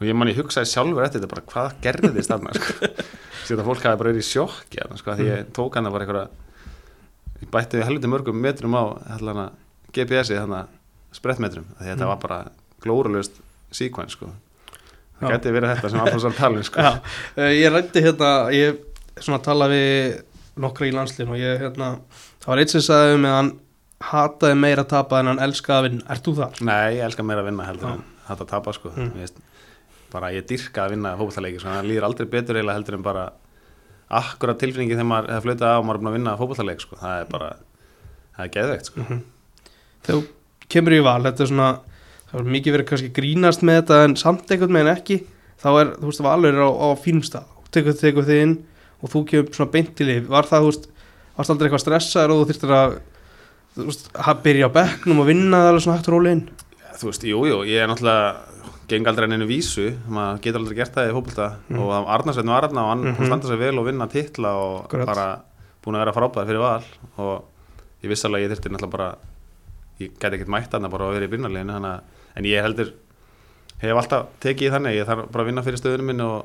[0.00, 2.90] og ég man ég hugsaði sjálfur eftir þetta bara hvað gerði þið stanna sko.
[3.50, 5.32] þetta fólk hafi bara verið í sjokki hérna, sko, því Mm.
[5.36, 6.28] ég tók hana bara einhverja
[7.44, 8.84] ég bætti helviti mörgum metrum á
[9.16, 9.46] hana,
[9.92, 10.76] GPS-i þannig
[11.16, 12.12] sprettmetrum því þetta Mm.
[12.14, 12.40] var bara
[12.80, 13.40] glórulust
[13.76, 14.28] síkvæn sko.
[15.20, 15.32] Það Já.
[15.36, 16.84] gæti verið þetta sem Alfons var að tala um sko.
[17.36, 18.80] Uh, ég rætti hérna ég
[19.44, 20.22] talaði við
[20.60, 21.90] nokkra í landslinn og ég hérna
[22.40, 23.52] það var eitt sem sagði um að hann
[24.10, 26.60] hataði meira að tapa en hann elskaði að vinna, ert þú þar?
[26.64, 27.94] Nei, ég elska meira að vinna heldur Já.
[27.94, 28.92] en þetta tapa sko.
[28.96, 29.10] Mm.
[29.18, 29.42] Finnst
[30.10, 31.70] bara ég dyrka að vinna fótballtaleiki sko.
[31.70, 33.26] það líður aldrei betur eiginlega heldur en bara
[34.20, 36.98] akkurat tilfinningi þegar maður hefur flautað á og maður er búin að vinna fótballtaleik sko.
[37.00, 37.50] það er bara,
[38.36, 39.04] það er geðveikt sko.
[39.04, 39.20] Mhm.
[40.06, 41.68] þegar þú kemur í val þetta er svona,
[42.30, 45.20] það er mikið verið kannski grínast með þetta en samt einhvern veginn ekki.
[45.60, 47.50] Þá er, þú veist, valur er á, á fínum stað.
[47.60, 48.56] Og tekur, tekur þið inn
[49.00, 50.88] og þú kemur svona beint til líf, var það, þú veist
[51.36, 52.96] varst aldrei eitthvað stressaður og þú þurftir að
[53.76, 56.42] þú veist, að byrja á bekknum og vinna það alveg svona hægt og róli inn
[57.00, 58.50] þú veist, jú, jú, ég er náttúrulega
[58.90, 61.48] geng aldrei en einu vísu, maður getur aldrei gert það í fótbolta.
[61.68, 61.78] Mm.
[61.78, 64.54] og það var Arnarsveitn var Arna og hann mm standa sig vel og vinna titla
[64.58, 65.06] og Akkurat.
[65.06, 65.26] bara
[65.84, 66.88] búin að vera frábæð fyrir val.
[67.22, 67.44] Og
[68.02, 69.08] ég vissi alveg að ég þurfti náttúrulega bara
[70.00, 71.76] ég gæti ekkert mætt hann bara að vera í byrnarleginu
[72.36, 72.92] en ég heldur
[73.80, 76.44] hef alltaf tekið þannig, ég þarf bara að vinna fyrir stöðunum minn og,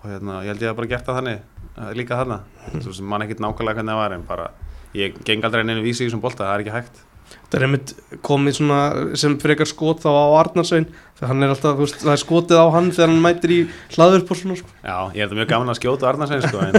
[0.00, 2.42] og hérna, ég held ég að bara gert það þannig eh, líka þarna.
[2.82, 4.50] Svo sem mann ekkert nákvæmlega hvernig það var en bara,
[4.98, 7.02] ég geng aldrei neinu vísi í þessum bolta, það er ekki hægt.
[7.32, 7.92] Það er einmitt
[8.26, 8.78] komið svona
[9.16, 12.66] sem frekar skot þá á Arnarsvein þegar hann er alltaf, veist, það er skotið á
[12.74, 13.58] hann þegar hann mætir í
[13.94, 14.72] hlaðurp og svona sko.
[14.82, 16.76] Já, ég er þetta mjög gaman að skjóta Arnarsvein sko, en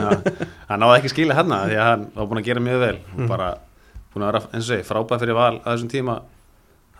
[0.69, 2.93] hann náði ekki að skila hérna því að hann var búin að gera mjög vel.
[3.15, 3.49] Og bara
[4.13, 6.19] búin að vera, eins og segi, frábæð fyrir val að þessum tíma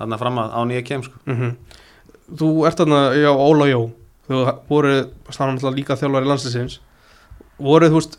[0.03, 1.23] hann að fram að á nýja kem sko.
[1.29, 1.55] mm
[2.33, 3.81] Þú ert þarna, já, Óla Jó.
[4.29, 4.37] Þú
[4.69, 4.93] voru,
[5.29, 6.77] stannan alltaf líka þjálfari landsliðsins.
[7.59, 8.15] Voru, þú veist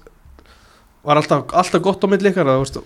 [1.04, 2.78] var alltaf, alltaf gott á milli ykkar þú veist,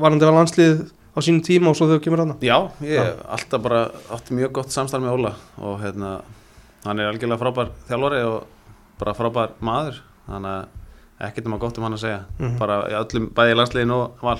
[0.00, 0.78] var hann til að landslið
[1.12, 3.80] á sínum tíma og svo þú kemur hann Já, ég hef alltaf bara
[4.16, 6.12] átti mjög gott samstarf með Óla og hérna,
[6.86, 8.38] hann er algjörlega frábær þjálfari og
[9.00, 12.20] bara frábær maður þannig að ekkert um að gott um hann að segja.
[12.38, 12.56] Mhm.
[12.60, 14.38] bara í öllum, bæði í landsliðin og val.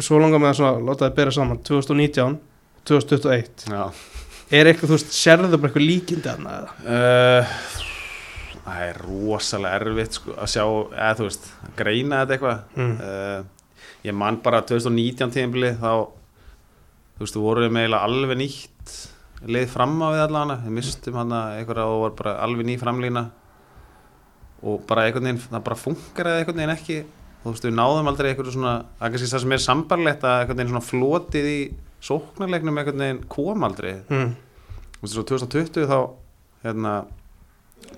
[0.00, 1.58] Svo langar með að láta þið bera saman.
[1.66, 2.38] 2019,
[2.88, 3.84] 2021 Já.
[4.50, 6.72] Er eitthvað, þú veist, sérðu bara eitthvað líkindi hann eða?
[6.82, 7.52] Uh,
[8.64, 12.64] það er rosalega erfitt sko, að sjá, eða þú veist að greina þetta eitthvað.
[12.74, 12.96] Mm.
[13.04, 13.76] uh,
[14.08, 15.92] ég man bara 2019 tíðanbili þá
[17.20, 18.96] þú veist, þú voru með eiginlega alveg nýtt
[19.40, 23.26] leið fram á við allavega við mistum hann eitthvað og var bara alveg ný framlína.
[24.66, 26.98] Og bara einhvern veginn, það bara funkaraði einhvern veginn ekki.
[27.44, 30.42] Þú veist, við náðum aldrei eitthvað svona það er kannski það sem er sambarlegt að
[30.42, 31.60] einhvern veginn svona flotið í
[32.04, 33.94] sóknarleiknum einhvern veginn kom aldrei.
[34.08, 34.34] Mm.
[35.04, 35.96] Svo 2020 þá
[36.64, 36.94] hérna,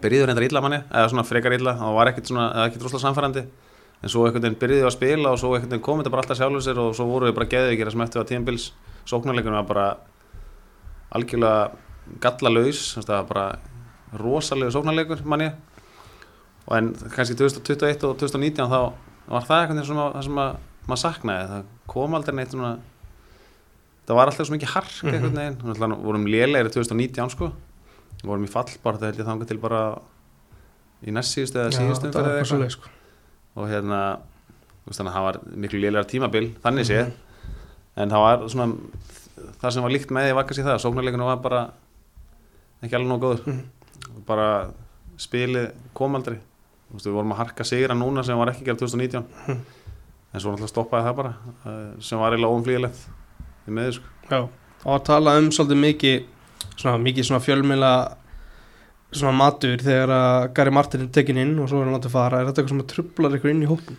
[0.03, 3.07] byrjuður reyndar illa manni eða svona frekar illa, það var ekkert svona eða ekkert rosalega
[3.09, 3.42] samfærandi
[4.03, 6.38] en svo einhvern veginn byrjuðu að spila og svo einhvern veginn kom þetta bara alltaf
[6.38, 8.68] sjálfur sér og svo voru við bara geðið ekki að smættu að tíðanbils
[9.11, 9.86] sóknarleikunum var bara
[11.18, 13.46] algjörlega gallalaus það var bara
[14.22, 15.50] rosalegu sóknarleikur manni
[16.66, 18.80] og en kannski 2021 og 2019 þá
[19.32, 21.46] var það veginn svona það sem að, maður saknaði.
[21.53, 22.72] Það kom aldrei neitt svona
[24.07, 25.14] það var alltaf svo mikið hark Mhm.
[25.14, 27.53] einhvern veginn við náttúrulega vorum lélegri 2019 sko
[28.24, 29.98] vorum í fallbar það held ég þangað til bara
[31.07, 32.88] í næst síðustu eða síðustu umferð sko.
[33.57, 34.18] og hérna
[34.90, 37.12] þannig að það var miklu lélegar tímabil þannig séð Mhm.
[37.96, 38.76] en það var svona
[39.62, 41.70] það sem var líkt með því var kannski það sóknarleikunum var bara
[42.82, 44.24] ekki alveg nóg góður Mhm.
[44.26, 44.70] bara
[45.18, 46.38] spilið kom aldrei
[46.92, 49.59] Þú veist, við vorum að harka sigra núna sem var ekki gerð 2019 Mhm.
[50.34, 51.34] en svo náttúrulega stoppaði það bara
[51.66, 53.09] eh, sem var eiginlega óumflýgilegt
[53.68, 54.10] í meðu sko.
[54.32, 54.40] Já,
[54.82, 56.24] og að tala um svolítið mikið
[56.76, 57.92] svona mikið svona fjölmila
[59.12, 62.40] svona matur þegar að Gary Martin er tekin inn og svo er hann látið fara
[62.40, 63.98] er þetta eitthvað sem að trublar ykkur inn í hópin?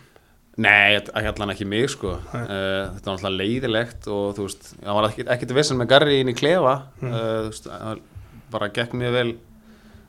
[0.64, 2.12] Nei, allan ekki mig sko.
[2.30, 6.20] Uh, Þetta var náttúrulega leiðilegt og þú veist, það var ekkit, ekkit vissin með Garri
[6.22, 6.74] inn í klefa.
[7.02, 7.10] Mm.
[7.10, 8.04] uh, þú veist, það
[8.54, 9.32] bara gekk mjög vel.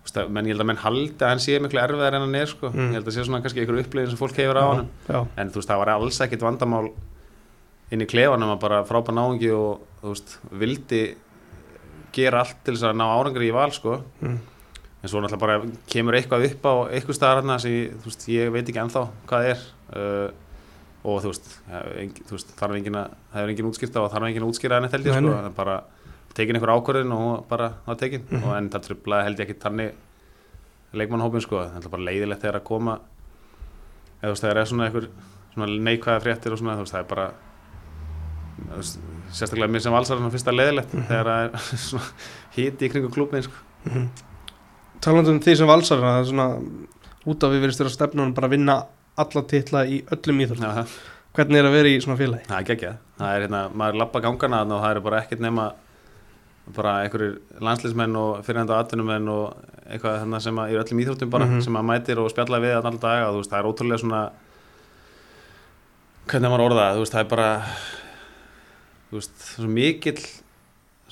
[0.05, 2.37] Veist, að- menn ég held að menn haldi að hann sé miklu erfiðar en hann
[2.43, 2.69] er sko.
[2.75, 2.91] Mm.
[2.93, 5.53] ég held að sé svona kannski einhver upplifin sem fólk hefur á hann Já, en
[5.55, 6.91] þú veist, það var alls ekkit vandamál
[7.95, 11.03] inn í klefanum að bara frábæð náungi og veist, vildi
[12.15, 14.01] gera allt til þess að ná árangri í val sko.
[14.23, 14.39] Mm.
[15.05, 17.75] en svo náttúrulega bara kemur eitthvað upp á eitthvað staðar hérna sem
[18.33, 19.65] ég, veit ekki ennþá hvað það er
[19.99, 20.31] uh,
[21.05, 24.09] og þú veist, ja, engin, þú veist þarf engin að, það er engin útskýrta og
[24.15, 25.75] þarf engin að útskýra henni held ég sko, það bara
[26.35, 28.25] tekin einhver ákvörðin og bara það tekin.
[28.31, 28.47] Mhm.
[28.49, 29.93] og en það trublaði held ég ekki þannig
[30.95, 32.97] leikmannhópin sko, það er bara leiðilegt þegar að koma
[34.23, 35.09] eða þú veist, þegar er svona einhver
[35.55, 37.27] svona neikvæða fréttir og svona, þú veist, það er bara
[39.35, 41.07] sérstaklega mér sem valsar fyrsta leiðilegt Mhm.
[41.09, 42.11] þegar það er
[42.57, 43.55] hiti í kringum klubin sko.
[43.91, 44.09] Mm
[45.05, 46.47] Talandi um því sem valsar það er svona
[47.29, 48.77] út af við verðist þér að stefna bara að vinna
[49.21, 50.95] alla titla í öllum íþjóð
[51.35, 52.47] hvernig er að vera í svona félagi?
[52.47, 52.97] Það er geggjað.
[53.19, 55.73] Það er hérna, maður lappa gangana og það er bara ekkert nema
[56.75, 59.57] bara einhverjir landsliðsmenn og fyrirhænda atvinnumenn og
[59.91, 61.61] eitthvað þarna sem að í öllum íþróttum bara Mhm.
[61.63, 64.31] sem að mætir og spjalla við alltaf og það er ótrúlega svona
[66.31, 67.49] hvernig maður orða það, þú veist, það er bara
[69.15, 70.21] þú veist, svo mikill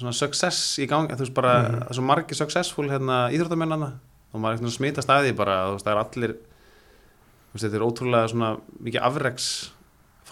[0.00, 3.92] svona success í gangi, þú veist, bara það er svo margir successful hérna íþróttamennana
[4.32, 7.64] og maður er eitthvað smitast að því bara, þú veist, það er allir þú veist,
[7.66, 8.50] þetta er ótrúlega svona
[8.88, 9.48] mikið afreks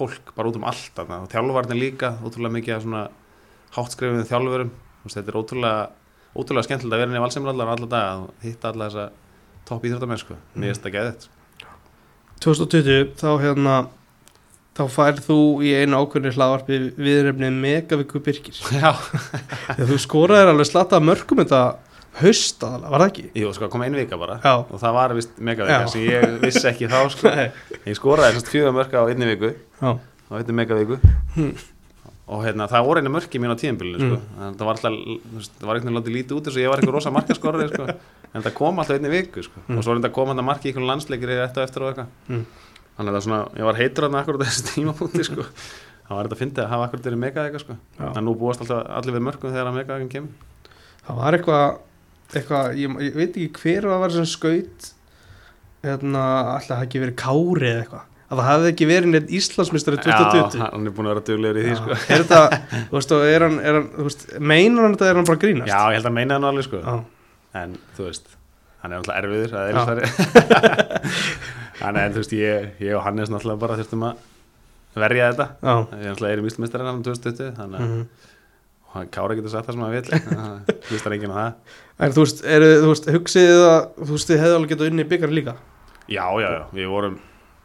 [0.01, 1.23] fólk bara út um allt þarna.
[1.23, 3.09] og þjálfarnir líka, ótrúlega mikið svona
[3.77, 5.85] háttskrifum þjálfurum Þú veist, þetta er ótrúlega,
[6.37, 9.07] ótrúlega skemmtilegt að vera inn í valsimrallar alla daga og hitta alla þessa
[9.69, 11.29] topp íþróttamenn sko, mér finnst það geðið
[12.45, 13.77] 2020 þá hérna
[14.79, 18.93] þá færð þú í einu ákveðni hlaðvarpi viðrefnið Megavíku Birkir Já,
[19.75, 21.63] þegar þú skoraðir alveg slatta mörgum þetta
[22.21, 23.25] haust aðalega, var það ekki?
[23.43, 25.91] jú, sko, kom ein vika bara Já, og það var vist megavika Já.
[25.93, 27.35] sem ég vissi ekki þá sko.
[27.91, 30.99] Ég skoraði þessast fjöga mörka á einni viku já, á einni megaviku
[31.37, 31.53] Hmm.
[32.31, 34.17] og hérna, það voru einu mörki mín á tíðanbílinu sko.
[34.19, 34.55] Mm.
[34.59, 34.93] það var alltaf,
[35.59, 37.87] það var einhvern veginn látið lítið út þess að ég var eitthvað rosa markaskorari sko.
[38.35, 39.63] en það kom alltaf einni viku sko.
[39.67, 39.79] Mm.
[39.79, 39.95] og svo
[43.01, 45.47] hann þannig að það er svona, ég var heitur hann akkur á þessu tímapunkti sko.
[46.05, 47.77] það var þetta að fyndi að hafa akkur verið megavika sko.
[48.11, 50.71] en nú búast alltaf allir við mörkum þegar að megavikin kemur
[51.07, 51.67] það var eitthvað
[52.31, 54.91] eitthvað, ég, ég veit ekki hver það var sem skaut
[55.87, 56.25] hérna,
[56.59, 60.61] alltaf hafi ekki verið Kári eða eitthvað að það hefði ekki verið neitt Íslandsmyndstari 2020
[60.61, 61.97] Já, hann er búin að vera duglegur í því sko.
[61.99, 65.31] Er þetta, þú veist, er hann, er hann veist, meinar hann þetta eða er hann
[65.33, 66.83] bara grínast Já, ég held að meina það nú alveg sko.
[66.85, 66.95] Já.
[67.59, 68.31] En þú veist,
[68.85, 71.51] hann er náttúrulega erfiður Það er
[71.81, 74.27] Þannig en þú veist, ég, ég og Hannes náttúrulega bara þurftum að
[75.01, 75.75] verja þetta Já.
[75.75, 78.05] Ég er náttúrulega erum íslumistari hann 2020 Þannig að mm.
[79.15, 82.67] Kára getur sagt það sem hann vil Hlustar enginn á það En þú veist, er,
[82.83, 85.57] þú veist, hugsið þið að þú veist, þið hefði alveg getað unni byggar líka
[86.11, 87.21] Já, já, já, við vorum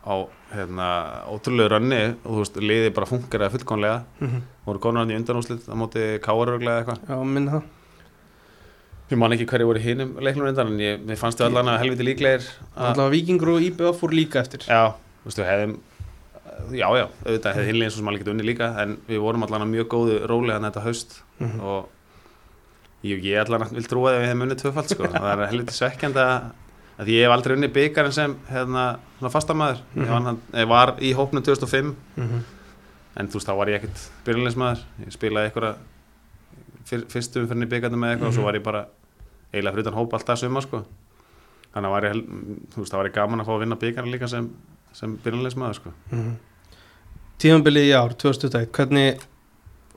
[0.05, 0.15] á
[0.53, 0.89] hérna,
[1.33, 4.43] ótrúlegu rönni og þú veist, liði bara funkar eða fullkonlega mm -hmm.
[4.67, 7.63] voru konur hann í undanúslit á móti káaröglega eitthvað Já, minn það
[9.11, 11.67] Ég man ekki hverju voru í hinum leiknum undan en ég, mér fannst þau allan
[11.75, 12.41] að helviti líklegir
[12.73, 15.75] að, Alltaf Víkingur og IBF fór líka eftir Já, þú veist, við hefðum
[16.73, 19.43] Já, já, auðvitað hefði hinlega eins og sem alveg getið unni líka en við vorum
[19.45, 21.59] allan að mjög góðu róli hann þetta haust Mhm.
[21.59, 21.89] og
[23.03, 25.03] ég, ég allan að vil trúa að við hefðum unnið tvöfald sko.
[25.11, 26.45] það er helviti svekkjandi að
[27.03, 28.85] að ég hef aldrei unni byggarinn sem hérna,
[29.19, 30.05] svona fastamæður Mhm.
[30.05, 32.43] ég, var, hann- ég var í hópnum 2005 mm
[33.17, 35.11] en þú veist, þá var ég ekkert byrjulegismæður ég
[36.85, 38.45] fyr, fyrstu umfyrin í byggarnum með eitthvað og svo Mhm.
[38.49, 38.85] var ég bara
[39.53, 40.83] eiginlega fyrir utan hóp alltaf suma sko.
[41.75, 42.25] þannig að var ég,
[42.77, 44.49] veist, þá var ég gaman að fá að vinna byggarinn líka sem,
[44.93, 45.89] sem byrjulegismæður sko.
[46.11, 46.35] -hmm.
[47.39, 49.19] Tíðanbilið í ár, 2021 Hvernig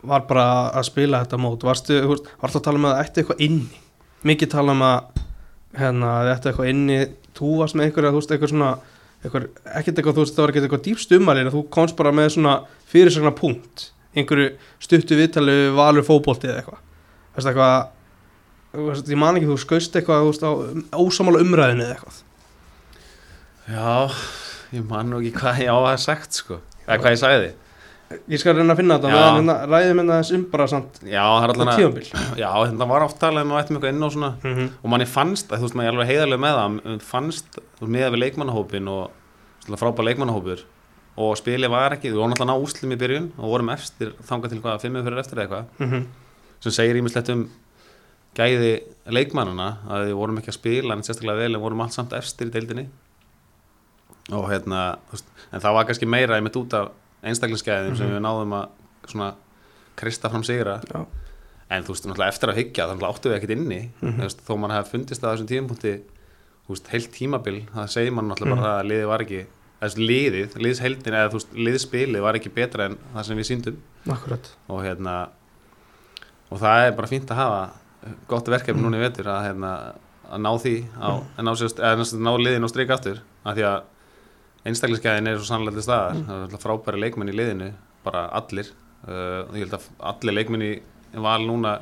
[0.02, 3.40] var bara að spila þetta mót Varstu, veist, varstu að tala með að ætti eitthvað
[3.40, 3.80] inni
[4.24, 5.04] Mikið tala um að
[5.78, 6.98] hérna, þið ætti eitthvað inni
[7.38, 8.78] Þú varst með einhverja, þú veist, eitthvað svona
[9.78, 12.56] ekkert eitthvað, þú veist, það var ekkert eitthvað dýpst umalinn Þú komst bara með svona
[12.90, 14.52] fyrirsagna punkt Einhverju
[14.82, 16.82] stuttu viðtali við valur fótbolti eða eitthvað.
[17.28, 17.76] Þú veist, eitthvað
[18.88, 22.20] veist, Ég man ekki, þú skaust eitthvað, veist, á ósamála umræðinu eða eitthvað.
[23.68, 24.18] Já,
[24.78, 26.60] ég man nú ekki hvað ég á að hafa sagt sko.
[26.86, 27.50] eða hvað ég sagði.
[28.32, 31.42] Ég skal reyna að finna þetta, hérna ræðum hérna þess um bara samt Já, það
[32.70, 34.30] þetta var oft talað um að ættum eitthvað inn á svona.
[34.40, 34.70] Mm -hmm.
[34.80, 38.88] og manni fannst, þú veist, maður er alveg heiðarlega með það fannst, með við leikmannahópin
[38.88, 39.10] og
[39.66, 40.64] svona frábær leikmannahópur
[41.18, 44.52] og spilið var ekki, við vorum alltaf ná úslim í byrjun og vorum eftir, þangað
[44.54, 46.04] til hvað, fimmið fyrir eftir eitthvað, Mhm.
[46.60, 47.48] sem segir ímislegt um
[48.38, 52.12] gæði leikmannana að við vorum ekki að spila en sérstaklega vel en vorum allt samt
[52.12, 52.86] efstir í deildinni
[54.30, 54.98] og hérna,
[55.52, 56.90] en það var kannski meira einmitt út af
[57.24, 58.14] einstaklingsgæðin sem Mhm.
[58.16, 58.68] við náðum að
[59.08, 59.34] svona
[59.96, 61.06] krista fram sigra Já.
[61.70, 64.18] en þú veist, náttúrulega eftir að hyggja þannig áttu við ekkert inni Mhm.
[64.18, 66.00] þú veist, þó mann hefði fundist að þessum tímapunkti
[66.68, 68.60] þú veist, heilt tímabil, það segir mann náttúrulega Mhm.
[68.62, 69.46] bara að liðið var ekki
[69.78, 73.82] þessi liðið, liðsheldin eða þú veist, liðspilið var ekki betra en það sem við síndum
[74.08, 74.50] Akkurat.
[74.72, 75.14] Og hérna
[76.48, 77.62] og það er bara fínt að hafa
[78.30, 79.72] gott verkefni núna í vetur að hérna
[80.28, 81.08] að ná því á,
[81.38, 83.22] að ná, sérst, eða, næst, ná liðin og strik aftur.
[83.44, 86.18] Af því að einstaklingsgæðin er svo sannlega til staðar.
[86.28, 87.70] Það er frábæri leikmenn í liðinu
[88.04, 88.72] bara allir.
[89.06, 90.72] Uh, og ég held að allir leikmenn í
[91.24, 91.78] val núna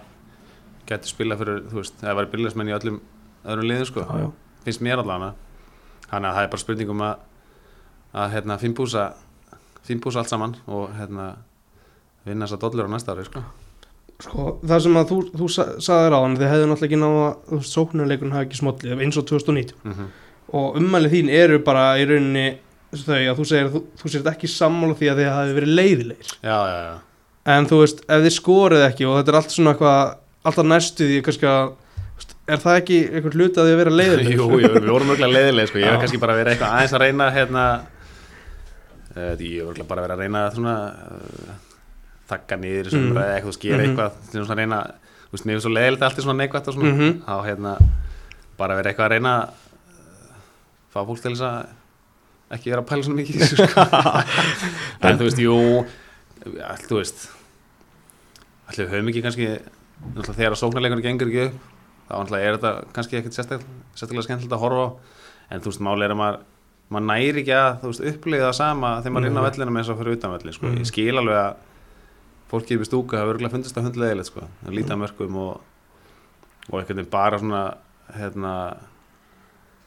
[0.87, 3.01] getur spila fyrir, þú veist, það var byrjulegsmenn í öllum
[3.47, 4.61] öðrum liðum sko, já, já.
[4.67, 5.33] finnst mér allavega.
[6.07, 7.25] Þannig að það er bara spurningum að
[8.17, 9.07] að hérna finnbúsa
[9.87, 11.31] finnbúsa allt saman og hérna
[12.27, 13.43] vinna þess að dollur á næsta ári sko.
[14.17, 17.65] Sko, það sem að þú, þú sa- sagðir á hann þið hefðu náttúrulega ekki náða
[17.71, 20.07] sóknarleikurinn hafi ekki smollið eins og 2019 mm
[20.57, 22.45] og ummælið þín eru bara í rauninni
[22.95, 26.29] þau að þú segir þú, þú segir ekki sammála því að þið hafi verið leiðilegir.
[26.47, 26.93] Já, já, já,
[27.57, 30.15] en þú veist, ef þið skorið ekki og þetta er allt svona eitthvað
[30.47, 31.73] alltaf næstu því kannski að
[32.47, 35.69] er það ekki einhvern hluti að þið vera leiðilegir jú, jú, við vorum örgulega leiðileg
[35.73, 35.83] sko.
[35.83, 37.65] ég hef kannski bara verið eitthvað aðeins að reyna hérna
[39.17, 41.55] uh, ég hef örgulega bara að reyna að svona uh,
[42.31, 43.07] þakka niður Mm.
[43.13, 43.19] mm.
[43.23, 43.87] eitthvað og skera Mhm.
[43.91, 44.81] eitthvað til svona að reyna,
[45.27, 47.23] þú veist, er svo leiðilegt allt er svona neikvætt og svona, Mhm.
[47.27, 47.73] þá hérna
[48.59, 49.49] bara verið eitthvað að reyna að
[50.95, 51.67] fá fólk til þess að
[52.57, 53.65] ekki vera að pæla svona mikið í sko.
[55.07, 55.55] en þú veist, jú
[56.63, 57.29] all, þú veist
[58.71, 59.49] allir við höfum ekki kannski
[60.37, 61.57] þegar sóknarleikunum gengur ekki upp
[62.07, 64.87] þá er þetta kannski ekkert sérstaklega, skemmtilegt að horfa
[65.51, 66.41] en þú veist, máli er að maður
[66.91, 69.51] maður næri ekki að, upplifa það sama þegar maður er inn á Mhm.
[69.51, 70.67] vellina með þess að fyrir utan vellin sko.
[70.67, 71.55] Ég skil alveg að
[72.51, 74.41] fólki yfir stúka hafa örgulega fundist að hundlegilegt sko.
[74.67, 75.03] að líta Mhm.
[75.03, 75.61] mörgum og
[76.73, 77.75] og einhvern veginn bara svona
[78.17, 78.77] hérna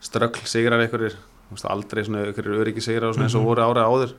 [0.01, 1.15] ströggl sigrar einhverjir
[1.67, 3.47] aldrei svona einhverjir öryggi sigrar eins og Mhm.
[3.47, 4.13] voru árið áður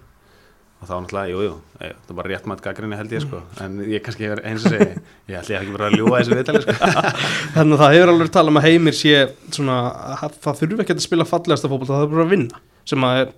[0.80, 1.54] og þá náttúrulega, jú, jú,
[1.84, 4.64] ég, það er bara rétt maður gaggrinni held ég sko, en ég kannski hefur eins
[4.64, 4.86] og segi,
[5.28, 6.76] ég ætli ég ekki bara að ljúa þessu viðtali sko.
[7.56, 9.12] þannig að það hefur alveg talað um að heimir sé
[9.52, 9.76] svona,
[10.16, 13.20] að það þurfi ekki að spila fallegasta fótboll það er bara að vinna sem að
[13.24, 13.34] er,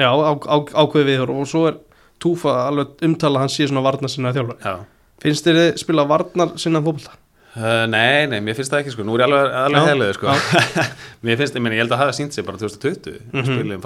[0.00, 1.82] já, á, á, ákveði við og svo er
[2.24, 4.74] Túfa alveg umtala hann sé svona varnar sinna þjálfur Já.
[5.20, 7.12] finnst þið spila varnar sinna fótboll
[7.54, 10.32] Uh, nei, nei, mér finnst það ekki sko, nú er ég alveg, alveg heiluð sko
[11.28, 13.44] Mér finnst, ég meina, ég held að hafa sínt sig bara 2020 mm Mhm.
[13.46, 13.84] spilum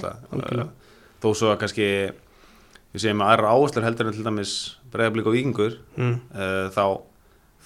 [0.00, 0.64] Já, algjörlega.
[1.20, 1.86] Þó svo að kannski,
[2.94, 4.56] við séum að aðra áherslur heldur en til dæmis
[4.90, 6.18] breyðablík og vikingur mm.
[6.32, 6.84] uh, þá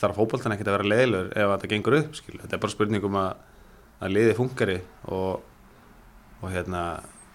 [0.01, 3.09] þarf fókbaltan ekkert að vera leiðilegur ef það gengur upp, skil Þetta er bara spurning
[3.09, 3.43] um að,
[4.03, 5.51] að liði fungari og
[6.45, 6.81] og hérna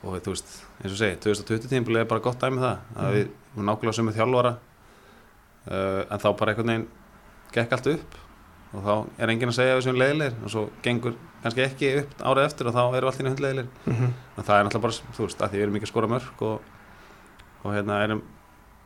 [0.06, 3.16] og þú veist, eins og segi, 2020 tímbil er bara gott dæmi um það, að
[3.16, 6.88] við við nákvæmlega sem með þjálfara uh, en þá bara einhvern veginn
[7.56, 8.18] gekk allt upp
[8.70, 8.94] og þá
[9.24, 12.46] er enginn að segja að við séum leiðilegir og svo gengur kannski ekki upp árið
[12.46, 14.14] eftir og þá erum við allt í hundleiðilegir mm -hmm.
[14.38, 16.42] en það er náttúrulega bara, þú veist, að því við erum ekki að skora mörg
[16.42, 16.62] og,
[17.64, 18.22] og hérna erum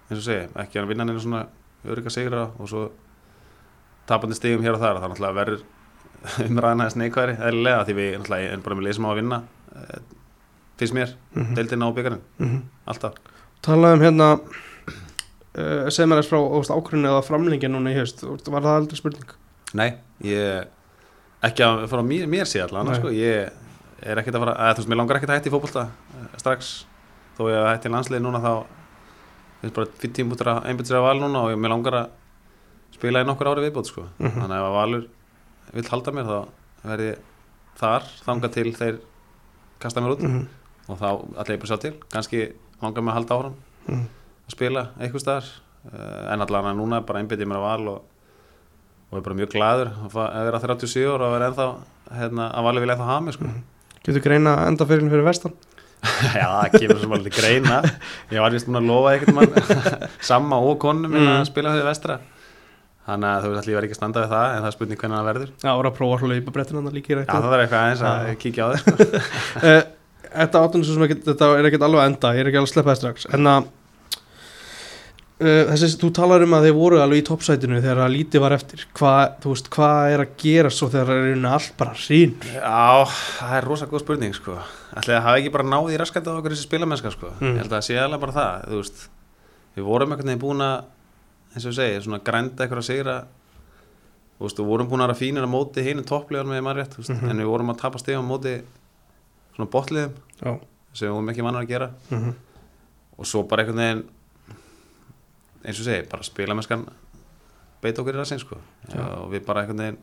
[0.10, 1.46] eins og segi, ekki að vinna neina svona
[1.86, 2.92] örygga sigra og svo
[4.08, 5.62] tapandi stigum hér og þar, það náttúrulega verður
[6.50, 9.42] umræðan aðeins neikværi eðlilega því við náttúrulega erum bara með leysum á að vinna
[9.76, 10.00] eh,
[10.78, 11.56] finnst mér, Mhm.
[11.56, 12.62] deildina og byggarinn Mm -hmm.
[12.86, 13.14] alltaf
[13.64, 14.40] Talaðum hérna
[15.58, 16.40] uh, sem er þess frá
[16.78, 19.30] ákvörðinu eða framlengja núna í haust, var það aldrei spurning?
[19.74, 20.68] Nei, ég
[21.48, 23.12] ekki að fara mér, mér sé allan sko.
[23.14, 23.52] ég
[24.04, 26.40] er ekkert að fara að, þú veist, mér langar ekkert að hætti í fótbolta eh,
[26.42, 26.72] strax,
[27.38, 28.54] þó ég að hætti í landsliði núna þá
[29.62, 32.10] finnst bara fyrir tímpútur að að val núna og ég, mér langar að
[32.98, 34.08] spila í nokkur ári viðbót sko.
[34.20, 34.42] Mhm.
[34.42, 35.06] þannig að ef að valur
[35.74, 36.40] vill halda mér þá
[36.84, 37.22] verð ég
[37.80, 39.00] þar þanga til þeir
[39.80, 40.48] kasta mér út Mm -hmm.
[40.90, 41.08] og þá
[41.40, 43.56] allir ég bara sjá til kannski langar mér að halda áfram
[43.88, 44.04] Mm
[44.44, 45.50] að spila eitthvað staðar
[45.92, 48.10] uh, en allan að núna bara einbytti mér að val og,
[49.14, 51.68] og er bara mjög gladur að að vera 37 ára og vera ennþá
[52.18, 53.52] hérna, að vali vilja ennþá hafa mig sko.
[54.04, 55.54] Getur greina enda fyrir vestan?
[56.36, 57.78] já, það kemur sem alveg greina.
[58.34, 59.54] Ég var vist múin að lofa mann.
[60.34, 61.38] Samma og konum minn Mm.
[61.38, 62.18] að spila fyrir vestra.
[63.04, 65.00] Þannig að þú veist allir var ekki að standa við það en það er spurning
[65.00, 65.50] hvernig það verður.
[65.64, 68.30] Já, voru að prófa að hlaupa brettina hann líka já, það er eitthvað aðeins að
[68.44, 68.84] kíkja á þér
[69.64, 69.82] uh,
[70.34, 72.94] Þetta áttunum svo sem er ekkert alveg að enda, ég er ekki alveg að sleppa
[72.94, 73.28] það strax.
[73.36, 73.68] En að
[75.72, 78.86] þessi, þú talar um að þeir voru alveg í toppsætinu þegar að lítið var eftir
[78.98, 82.34] Hvað, þú veist, hvað er að gera svo þegar það er allt bara hrín?
[82.54, 83.06] já,
[83.40, 84.58] það er rosa góð spurning sko.
[84.96, 87.32] ætli það hafi ekki bara náð í raskandi á okkur þessi spilamennska sko.
[87.40, 87.54] Mm.
[87.54, 89.08] ég held að það sé alveg bara það þú veist,
[89.76, 90.78] við vorum einhvern veginn búin að
[91.54, 93.18] eins og við segja, svona grænda eitthvað að sigra
[94.38, 97.14] þú veist, við vorum búin að vera fínir á móti hinu topplegan með þú veist,
[97.14, 97.30] Mhm.
[97.30, 98.62] en við vorum að tapa stegum á móti
[99.56, 100.14] svona botliðum
[100.94, 102.34] sem við vorum ekki mannar að gera mm -hmm.
[103.18, 104.04] og svo bara einhvern veginn
[105.64, 106.86] eins og segi, bara spilamennskan
[107.84, 108.60] beit okkur í rassin sko.
[108.92, 109.04] Já.
[109.20, 110.02] og við bara einhvern veginn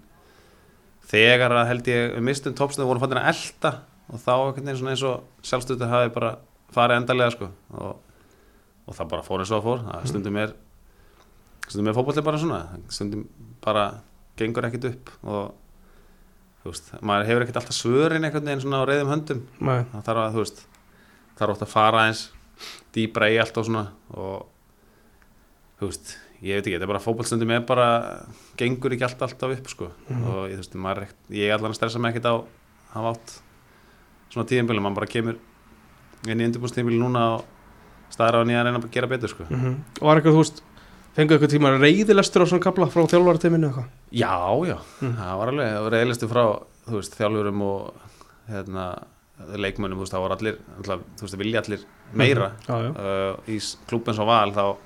[1.11, 3.73] þegar að held ég við mistum toppstöðu vorum fannir að elda
[4.11, 6.35] og þá einhvern veginn eins og sjálfstöðu hafi bara
[6.75, 7.51] farið endarlega sko.
[7.75, 7.97] Og,
[8.87, 9.87] og það bara fór eins og það fór.
[9.87, 10.55] Það stundum er
[11.67, 12.61] stundum er fótbolli bara svona.
[12.93, 13.25] Stundum
[13.65, 13.87] bara
[14.39, 15.57] gengur ekkit upp og
[16.61, 19.43] þú veist, maður hefur ekkit alltaf svörin einhvern veginn svona á reyðum höndum.
[19.61, 20.67] Nei, það þarf að, þú veist
[21.41, 22.27] er ótt að fara eins
[22.95, 23.87] dýbra í allt og svona.
[24.13, 24.49] Og
[25.81, 27.87] þú veist, ég veit ekki, þetta er bara fótballstundum er bara,
[28.61, 30.25] gengur ekki allt alltaf upp sko, Mhm.
[30.29, 32.35] og ég, þú veist, maður er ekkert ég er allan að stressa mig ekkert á
[32.95, 33.41] hafa átt
[34.31, 35.37] svona tíðanbílum, maður bara kemur
[36.29, 37.45] inn í undirbúrstíðanbílu núna og
[38.11, 39.77] staðar á nýja að reyna að gera betur sko mm -hmm.
[40.01, 40.63] Og var eitthvað, þú veist,
[41.17, 43.89] fengu eitthvað tíma reyðilestur á svona kapla frá þjálfarateiminu eitthvað?
[44.13, 45.17] Já, já, Mm.
[45.17, 47.95] það var alveg reyðlistu frá, þú veist, þjálfurum og
[48.49, 49.03] hérna,
[49.57, 51.81] leikmönnum, þú veist, það var allir, allir þú veist, vilja allir
[52.15, 53.57] meira Já, já uh, í
[53.89, 54.77] klúbin svo val þá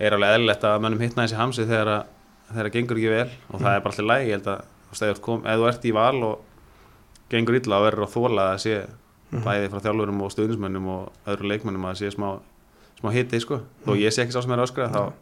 [0.00, 2.02] er alveg eðlilegt að mönnum hittna þessi hamsi þegar að
[2.50, 5.20] þegar það gengur ekki vel og það er bara allir lægi, ég held að ef
[5.22, 6.40] þú ert í val og
[7.30, 8.78] gengur illa og verður að þóla að sé
[9.30, 9.44] Mhm.
[9.46, 12.40] bæði frá þjálfurum og stuðnismönnum og öðru leikmönnum að sé smá,
[12.98, 13.60] smá hitti sko.
[13.86, 15.12] þó ég sé ekki sá sem er öskra þá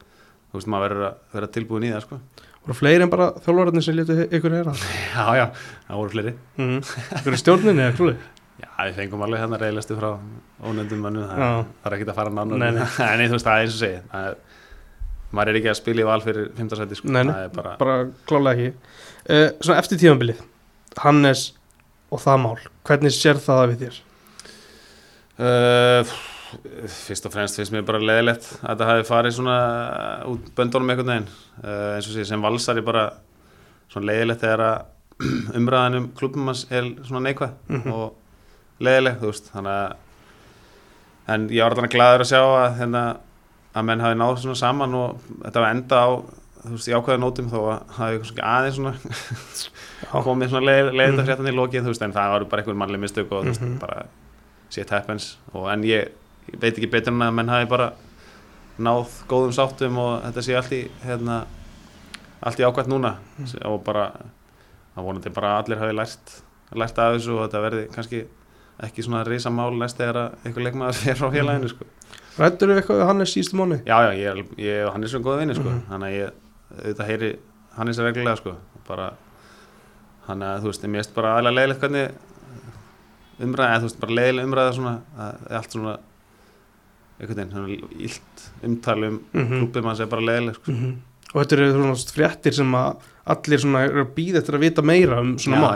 [0.49, 2.19] þú veist maður verður að vera tilbúin í það sko.
[2.65, 4.73] Voru fleiri en bara þjálfararnir sem létu ykkur heyra?
[5.13, 5.45] já já,
[5.91, 6.81] það voru fleiri Mm.
[7.21, 8.17] Ykkur í stjórninni eða klúli?
[8.65, 10.09] já við fengum alveg hérna reyðlistu frá
[10.65, 12.69] ónefndum mönnum það, það er ekki að fara nei.
[12.73, 14.37] en þú veist það er eins og segi það er,
[15.37, 17.11] maður er ekki að spila í val fyrir 15 seti sko.
[17.13, 17.33] Nei, nei.
[17.35, 17.97] það er bara Bara
[18.29, 18.71] klálega ekki
[19.35, 20.41] uh, Svona eftir tíðanbilið
[21.05, 21.43] Hannes
[22.15, 22.57] og það mál
[22.89, 23.99] Hvernig sér það við þér?
[25.39, 26.17] Uh,
[26.89, 29.57] fyrst og fremst finnst mér bara leðilegt að þetta hafi farið svona
[30.33, 31.29] út böndunum einhvern veginn
[31.61, 33.05] uh, eins og sé sem valsari bara
[33.93, 35.19] svona leðilegt þegar að
[35.61, 37.93] umræðan um klubum hans er svona neikvæð Mhm.
[37.93, 43.03] og leðilegt þú veist þannig að en ég var þannig gladur að sjá að hérna,
[43.75, 46.09] að menn hafi náð svona saman og þetta var enda á
[46.59, 48.95] þú veist, í ákveða nótum þó að hafi kannski aðeins svona
[50.27, 51.29] komið svona leið, leiðinda Mhm.
[51.29, 53.61] fréttan í lokið þú veist en það var bara einhver mannleg mistök og þú veist
[53.63, 53.79] Mhm.
[53.79, 54.07] bara
[54.71, 56.09] shit happens og en ég,
[56.53, 57.93] ég veit ekki betur en að menn hafi bara
[58.79, 61.45] náð góðum sáttum og þetta sé allt í hérna,
[62.43, 63.65] allt í ákvæmt núna Mhm.
[63.67, 64.13] og bara
[64.97, 66.43] að vonandi bara allir hafi lært
[66.75, 68.25] lært af þessu og þetta verði kannski
[68.83, 71.85] ekki svona risa mál næst þegar að einhver leikmaður fer frá félaginu sko.
[72.39, 73.79] Rættur við eitthvað við Hannes síðustu mánu?
[73.87, 75.71] já já, ég, ég og hann er svona góða vinni sko.
[75.71, 75.83] Mhm.
[75.91, 76.31] þannig að ég
[76.79, 77.31] auðvitað heyri
[77.77, 78.57] hann er reglulega sko.
[78.89, 79.13] bara
[80.29, 82.11] hann að þú veist, ég mést bara aðlega leiðilegt hvernig
[83.41, 85.99] umræða, eða þú veist, bara leiðileg umræða svona, að allt svona
[87.19, 87.69] einhvern veginn, svona
[88.07, 89.61] illt umtal um Mhm.
[89.61, 90.73] klúbið mann sem er bara leiðileg sko.
[90.73, 90.97] Mm
[91.35, 92.97] og þetta eru svona fréttir sem að
[93.35, 95.71] allir svona eru að býða eftir að vita meira um svona mál,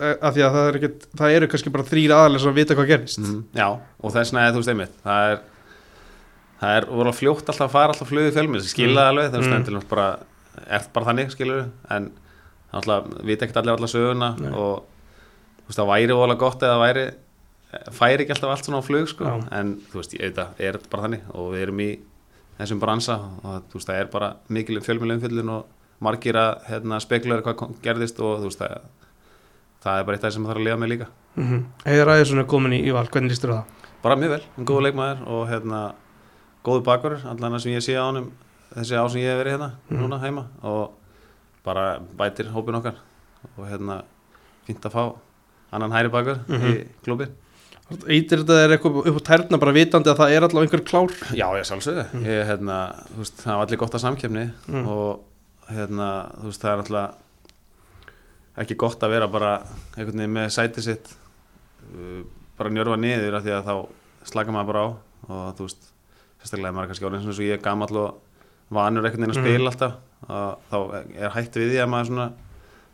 [0.00, 0.38] eh, það,
[0.78, 0.78] er
[1.20, 3.66] það eru kannski bara þrýr aðalega sem að vita hvað gerist mm, Já,
[4.00, 5.40] og þess vegna, þú veist, einmitt það er,
[6.62, 9.10] það er voru fljótt alltaf að fara alltaf flöðu fjölmið, skilða Mm.
[9.12, 9.58] alveg þú veist, Mm.
[9.60, 10.08] endilega bara,
[10.78, 12.10] er bara þannig, skilur en
[12.72, 14.52] alltaf, vita ekkert allir allar söguna Nei.
[14.52, 14.84] og
[15.62, 17.04] þú veist, það væri vola gott eða væri
[17.92, 19.36] færi ekki alltaf allt svona á flug, sko Já.
[19.58, 21.90] en þú veist, ég veit að, er bara þannig og við erum í
[22.58, 24.76] þessum bransa og þú veist, það er bara mikil
[25.48, 25.64] og
[26.02, 28.78] margir að hérna, spekulaður hvað gerðist og þú veist, það,
[29.84, 31.06] það er bara eitt af það sem það þarf að lifa með líka
[31.36, 31.62] mm -hmm.
[31.86, 33.64] Heiður Æðisson er komin í, val, hvernig lístur það?
[34.02, 35.92] bara mjög vel, um góðu leikmaður og hérna,
[36.64, 38.30] góðu bakur allan sem ég sé á honum
[38.74, 40.00] þessi á sem ég hef verið hérna Mhm.
[40.02, 40.90] núna heima og
[41.64, 42.94] bara bætir hópin okkar
[43.58, 44.02] og hérna
[44.66, 45.14] fínt að fá
[45.72, 46.86] annan hæri bakur í Mhm.
[47.04, 47.28] klubin
[48.08, 51.10] Ítir þetta er eitthvað upp á tærna bara vitandi að það er allavega einhver klár
[51.36, 54.88] Já, ég sjálfsögðu, ég, hérna, þú veist, það var allir gott að samkefni Mm.
[54.88, 55.20] og
[55.76, 56.08] hérna,
[56.40, 59.52] þú veist, það er náttúrulega ekki gott að vera bara
[59.96, 61.12] einhvern veginn með sætið sitt
[61.94, 62.20] uh,
[62.58, 63.74] bara njörfa niður af því að þá
[64.32, 64.88] slaka maður bara á
[65.32, 65.88] og þú veist,
[66.42, 68.18] sérstaklega er maður kannski orðin eins og ég er gamall og
[68.72, 69.46] vanur einhvern veginn að Mm.
[69.48, 70.76] spila alltaf og þá
[71.26, 72.26] er hætt við því að maður svona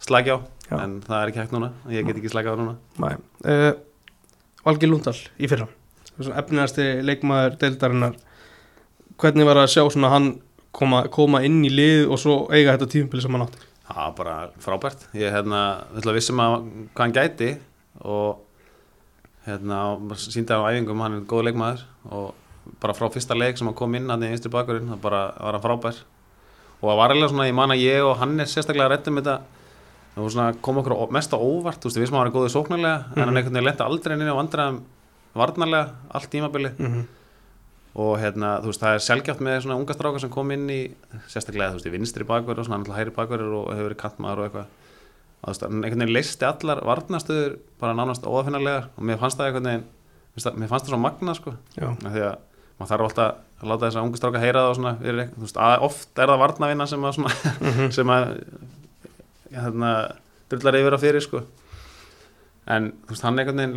[0.01, 0.39] slagi á,
[0.71, 0.77] Já.
[0.85, 2.77] en það er ekki hægt núna ég get ekki slakað á núna
[3.45, 3.73] uh,
[4.65, 5.69] Valgi Lundal í fyrra
[6.19, 8.15] Svona efnilegasti leikmaður deildarinnar
[9.23, 10.29] hvernig var að sjá svona hann
[10.73, 14.51] koma, koma inn í lið og svo eiga þetta tímpili sem hann átti Já, bara
[14.61, 15.07] frábært.
[15.17, 16.57] Ég hérna, ætla að vissum að
[16.93, 17.47] hvað hann gæti
[18.05, 18.37] og
[19.47, 19.79] hérna,
[20.21, 22.35] síndi á æfingum, hann er góð leikmaður og
[22.83, 25.57] bara frá fyrsta leik sem hann kom inn hann í einstu bakurinn, það bara var
[25.57, 26.03] hann frábær
[26.83, 29.39] og það var eiginlega svona, ég man að ég og hann er sérstaklega rættum þetta
[30.15, 32.55] það var svona, kom okkur mest á óvart, þú veist, við sem hann var góðið
[32.59, 33.39] sóknarlega en hann Mhm.
[33.49, 34.81] veginn lenta aldrei inn á vandræðum
[35.35, 37.05] varnarlega, allt tímabili mm -hmm.
[37.99, 40.81] Og hérna, þú veist, það er sjálfgjátt með svona unga strákar sem kom inn í
[41.33, 44.43] sérstaklega, þú veist, í vinstri bakverð og svona annað hægri bakverð og hefur verið kantmaður
[44.43, 44.69] og eitthvað.
[45.39, 49.51] Og þú veist, einhvern veginn leisti allar varnastöður bara nánast óafinnarlegar og mér fannst það
[49.51, 49.87] einhvern veginn
[50.63, 51.55] mér fannst það- svo magna, sko.
[51.75, 52.37] Já, því að
[52.79, 55.43] maður þarf alltaf að láta þess að unga stráka heyra það og svona, eitthvað, þú
[55.49, 57.91] veist, oft er það varnavinna sem að svona, Mhm.
[57.99, 58.25] sem að
[59.53, 59.93] hérna,
[60.51, 61.43] drullar yfir að fyrir, sko.
[62.69, 63.75] En, þú veist, hann einhvern veginn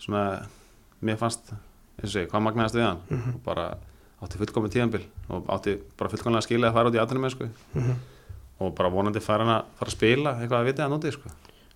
[0.00, 0.46] svona,
[1.04, 3.34] mér fannst eins og segi, hvað magnaðast við hann Mhm.
[3.36, 3.66] og bara
[4.22, 7.48] átti fullkomið tíðanbil og átti bara fullkomlega skilja að fara út í aðtunum sko.
[7.74, 7.94] Mhm.
[8.60, 11.30] og bara vonandi fara hann að fara að spila eitthvað að vita hann úti sko.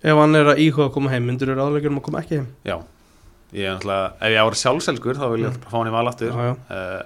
[0.04, 2.36] Ef hann er að íhuga að koma heim myndur þú ráðlegur um að koma ekki
[2.36, 2.76] heim já,
[3.54, 5.62] ég er náttúrulega ef ég ára sjálfselskur þá vil ég Mm.
[5.64, 6.56] fá hann í val aftur Já, já.
[6.70, 7.02] uh,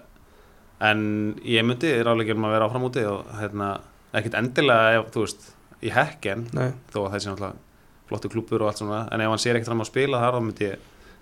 [0.80, 3.80] en ég myndi ráðlegjum um að vera áfram úti og hérna,
[4.14, 5.48] ekkit endilega ef, þú veist,
[5.82, 7.54] í hekken Nei, þó að þessi náttúrulega
[8.08, 9.74] flottu klúpur og allt svona en ef hann sér ekkert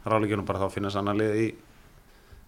[0.06, 1.46] að ráðlegjum bara þá að finna lið í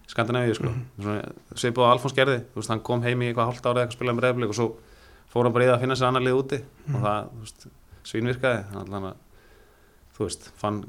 [0.09, 1.33] Skandinavíu sko Mhm.
[1.55, 4.17] svipað á Alfons gerði, þú veist, hann kom heim í eitthvað hálft árið eitthvað spilaði
[4.17, 4.67] með reyðblik og svo
[5.31, 7.03] fór hann bara í það að finna sér annar lið úti og Mhm.
[7.03, 7.67] það, þú veist,
[8.03, 9.13] svínvirkaði þannig að,
[10.17, 10.85] þú veist, fann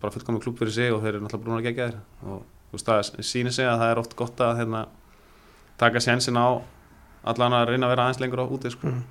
[0.00, 2.86] bara fullkomið klúb fyrir sig og þeir eru náttúrulega brúnar gegja þér og þú veist,
[2.86, 4.86] það sýnir sig að það er oft gott að hérna,
[5.78, 6.60] taka sénsin á
[7.24, 8.86] allan að reyna að vera aðeins lengur á úti sko.
[8.86, 9.02] Mhm.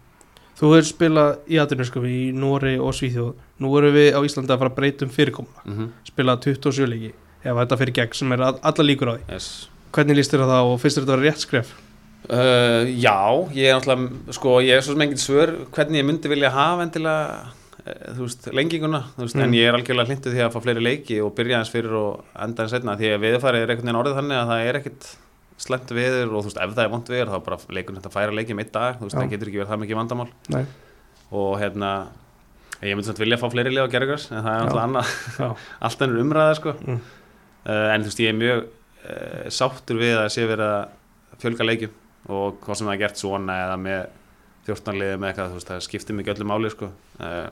[0.58, 4.60] Þú hefur spilað í aðdurnisköfi í Nóri og Svíþjóð Nú erum við á Íslandi að
[4.62, 5.64] fara að breyta um fyrirkomuna.
[5.66, 7.12] Mm Spilað 27 leiki.
[7.44, 9.24] Ef þetta fyrir gegn sem er all- alla líkur á því.
[9.34, 9.68] Yes.
[9.94, 11.74] Hvernig líst þér það og finnst þér þetta að vera rétt skref?
[12.28, 13.16] Uh, já,
[13.56, 16.84] ég er náttúrulega, sko, ég er svo sem engin svör hvernig ég myndi vilja hafa
[16.84, 17.48] endilega,
[17.86, 19.44] uh, þú veist, lenginguna, þú veist, Mm.
[19.46, 22.26] en ég er algjörlega hlindu því að fá fleiri leiki og byrja eins fyrir og
[22.36, 25.16] enda eins setna, því að viðfærið er einhvern veginn orðið þannig að það er ekkit
[25.58, 28.36] slemt viður og þú veist, ef það er vond viður þá bara leikurinn þetta færa
[28.36, 30.30] leiki um einn dag, þú veist, það getur ekki verið það mikið vandamál.
[30.50, 30.66] Nei,
[31.32, 31.94] og hérna,
[32.84, 35.48] ég myndi svona vilja fá fleiri leik á gerðugars, en það er náttúrulega annað, já.
[35.88, 37.00] Allt ennur umræða, sko, Mm.
[37.66, 41.68] uh, en þú veist, ég er mjög uh, sáttur við að sé verið að fjölga
[41.70, 41.96] leikjum
[42.38, 44.06] og hvað sem það er gert svona eða með
[44.68, 46.92] 14 liði með eitthvað, þú veist, það skiptir mikið öllu máli sko.
[47.24, 47.50] uh,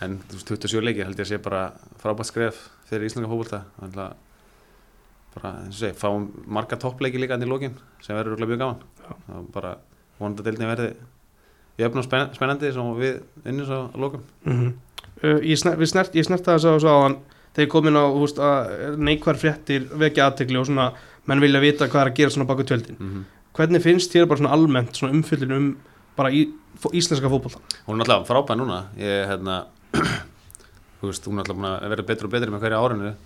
[0.00, 1.62] en þú veist, 27 leikir held ég að sé bara
[2.00, 3.64] frábært skref fyrir Íslanda fókbólta
[5.34, 8.62] bara, eins og segi, fáum marga toppleiki líka enn í lókin sem verður örugglega mjög
[8.64, 8.80] gaman.
[9.36, 9.74] Og bara
[10.18, 10.88] vonandi að deildin verði
[11.80, 14.56] jöfn og spenn- spennandi sem við unnum svo að lókum mm
[15.22, 15.80] uh, ég, snert,
[16.46, 16.62] það að
[16.92, 17.16] á hann
[17.54, 18.04] þegar ég kom inn á
[18.96, 20.92] neikvar fréttir vekja aðtekli og svona
[21.26, 22.96] menn vilja vita hvað er að gera svona baku tjöldin.
[22.98, 23.24] Mm -hmm.
[23.56, 25.76] hvernig finnst þér bara svona almennt svona umfyllin um
[26.16, 26.48] bara í,
[26.92, 28.84] íslenska fótbolta hún er náttúrulega frábæð núna.
[28.98, 29.64] Ég, hérna,
[31.00, 33.06] þú veist, hún er náttúrulega vera betur og betur með hverja árinu.
[33.06, 33.16] Er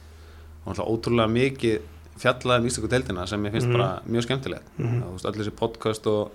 [0.67, 1.79] náttúrulega ótrúlega mikið
[2.19, 3.77] fjallað um íslensku deildina sem ég finnst Mhm.
[3.77, 4.67] bara mjög skemmtilegt.
[4.79, 5.03] Mhm.
[5.03, 6.31] þú veist, allir þessi podcast og,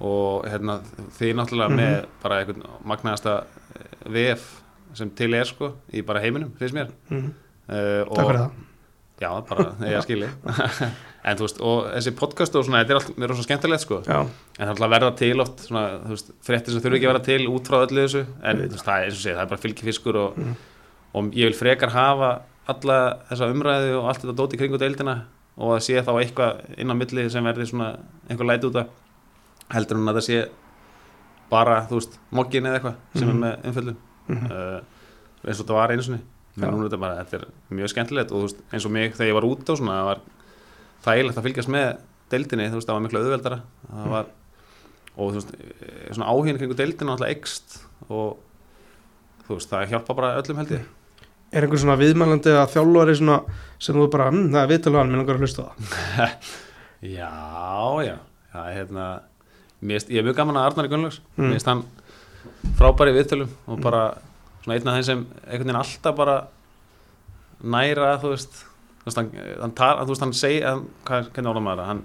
[0.00, 0.78] og hérna,
[1.18, 1.78] þið náttúrulega Mhm.
[1.80, 3.36] með bara einhvern magnaðasta
[3.74, 4.46] eh, VF
[4.94, 6.88] sem til er sko í bara heiminum, finnst mér.
[7.10, 7.32] Mm.
[7.68, 8.50] uh, takk fyrir það.
[9.20, 10.28] Já, bara, ég skilji.
[11.26, 13.82] En þú veist, og þessi podcast og svona, þetta er allt, mér er svona skemmtilegt
[13.82, 13.98] sko.
[14.06, 17.08] Já, en það er alltaf verða til oft svona, þú veist, fréttir sem þurfi ekki
[17.08, 19.00] að verða til út frá öllu þessu, en þú veist, það.
[19.02, 20.38] er eins og segja, það er bara fylgifiskur og,
[21.18, 22.30] og ég vil frekar hafa
[22.68, 22.98] alla
[23.30, 25.16] þessa umræðu og allt þetta dóti kringu deildina
[25.58, 27.90] og að sé þá eitthvað inn á milli sem verði svona
[28.30, 28.86] einhver læti út af
[29.74, 30.38] heldur en að það sé
[31.48, 34.80] bara, þú veist, mokkin eða eitthvað sem er með umfjöldum uh,
[35.44, 36.20] eins og þetta var einu sinni.
[36.58, 39.14] En núna er þetta bara, þetta er mjög skemmtilegt og þú veist, eins og mig
[39.14, 40.20] þegar ég var út á svona það var
[41.06, 41.88] þægilegt að fylgjast með
[42.32, 43.58] deildinni, þú veist, það var miklu auðveldara.
[43.88, 44.30] Það var,
[45.14, 47.78] og þú veist eh, svona áhugin kringu deildina alltaf ekst
[48.08, 48.38] og
[49.46, 50.86] þú veist, það hjálpa bara öllum held ég.
[51.48, 53.38] Er einhver svona viðmælandi að þjálfari svona
[53.80, 56.50] sem þú bara, hm, það er viðtalið hann, mér langar að hlusta það?
[56.98, 57.30] Já,
[58.02, 58.16] já,
[58.50, 59.04] já hérna,
[59.80, 61.44] finnst- ég er mjög gaman að Arnari Gunnlaugs Mm.
[61.44, 61.84] mér finnst hann
[62.78, 64.18] frábæri í viðtölum og bara
[64.64, 66.46] svona einn af þeim sem einhvern veginn alltaf bara
[67.64, 68.64] næra þú veist
[69.16, 69.30] hann,
[69.60, 72.02] hann, tar, þú veist, hann segi hann, hvernig orða maður það hann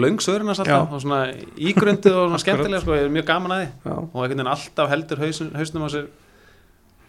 [0.00, 1.20] langsöðurinn hans alltaf og svona
[1.60, 4.52] ígrundið og svona skemmtilega sko, ég er mjög gaman að því Já, og einhvern veginn
[4.54, 6.06] alltaf heldur hausn, hausnum á sér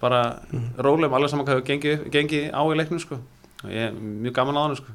[0.02, 0.22] bara
[0.52, 0.74] Mm.
[0.78, 3.16] rólegum alveg saman hvað hefur gengið, gengið á í leiknum sko.
[3.64, 4.92] og ég er mjög gaman á hann sko.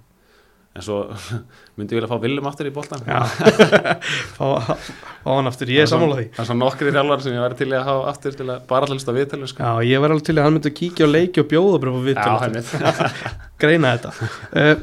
[0.77, 0.99] En svo
[1.77, 3.21] myndi ég vilja fá Willum aftur í boltan já.
[4.37, 4.45] Fá,
[4.77, 6.27] fá hann aftur, ég er sammála því.
[6.37, 8.67] það er svona nokkri þjálfar sem ég væri til í að hafa aftur til að
[8.69, 9.65] bara alltaf hlusta viðtölu sko.
[9.65, 12.01] Já, ég var alveg til að hann myndi kíkja og leiki og bjóða bara á
[12.07, 12.63] viðtal henni
[13.63, 14.31] greina þetta.
[14.53, 14.75] Uh,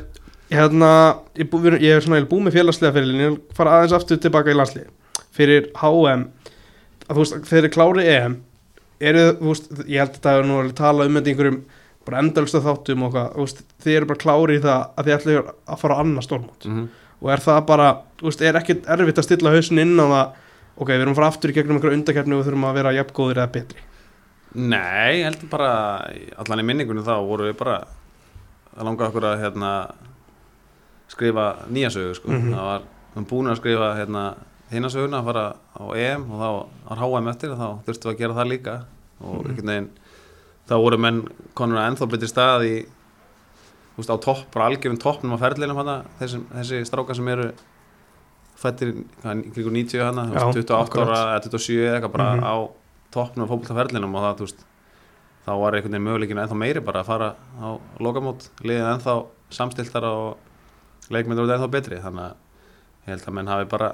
[0.53, 0.91] hérna,
[1.39, 4.57] ég, ég er svona er búið með félagslega fyrir ég fara aðeins aftur tilbaka í
[4.57, 4.89] landslið
[5.33, 6.27] fyrir HM
[7.07, 8.35] að þú veist, þegar þið klári EM
[9.03, 11.61] eru, þú veist, ég held að það er nú að tala um í einhverjum
[12.05, 15.35] bara endalsta þáttum og hvað, þið eru bara klári í það að þið ætlu
[15.67, 16.87] að fara á annað stórmót Mhm.
[17.23, 17.87] og er það bara,
[18.21, 20.31] veist, er ekkit erfitt að stilla hausin inn á það
[20.77, 23.51] ok, við erum fara aftur í gegnum einhverja undakefni og þurfum að vera jafngóðir eða
[23.51, 23.79] betri
[24.55, 25.69] Nei, ég heldur bara
[26.37, 27.77] allan í minningunum þá voru við bara
[28.77, 29.71] að langa okkur að hérna,
[31.09, 32.29] skrifa nýja sögu sko.
[32.31, 32.53] Mhm.
[32.53, 34.23] það var, við erum búin að skrifa hérna,
[34.71, 35.45] hina söguna að fara
[35.77, 36.49] á EM og þá
[36.89, 38.75] var HM eftir og þá þurftum við að gera það líka
[39.21, 39.47] og Mhm.
[39.47, 39.89] einhvern veginn
[40.69, 41.23] þá voru menn
[41.57, 42.73] konur að ennþá betri stað í
[43.93, 47.49] þú veist, á topp, bara algjörum toppnum á ferðlinum hana, þessi, þessi strákar sem eru
[48.63, 51.09] fættir kringu 90 hana, þú veist, 28 akkurat.
[51.09, 52.43] ára eða 27 eða eitthvað bara Mhm.
[52.47, 52.55] á
[53.13, 54.63] toppnum á fótboltaferðlinum og það, þú veist
[55.45, 57.67] þá var einhvern veginn möguleikin ennþá meiri bara að fara á
[57.99, 59.15] lokamót, liðið ennþá
[59.51, 60.37] samstiltara og
[61.11, 62.35] leikmyndur ennþá betri, þannig að
[63.03, 63.89] ég held að menn hafi bara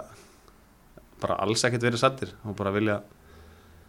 [1.20, 3.02] bara alls ekkert verið sattir og bara vilja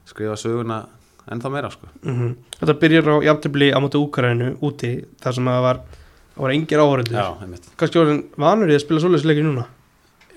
[0.07, 0.86] skrifa söguna
[1.31, 1.86] ennþá meira sko.
[2.02, 2.31] mm
[2.61, 4.93] Þetta byrjar á jafntefli á móti Úkraínu úti
[5.23, 5.81] þar sem það var,
[6.35, 9.66] það var engir áhörundur Já, einmitt kannski orðin vanur í að spila svoleiðisleiki núna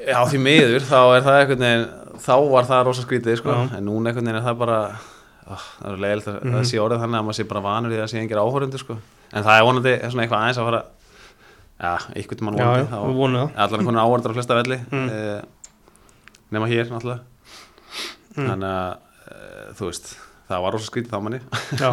[0.03, 3.78] Já, því miður, þá er það einhvern veginn þá var það rosa skrítið, sko Já.
[3.78, 4.80] en núna einhvern veginn er það bara
[5.44, 6.53] ó, það er leiðilegt að Mhm.
[6.56, 8.98] það sé orðið þannig að maður sé bara vanur í að sé engir áhörundur, sko
[9.34, 10.84] en það er vonandi er svona eitthvað aðeins að fara
[11.84, 14.57] já, einhvern mann Já, já, vonandi við þá vonum það allan konar áhörundur á flesta
[14.60, 15.10] velli Mm.
[15.10, 15.41] eh,
[16.53, 17.20] nema hér, náttúrulega
[18.38, 18.48] Mm.
[18.49, 18.98] þannig að,
[19.32, 20.15] eh, þú veist
[20.53, 21.43] það var rosa skrítið þá manni.
[21.81, 21.91] Já.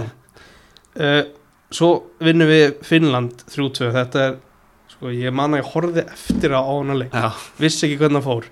[0.97, 1.23] Uh,
[1.71, 4.33] Svo vinnum við Finnland 3-2 Þetta er,
[4.91, 7.13] sko, ég man að ég horfði eftir á hana leik.
[7.15, 8.49] Já, Vissi ekki hvernig það fór.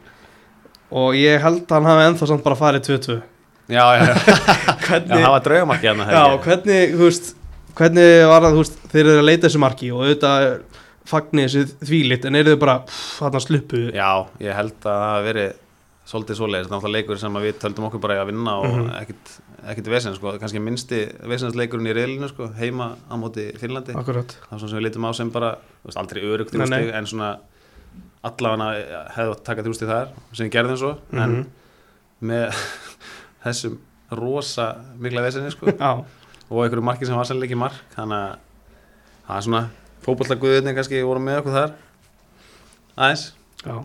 [1.02, 3.16] Og ég held að hann hafi ennþá samt bara farið 2-2
[3.68, 4.14] já, já, já.
[4.14, 7.34] já Hvernig, það var draugamarki hérna já, hvernig, þú veist
[7.78, 10.46] Hvernig var það, þú veist, þeir eru að leita þessu marki Og auðvitað
[11.08, 14.10] fagni þessu þvílitt En eru þau bara, pff, þarna sluppu Já,
[14.42, 15.52] ég held að það hafi verið
[16.08, 18.86] svolítið svoleiðis, er náttúrulega leikur sem við töldum okkur bara í að vinna og Mhm.
[19.02, 19.32] ekkit,
[19.72, 24.26] ekkit vesen, sko, kannski minnsti vesensleikurinn í reilinu, sko, heima á móti Finnlandi, Akkurat.
[24.48, 25.50] Það er svona sem við litum á sem bara,
[25.84, 27.38] veist, aldrei örugt þrjústig, en svona
[28.24, 31.46] allavega hefði átt að taka þrjústig þar sem við gerðum svo, en Mhm.
[32.22, 32.54] með
[33.44, 33.78] þessum
[34.10, 35.66] rosa mikla vesenni, sko.
[36.50, 38.38] Og einhverju marki sem var sannleik í mark þannig að
[39.28, 39.68] það er svona
[40.06, 41.72] fótbollaguðinni kannski voru með okkur þar.
[42.96, 43.32] Aðeins.
[43.66, 43.84] Já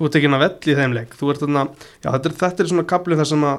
[0.00, 1.14] Þú ert ekki að velli í þeim leik.
[1.20, 1.62] Þarna,
[2.00, 3.58] já, þetta er, þetta er svona kapli þar sem að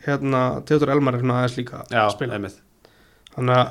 [0.00, 2.54] Hérna, Theodor Elmar er svona aðeins líka Já, að spila að,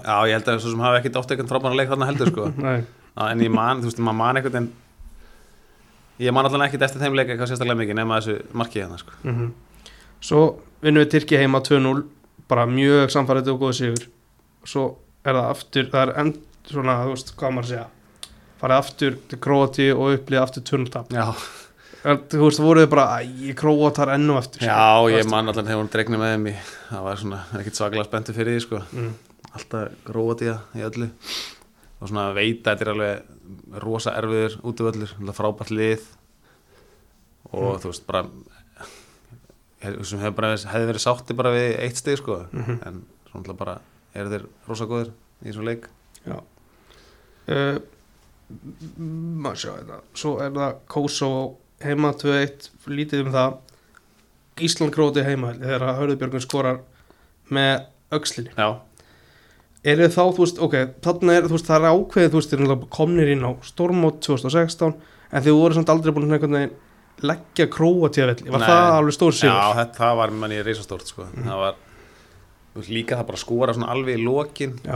[0.06, 2.50] Já, ég held að svo sem hafi ekkert átt eitthvað frábæna leik þarna heldur sko.
[3.20, 4.68] En ég man, þú veist, maður man eitthvað en
[6.20, 9.16] Ég man allan ekkert eftir þeim leik eitthvað sérstaklega mikið nema þessu markið hérna sko.
[9.24, 9.50] Mm
[10.20, 10.40] Svo
[10.84, 12.04] vinnum við Tyrki heima 2-0
[12.52, 14.06] bara mjög samfærið og góð sigur.
[14.68, 14.84] Svo
[15.24, 17.88] er það aftur það er end svona, þú veist, hvað maður að segja
[18.60, 21.14] farið aftur til Króati og upplýði aftur 2-0 tap.
[21.16, 21.69] Já, Er-
[22.04, 24.64] þú veist, voruð þið bara, æ, Króatar enn og aftur.
[24.64, 26.54] Já ég man allan þegar hún dregnið með þeim í
[26.90, 28.80] Það var svona ekkert svaklega spenntu fyrir því sko.
[28.96, 29.12] Mm.
[29.50, 31.10] Alltaf gróat í það í öllu.
[32.00, 36.08] Og svona veit að þetta er alveg rosa erfiður útvöllur Frábært lið.
[37.52, 38.24] Og þú veist, bara
[39.84, 42.46] ég- sem hefði, bara, hefði verið sátti bara við eitt stig sko.
[42.52, 42.80] Mhm.
[42.88, 43.80] en svona bara
[44.16, 45.12] eru þeir rosa góðir
[45.44, 45.88] í þessum leik?
[46.26, 46.40] Já.
[47.50, 47.80] Uh,
[49.00, 53.58] maður sjá þetta svo er það Kosovo heima 2-1, lítið um það
[54.66, 56.82] Ísland gróti heima þegar Hörðubjörgun skorar
[57.54, 57.86] með
[58.16, 58.82] aukslinni Já,
[59.88, 62.86] er þið þá, þú veist, ok, þarna er veist, það er ákveðið, þú veist, þeir
[62.98, 64.96] komnir inn á Stormót 2016
[65.30, 66.78] en þið voru samt aldrei búin að einhvern veginn
[67.20, 68.70] leggja króatíðavelli, var Nei.
[68.70, 69.78] það alveg stór já sigur?
[69.80, 71.28] þetta, það var manni reisastórt sko.
[71.36, 71.80] það var
[72.82, 74.96] veist, líka það bara að skora svona alveg í lokin Já.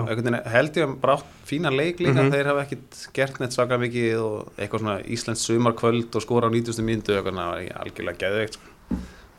[0.53, 2.31] Held ég að bara átt fína leik líka Mhm.
[2.33, 6.51] þeir hafa ekkit gert neitt svaka mikið og eitthvað svona Íslands sumarkvöld og skora á
[6.51, 6.83] 90.
[6.83, 8.69] mínútu eitthvað það var ekki algjörlega geðveikt sko.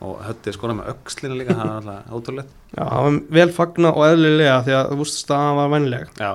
[0.05, 3.89] og höttið skora með öxlina líka það var alltaf ótrúlegt Já, það var vel fagna
[3.95, 6.31] og eðlilega því að þú veist, staðan var vennleg já,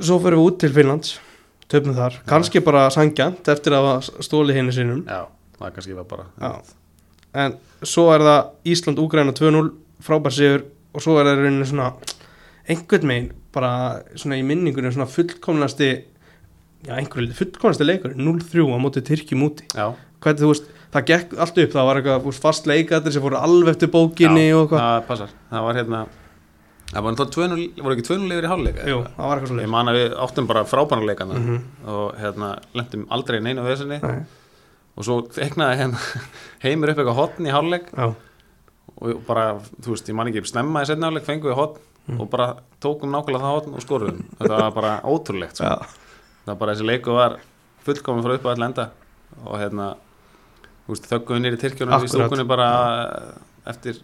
[0.00, 1.12] Svo fyrir við út til Finnlands
[1.70, 5.20] töfnum þar, kannski bara sangjant eftir að hafa stólið henni sínum já,
[5.60, 6.50] það kannski var bara Já.
[7.44, 8.40] en svo er það
[8.74, 9.70] Ísland-Úgræna 2-0
[10.04, 10.64] frábær sigur
[10.94, 11.88] og svo er það í rauninni svona
[12.70, 13.70] einhvern megin bara
[14.16, 15.90] svona í minningunni svona fullkomnasti
[16.84, 19.66] já einhverju fullkomnasti leikur 0-3 á móti Tyrkjum úti
[20.24, 23.74] hvernig þú veist, það gekk allt upp það var eitthvað fast leikatir sem fóru alveg
[23.74, 24.84] eftir bókinni já og eitthvað.
[24.84, 25.32] það passar.
[25.50, 26.00] Það var hérna
[26.94, 29.72] það var, 2-0 voru ekki 2-0 yfir í hálfleika Jú, það var eitthvað ég svona
[29.74, 31.58] man að við áttum bara frábæna leikana Mhm.
[31.92, 34.20] og hérna lendum aldrei í neinu vesinni Nei,
[34.96, 35.98] og svo eknaði hérna
[36.64, 37.88] heimur upp eitthvað hotn í hálfleik.
[37.92, 38.14] Já,
[39.04, 39.44] og bara,
[39.84, 42.18] þú veist, ég man ekki snemma í setna hálfleik, fengum við hotn Mm.
[42.20, 42.46] og bara
[42.84, 45.64] tókum nákvæmlega það hotn og skoruðum þetta var bara ótrúlegt sko.
[45.64, 45.76] já,
[46.44, 47.36] það var bara þessi leiku var
[47.86, 48.84] fullkomin frá upp að enda
[49.46, 49.86] og hérna
[50.84, 52.66] þú veist, þögguðu nýri Tyrkjunum í stúkunni bara
[53.72, 54.02] eftir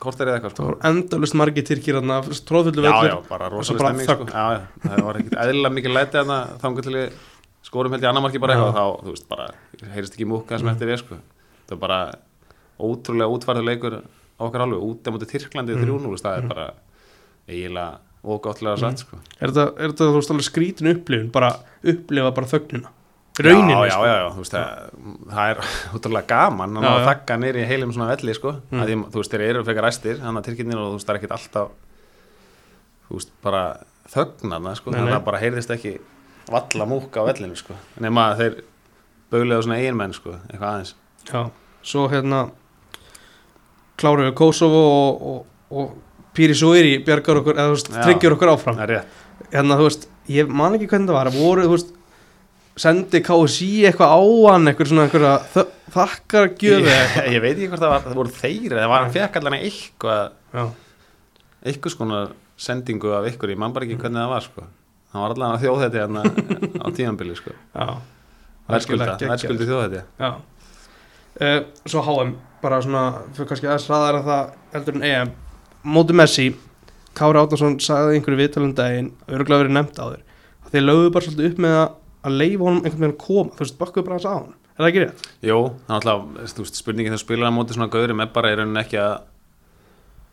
[0.00, 0.66] korter eða eitthvað það sko.
[0.68, 4.06] voru endalust margir Tyrkir þarna tróðfullu já, veiklur já, bara Og svo rosalega bara stemming
[4.12, 4.28] sko.
[4.36, 4.60] já, já,
[4.90, 7.18] það var ekkert eðlilega mikið læti þarna þangar til við
[7.70, 8.60] skorum held í annar marki bara Já.
[8.60, 9.48] eitthvað þá, þú veist, bara,
[9.96, 10.72] heyrist ekki múka sem Mm.
[10.76, 12.14] eftir við, sko það var bara
[12.80, 14.02] ótrúlega útvarður leikur
[14.40, 15.84] á okkar alveg, út á móti Tyrklandi Mm.
[15.84, 16.70] 3-0, það er bara
[17.48, 19.18] eiginlega ógáttlega satt, sko.
[19.40, 21.52] Er þetta, er þú veist alveg skrítin upplifun bara
[21.84, 22.90] upplifa bara þögnina?
[23.40, 24.88] Rauninni já, já, já, já, þú veist, það,
[25.30, 25.60] það er
[25.96, 28.52] útrúlega gaman að Já, þakka nýri heilum svona velli, sko.
[28.70, 28.82] Mm.
[28.84, 31.20] því, þú veist, þeir eru frekar ræstir, þannig að Tyrkinnir og þú veist, það er
[31.20, 31.70] ekkit alltaf
[33.08, 33.62] þú veist, bara
[34.10, 35.94] þögnarna, sko, þannig að bara heyrðist ekki
[36.50, 37.76] valla múka á vellinu, sko.
[38.02, 38.60] Nema þeir
[39.32, 40.94] bauðlega svona eiginmenn, sko, eitthvað aðeins.
[41.30, 41.42] Já,
[41.86, 42.44] svo hérna
[44.00, 48.52] klárum við Kosovo og, og, og Píri Suiri bjargar okkur, eða þú veist, tryggjur okkur
[48.54, 48.76] áfram.
[48.78, 48.84] Það
[49.54, 51.90] hérna, þú veist, ég man ekki hvernig það var voru, þú veist,
[52.80, 54.20] sendi KSI eitthvað á
[54.52, 58.20] hann, eitthvað svona einhverja þ- þakkar gjöfi ég, ég veit ekki hvort það var, það
[58.20, 60.22] voru þeir eða var hann fekk allan eitthvað
[60.54, 60.62] Já,
[61.66, 62.20] eitthvað skona
[62.60, 64.64] sendingu af ykkur, ég man bara ekki hvernig það var, sko.
[65.10, 66.22] Hann var allan að þjóð þetta hérna
[66.80, 67.56] á tímanbili, sko.
[68.70, 71.60] Verðskuldi þjóð þetta uh,
[71.90, 72.32] Svo HM,
[72.62, 73.02] bara svona
[73.36, 75.30] fyrir kannski aðeins hraðar að það heldur en EM.
[75.84, 76.48] Móti Messi
[77.16, 80.22] Kári Átnarsson sagði einhverju viðtalum daginn örgulega verið nefnt á þér.
[80.64, 83.64] Að þeir lögðu bara svolítið upp með að, leifa honum einhvern veginn að koma, þú
[83.64, 85.24] veist, bakkuðu bara hans á hann er það ekki rétt?
[85.44, 85.56] Jó,
[85.86, 86.20] það er alltaf,
[86.54, 89.14] þú veist, spurningin þegar spilar á móti svona gauðurum er bara í rauninni ekki að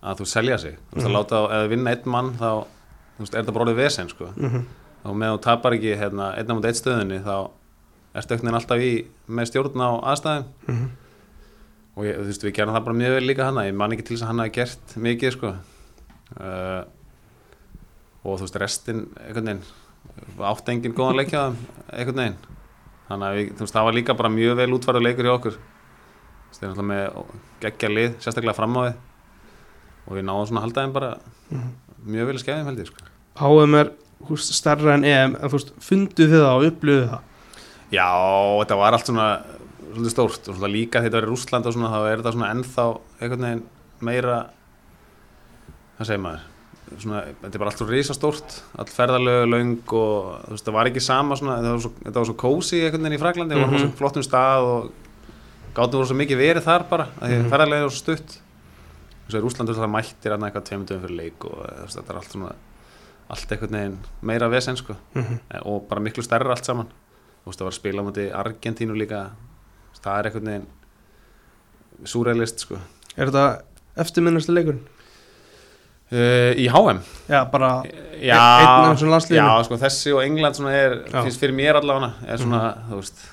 [0.07, 1.17] að þú selja sig, þú veist, að Mhm.
[1.17, 2.51] láta eða vinna einn mann, þá,
[3.17, 4.63] þú veist, er þetta bara orðið vesen, sko, Mm -hmm.
[5.05, 7.49] og með þú tapar ekki, hérna, einn á móti eitt stöðunni, þá
[11.97, 14.05] og ég, þú veist, við gerum það bara mjög vel líka hana, ég man ekki
[14.05, 15.53] til þess að hann hafi gert mikið, sko.
[16.37, 16.83] Uh,
[18.23, 19.63] og þú veist, restin einhvern veginn,
[20.51, 21.41] átt engin góðan leikja
[21.95, 22.37] einhvern veginn.
[23.07, 25.57] Þannig að við, þú veist, það var líka bara mjög vel útfærið leikur í okkur.
[26.47, 28.97] Veist, þeir náttúrulega með geggja lið, sérstaklega fram á við.
[30.07, 31.11] Og við náðum svona að halda þeim bara
[31.47, 31.69] Mhm.
[32.07, 33.07] mjög vel að skefðum held ég, sko.
[33.37, 33.91] HM er
[34.35, 37.21] stærra en EM en þú veist, funduð þið það og upplöðuð það?
[37.91, 38.07] Já,
[38.59, 39.27] þetta var allt svona
[39.93, 42.51] svolítið stórt og svona líka þetta var í Rússland og svona þá er þetta svona
[42.55, 42.85] ennþá
[43.21, 43.63] einhvern veginn
[44.07, 44.37] meira
[45.97, 46.45] hvað segir maður?
[46.87, 50.89] Svona, þetta er bara allt svo risastórt all ferðalögu löng og þú veist, það var
[50.91, 53.63] ekki sama svona, þetta var svo, þetta var svo kósi einhvern veginn í Fraklandi, við
[53.65, 53.83] vorum á Mhm.
[53.83, 54.91] svo flottum stað og
[55.75, 57.49] gátum voru svo mikið verið þar bara, því Mhm.
[57.51, 58.29] ferðalögu er svo stutt.
[59.27, 61.97] Þú veist, í Rússland það mættir hann eitthvað tveimur dögum fyrir leik og þú veist,
[61.99, 62.53] þetta er allt svona
[63.29, 64.95] allt einhvern veginn meira vesen sko.
[65.15, 66.87] Mm og bara miklu stærra allt saman.
[67.43, 69.29] Þú veist það var að spila á móti Argentínu líka
[70.07, 70.67] það er einhvern veginn
[72.07, 72.79] súrealist sko
[73.17, 73.45] Er þetta
[74.03, 74.83] eftirminnasti leikurinn?
[76.11, 76.99] uh, í HM
[77.31, 77.71] Já, bara
[78.21, 79.41] já, einn af þessum landsliðum?
[79.41, 82.61] já sko þessi og England svona er, finnst fyrir mér allavega er svona,
[82.91, 83.23] þú veist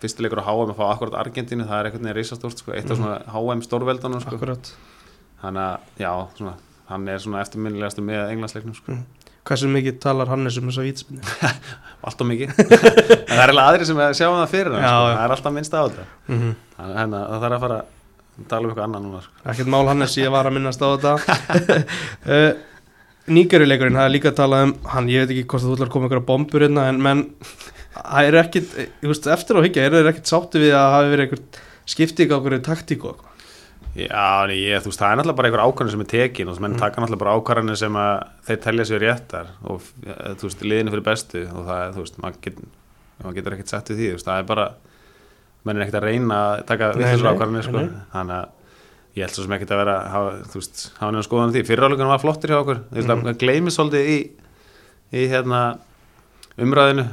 [0.00, 2.86] fyrsti leikur á HM að fá akkurat Argentínu það er einhvern veginn risastórt sko, eitt
[2.90, 3.02] af Mhm.
[3.02, 4.70] svona HM stórveldunum sko, akkurat
[5.42, 6.54] þannig að já, svona
[6.90, 8.96] hann er svona eftirminnilegastu með Englandsleiknum sko.
[9.50, 11.22] Hversu mikið talar Hannes um þessa vítspinni?
[12.06, 12.52] allt og mikið
[13.28, 15.06] það er alveg aðri sem sjá það fyrir hann sko.
[15.10, 16.52] það er alltaf minnst þetta Mm -hmm.
[16.78, 19.32] þannig að það þarf að fara að tala um eitthvað annað núna sko.
[19.52, 21.12] ekkert mál Hannes ég var að minnast á þetta
[22.34, 22.52] uh,
[23.30, 25.92] Nígerileikurinn, það er líka að tala um hann, ég veit ekki hvort þú ætlar að
[25.92, 27.20] koma ykkur á bombur hérna, en menn,
[27.94, 30.94] það er ekkit ég veist, eftir á higgja, eru þeir ekkit sátti við að það
[30.96, 31.34] hafi verið
[31.90, 33.29] skipting á einhverju taktíku eitthvað
[33.98, 36.72] Já, ég, þú veist, það er náttúrulega bara einhver ákvarðin sem er tekin og menn
[36.76, 36.78] Mhm.
[36.80, 39.80] taka náttúrulega bara ákvarðinir sem að þeir telja sér réttar og
[40.38, 42.56] þú veist, liðinu fyrir bestu og það er, þú veist, maður, get,
[43.24, 44.68] maður getur ekkert sett við því, þú veist, það er bara
[45.64, 47.90] menn er ekkert að reyna að taka nei, ákvarðinir, sko, nei.
[48.14, 48.48] þannig að
[49.16, 52.08] ég held svo sem ekkert að vera, hafa, þú veist, hafa nefnum skoðan því, fyriráleikunum
[52.14, 53.24] var flottir hjá okkur, þú veist, Mhm.
[53.26, 54.30] það gleymið svolítið í,
[55.12, 55.78] í hérna
[56.56, 57.04] umræðinu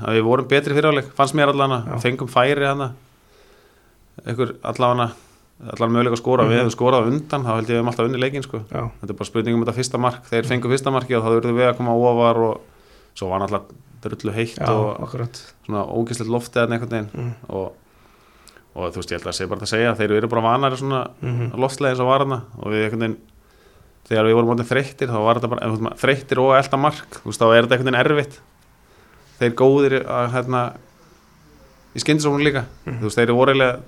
[5.58, 6.52] allan möguleika að skora, Mhm.
[6.52, 8.60] við hefum skorað á undan þá held ég að við hefum alltaf unni leikin sko.
[8.70, 10.24] Já, þetta er bara spurning um þetta fyrsta mark.
[10.30, 12.62] Þeir fengu fyrsta marki og þá verður við að koma ofar og
[13.16, 13.66] svo var náttúrulega
[14.02, 15.54] drullu heitt já, og akkurat.
[15.66, 17.10] svona ógislegt loftið eða einhvern veginn.
[17.16, 17.34] Mm.
[17.50, 17.74] og,
[18.76, 21.08] og þú veist ég held að sé bara að segja þeir eru bara vanari svona
[21.22, 23.18] Mm loftlega eins og var hana og við einhvern veginn
[24.08, 27.10] þegar við vorum mótið þreyttir þá var þetta bara þreyttir og elda mark.
[27.10, 28.40] Þú veist þá er þetta einhvern veginn erfitt.
[29.40, 30.62] Þeir góðir að hérna
[31.96, 32.66] í skyndisóknum líka.
[32.86, 33.00] Mhm.
[33.00, 33.80] þú veist þeir eru vorulega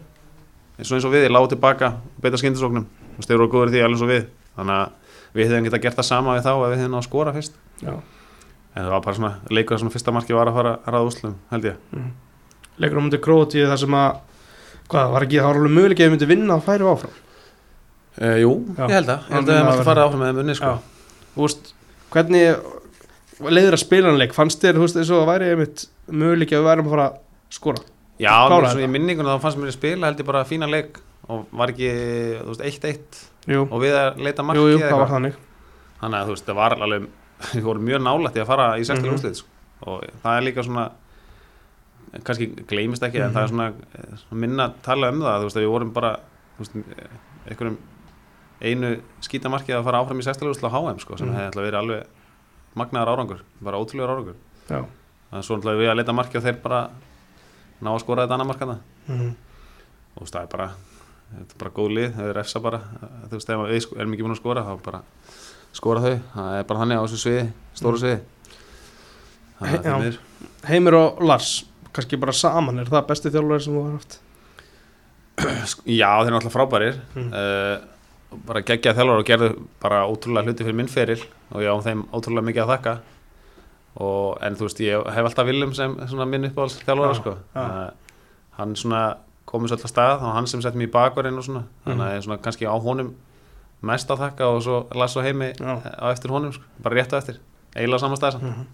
[0.80, 2.85] eins og eins og við, lágu tilbaka og beita skyndisóknum.
[2.88, 4.23] Þú veist þeir eru góðir í því alveg eins og við.
[4.56, 4.88] Þannig að
[5.35, 7.60] við hefðum getað gert það sama við þá ef við hefðum náð að skora fyrst.
[7.84, 7.93] Já,
[8.73, 11.10] en það var bara svona leikur að svona fyrsta marki var að fara að ræða
[11.10, 11.76] úslum held ég.
[11.93, 12.10] Mm.
[12.80, 14.10] Leikur á mútið Króatíu þar sem að
[14.89, 17.15] hvað, var ekki, það alveg möguleik að við myndi vinna og færi áfram?
[18.19, 18.84] Uh, Jú, Já.
[18.84, 20.72] ég held að, ég held að við að fara áfram með þeim unni sko.
[21.39, 21.64] Veist,
[22.14, 22.45] hvernig
[23.53, 24.97] leiður að spila hann leik, fannst þér, þú veist,
[28.20, 28.91] Já, Kláraði mér, svo í þetta.
[28.98, 30.98] minningunum þá fannst mér að spila held ég bara fína leik
[31.30, 31.90] og var ekki,
[32.44, 33.20] þú veist, 1-1
[33.54, 35.14] Jú, og við að leita marki jú, jú, eða eitthvað.
[35.14, 35.36] þannig
[36.02, 37.08] þannig að þú veist, það var alveg
[37.54, 39.16] við vorum mjög nálægt í að fara í 60 Mhm.
[39.16, 39.48] mm sko.
[39.88, 40.90] og það er líka svona
[42.26, 43.36] kannski gleymist ekki en Mhm.
[43.38, 46.12] það er svona, eh, svona minna að tala um það þú veist, við vorum bara
[46.60, 46.74] veist,
[47.50, 47.78] einhverjum
[48.62, 51.36] einu skítamarkið að fara áfram í 60 úrsla á HM sko, sem Mhm.
[51.38, 52.04] hefði alltaf verið alveg
[52.76, 54.36] magnaðar árangur, bara ótrúlegar árangur
[54.70, 54.84] Já,
[55.32, 56.90] þannig að svo náttúrulega við að leita marki og þeir bara
[57.80, 58.77] ná að skora þetta annað markana
[59.07, 59.34] mm.
[60.15, 60.69] og þú veist, það er bara
[61.30, 62.80] þetta er bara góð lið, þau refsa bara.
[63.30, 65.01] Þú veist, ef við sko- erum ekki búin að skora þá bara
[65.77, 67.43] skora þau, það er bara þannig á þessu sviði
[67.77, 68.19] stóru sviði.
[69.60, 69.91] He- það já.
[69.91, 70.19] er miður
[70.69, 71.51] Heimir og Lars,
[71.93, 74.19] kannski bara saman er það besti þjálfur sem þú har haft?
[75.99, 76.99] Já, þeir eru náttúrulega frábærir.
[77.15, 77.30] Mm.
[77.31, 79.51] uh, bara geggja þjálfur og gerðu
[79.81, 82.93] bara ótrúlega hluti fyrir minn feril og ég á þeim ótrúlega mikið að þakka
[84.00, 85.96] og, en þú veist, ég hef alltaf Willum sem
[86.30, 87.34] minn uppáhalds þjálfara Já, sko.
[88.60, 89.02] hann svona
[89.50, 90.92] komið svolítið að stað og hann sem sett mér í
[91.44, 93.14] svona, þannig að ég svona kannski á honum
[93.82, 95.74] mest að þakka og svo las og heimi Já.
[95.84, 96.64] á eftir honum, sko.
[96.84, 97.40] bara rétt á eftir
[97.76, 98.68] eiginlega saman stað samt.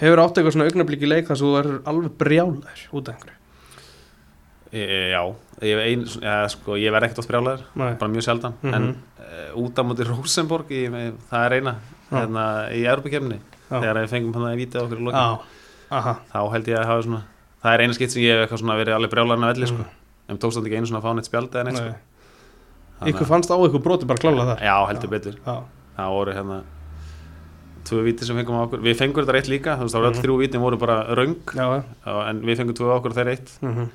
[0.00, 3.14] Hefur átt eitthvað svona augnablík í leik þar sem þú er alveg brjálæður út af
[3.14, 3.36] einhverju
[4.72, 5.22] e, já,
[5.66, 7.94] ég, ein, ja, sko, ég verð ekkert á sprjálaður Nei.
[7.98, 8.74] bara mjög sjaldan Mhm.
[8.74, 10.84] en uh, út á móti Rosenborg í,
[11.30, 11.74] það er eina
[12.10, 13.40] hérna, í Já.
[13.70, 15.20] Þegar við fengum hann að vita okkur í lokin.
[15.20, 15.38] Já,
[16.00, 16.14] aha.
[16.32, 17.22] Þá held ég að hafa svona
[17.62, 19.84] það er eina skipt sem ég hef eitthvað svona verið alveg brjálarinn á elli sko.
[19.84, 19.96] Mm.
[20.30, 21.86] en tókst hann ekki einu svona að fá neitt spjald eða neitt sko.
[21.90, 21.94] Nei.
[23.00, 25.34] Þannig Ykkur að- fannst á ykkur broti bara klála það já, heldur betur.
[25.46, 25.56] Já,
[25.96, 26.58] það voru hérna
[27.84, 28.80] tvö víti sem fengum á okkur.
[28.84, 30.16] Við fengum þetta eitt líka, þú veist, það voru Mhm.
[30.16, 31.66] öll þrjú vítin voru bara röng, já,
[32.06, 32.28] já.
[32.30, 33.58] En við fengum tvö okkur þeir eitt.
[33.62, 33.88] Mm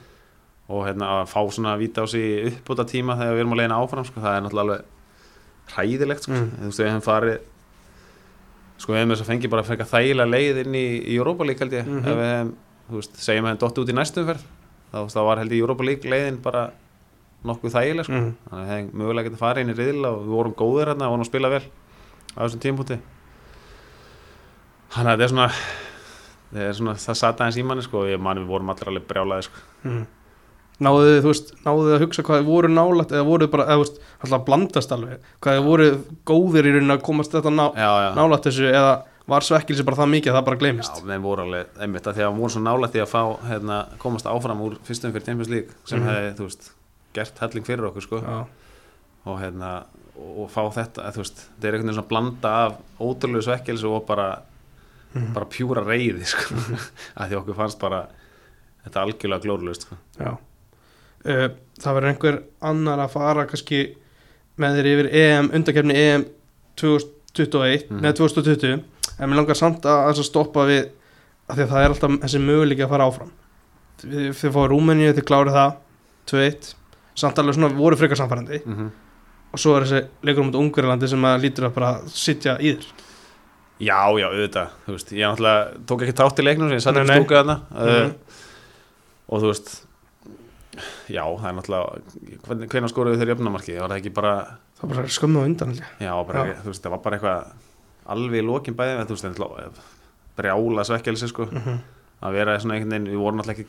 [0.67, 3.77] og hérna að fá svona víta á sig uppbúta tíma þegar við erum að leiðina
[3.85, 4.81] áfram sko, það er náttúrulega alveg
[5.69, 6.25] hræðilegt
[8.77, 8.91] sko.
[8.91, 8.95] Mm.
[8.95, 11.43] við hefum við þess að fengi bara að fengi þægilega leið inn í, í Europa
[11.47, 11.99] League held ég Mhm.
[12.05, 12.53] ef við hefum,
[12.89, 14.43] þú veist, segjum að hefum dotti út í næstum ferð
[14.93, 16.63] þá, þá var held ég Europa League leiðin bara
[17.45, 18.13] nokkuð þægileg sko.
[18.13, 18.31] mm.
[18.49, 21.21] þannig að hefum mögulega getið farið inn í riðla og við vorum góðir hérna, vorum
[21.25, 21.63] að spila vel
[22.35, 22.97] á þessum tímpúti
[24.95, 25.47] þannig að þetta er svona
[26.55, 28.91] það er svona, það sata eins í manni sko og ég manni við vorum allir
[28.91, 30.05] alveg brjálaði sko Mm.
[30.75, 33.63] Náðu þið, þú veist, náðu þið að hugsa hvað þið voru nálægt eða voru bara,
[33.63, 35.85] eða þú veist, alltaf blandast alveg hvað þið voru
[36.27, 38.09] góðir í rauninni að komast þetta ná, já, já.
[38.17, 38.89] nálægt þessu eða
[39.25, 42.17] var svekkilsi bara það mikið að það bara Já, gleymist þeim voru alveg, einmitt að
[42.19, 45.25] því að við vorum svo nálægt í að fá, hérna, komast áfram úr fyrstum fyrir
[45.25, 46.09] Champions League sem Mhm.
[46.11, 46.67] hefði, þú veist,
[47.15, 48.45] gert helling fyrir okkur, sko, Já,
[49.31, 49.71] og hérna,
[50.19, 53.43] og, og fá þetta, að, þú veist, þetta er einhvern veginn svona blanda af ótrúlegu
[53.47, 54.27] svekkilsu og bara,
[55.15, 55.33] Mhm.
[55.33, 56.53] bara pjúra reyði, sko,
[57.17, 58.07] að því okkur fannst bara,
[58.85, 59.95] þetta algjörlega glórulegust, sko.
[60.19, 60.35] já
[61.25, 63.79] uh, Það verður einhver annar að fara kannski
[64.57, 66.25] með þér yfir EM, undakefni EM
[66.79, 67.99] 2021, Mhm.
[68.01, 68.83] neða 2020
[69.19, 70.89] en mér langar samt að, að stoppa við
[71.49, 73.31] að því að það er alltaf þessi möguleiki að fara áfram.
[74.01, 75.75] Þið, þið fáið Rúmeníu, þið klárið það
[76.31, 76.73] 2-1,
[77.15, 78.89] samt alveg svona voru frekar samfærandi Mm -hmm.
[79.53, 82.85] og svo er þessi leikur um Ungverjalandi sem að lítur að bara sitja í þér.
[83.79, 86.95] Já, já, auðvitað, þú veist, ég náttúrulega tók ekki tátt í leiknum sem ég satt
[86.95, 87.19] ekki nei.
[87.19, 87.61] stúka þarna.
[87.75, 88.11] Uh,
[89.29, 89.84] og þú veist,
[91.09, 92.01] já, það er náttúrulega,
[92.69, 94.33] hvernig, skoruðu þeir jöfnumarki, var það ekki bara
[94.79, 95.73] það var bara skömmu á undan.
[96.01, 96.55] Já, bara, Já.
[96.65, 97.51] veist, það var bara eitthvað
[98.15, 99.83] alveg í lokin bæði þú veist, þetta er
[100.37, 101.77] brjála svekkelsi sko Mhm.
[102.25, 103.65] að vera svona einhvern veginn, við vorum alltaf ekki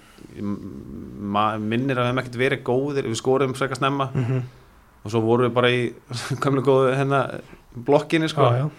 [1.61, 4.43] minnir að við hefum ekkert verið góðir við skorum frekar snemma Mhm.
[5.05, 5.95] og svo vorum við bara í
[6.43, 7.41] gamlega góðu hérna
[7.77, 8.71] blokkinni sko Já,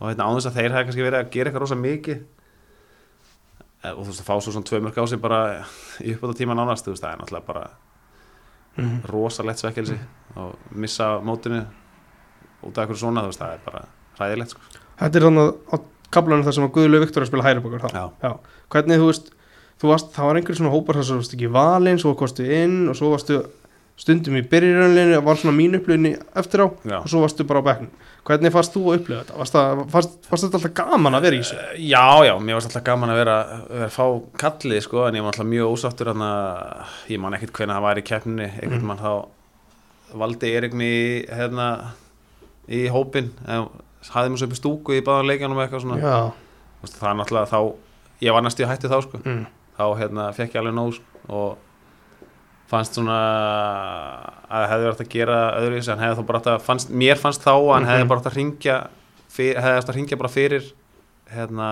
[0.00, 2.22] og hérna án þess að þeir hefði kannski verið að gera eitthvað rosa mikið
[3.84, 5.40] og þú veist að fá svo svona tvö mörg á sig bara
[6.00, 7.64] í uppbúta tíma nánast þú veist það er náttúrulega bara
[8.78, 9.02] Mhm.
[9.12, 9.98] rosalegt svekkelsi
[10.36, 11.58] og missa mótinu
[12.64, 13.82] út af eitthvað svona þú veist það er bara
[14.18, 14.60] hræðilegt sko
[15.02, 15.76] Þetta er þannig á
[16.12, 18.10] kaplanum þar sem að Guðlu Viktor að spila hæri bókar þá.
[18.22, 18.32] Já.
[18.70, 19.30] Hvernig þú veist,
[19.80, 22.44] þú varst, það var einhver svona hópar þar sem þú varst ekki valinn, svo kostu
[22.48, 23.38] inn og svo varstu
[23.96, 26.98] stundum í byrjirönlinni og var svona mín upplöðinni eftir á Já.
[27.02, 27.90] og svo varstu bara á bekknum.
[28.22, 29.86] Hvernig fannst þú að upplöða þetta?
[29.90, 31.56] Fannst, fannst þetta alltaf gaman að vera í þessu?
[31.58, 33.36] Eh, Já, já, mér varst alltaf gaman að vera,
[33.70, 34.04] vera að fá
[34.38, 36.22] kallið sko, en ég var alltaf mjög ósáttur að
[37.10, 38.86] ég man ekkert hvernig það var í keppninni einhvern Mhm.
[38.86, 39.26] mann þá
[40.22, 41.66] valdi Erik mig hérna
[42.68, 43.66] í hópin, en
[44.12, 46.32] hafði mér svo upp í stúku í báðan leikjanum og eitthvað svona
[46.82, 47.74] það er náttúrulega þá,
[48.22, 49.46] ég var næstu í hætti þá sko, Mm.
[49.78, 51.56] þá hérna fekk ég alveg nóg sko, og
[52.72, 53.16] fannst svona
[54.52, 57.44] að hefði verið að gera öðruvísi, en hefði þá bara hægt að fannst, mér fannst
[57.44, 58.08] þá að hann hefði Mhm.
[58.08, 58.76] bara hægt að ringja
[59.36, 60.64] hefði hægt að ringja bara fyrir
[61.32, 61.68] hérna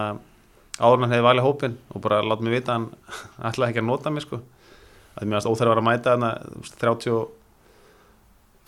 [0.81, 2.91] áður hann hefði valið hópin og bara láta mig vita að hann
[3.51, 6.61] ætlaði ekki að nota mig sko að mér varst óþæri að vera að mæta þú
[6.61, 6.77] veist,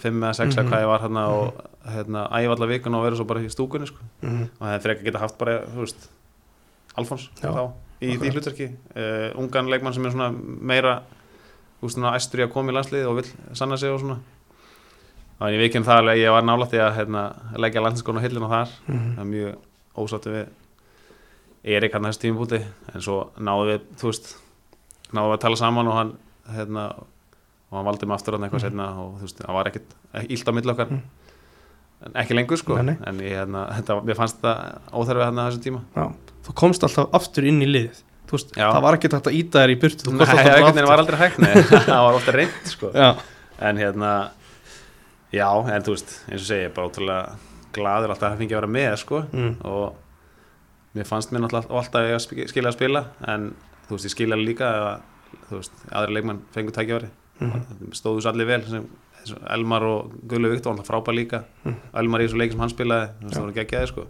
[0.02, 0.68] 35 eða 6 eða Mhm.
[0.72, 1.54] hvað ég var hérna og
[1.86, 4.42] hérna æfa alla vikuna og vera svo bara í stúkunni sko Mm.
[4.42, 6.09] og það hefði frekar geta haft bara, þú veist
[6.98, 7.48] Alfons Já.
[7.48, 7.72] þá
[8.02, 8.32] í Akkurat.
[8.34, 10.30] hlutverki uh, ungan leikmann sem er svona
[10.60, 11.02] meira
[11.82, 14.18] þú veist svona æstur í að koma í landslið og vill sanna sig og svona
[15.40, 17.22] þannig ég vikinn það að ég var nála því að hérna,
[17.59, 19.14] leggja landsinskona hillin á þar Mm.
[19.16, 19.56] það er mjög
[19.98, 20.46] ósáttu við
[21.64, 22.59] Erik hann þessu tímubúti
[22.94, 24.36] en svo náðu við, þú veist
[25.14, 26.12] náðu við að tala saman og hann
[26.56, 26.84] hérna,
[27.70, 28.70] og hann valdi mig aftur hann eitthvað Mhm.
[28.70, 29.94] setna og þú veist, það var ekkit
[30.30, 31.02] ílt á milli okkar Mhm.
[32.06, 32.96] en ekki lengur sko nei.
[33.06, 36.12] en ég, hérna, þetta, mér fannst það óþarfið hérna þessu tíma Já.
[36.42, 38.02] Þú komst alltaf aftur inn í liðið.
[38.30, 40.04] Veist, það var ekki þetta að íta þér í burtu.
[40.06, 40.26] Þú Nei,
[40.62, 41.40] veginn var aldrei hægt
[41.88, 42.90] það var ofta reynd sko.
[43.60, 44.12] En hérna
[45.32, 47.36] já, en þú veist, eins og segi, ég er bara ótrúlega
[47.72, 49.20] gladur alltaf að fengi að vera með sko.
[49.32, 49.52] Mm.
[49.64, 49.98] og
[50.96, 53.50] mér fannst mér náttúrulega alltaf að skilja að spila en
[53.88, 54.88] þú veist, ég skilja líka að,
[55.52, 57.10] veist, aðri leikmann fengur tækjaværi
[57.42, 57.90] Mhm.
[57.96, 58.84] stóðu svo allir vel sem,
[59.50, 61.40] Elmar og Gullu Viktor, hann frábær líka.
[61.64, 61.74] Mhm.
[61.98, 64.04] Elmar í þessu leiki sem hann spilaði, það voru geggjaði sko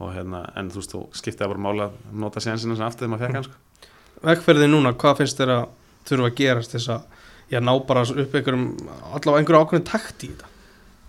[0.00, 3.12] og hérna, en þú veist, þú skiptaði bara mála að nota sénsina sem aftur þegar
[3.12, 3.88] maður fekk hann sko.
[4.30, 5.64] Vegferðið núna, hvað finnst þér að
[6.08, 7.18] þurfa að gerast þess að
[7.52, 8.66] já, ná bara upp einhverjum,
[9.10, 10.50] allavega einhverju ákveðin takt í þetta?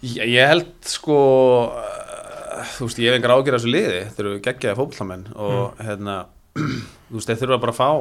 [0.01, 1.19] Ég, ég held sko
[1.71, 4.01] uh, þú veist, ég hef engar ágjör af þessu liði.
[4.15, 6.17] Þeir eru geggjaði fótballamenn og hérna,
[6.57, 7.91] þú veist, þeir þurfa bara að fá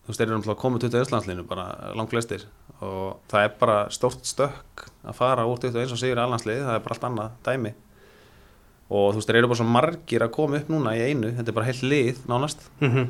[0.00, 1.66] þú veist, þeir eru náttúrulega að koma 21 landslinu bara
[1.98, 2.46] langt flestir
[2.80, 6.84] og það er bara stórt stökk að fara úr 21 og sigur allandslið, það er
[6.84, 7.72] bara allt annað dæmi
[8.90, 11.52] og þú veist, þeir eru bara svo margir að koma upp núna í einu, þetta
[11.52, 12.64] er bara heilt lið nánast.
[12.80, 13.06] Mm -hmm.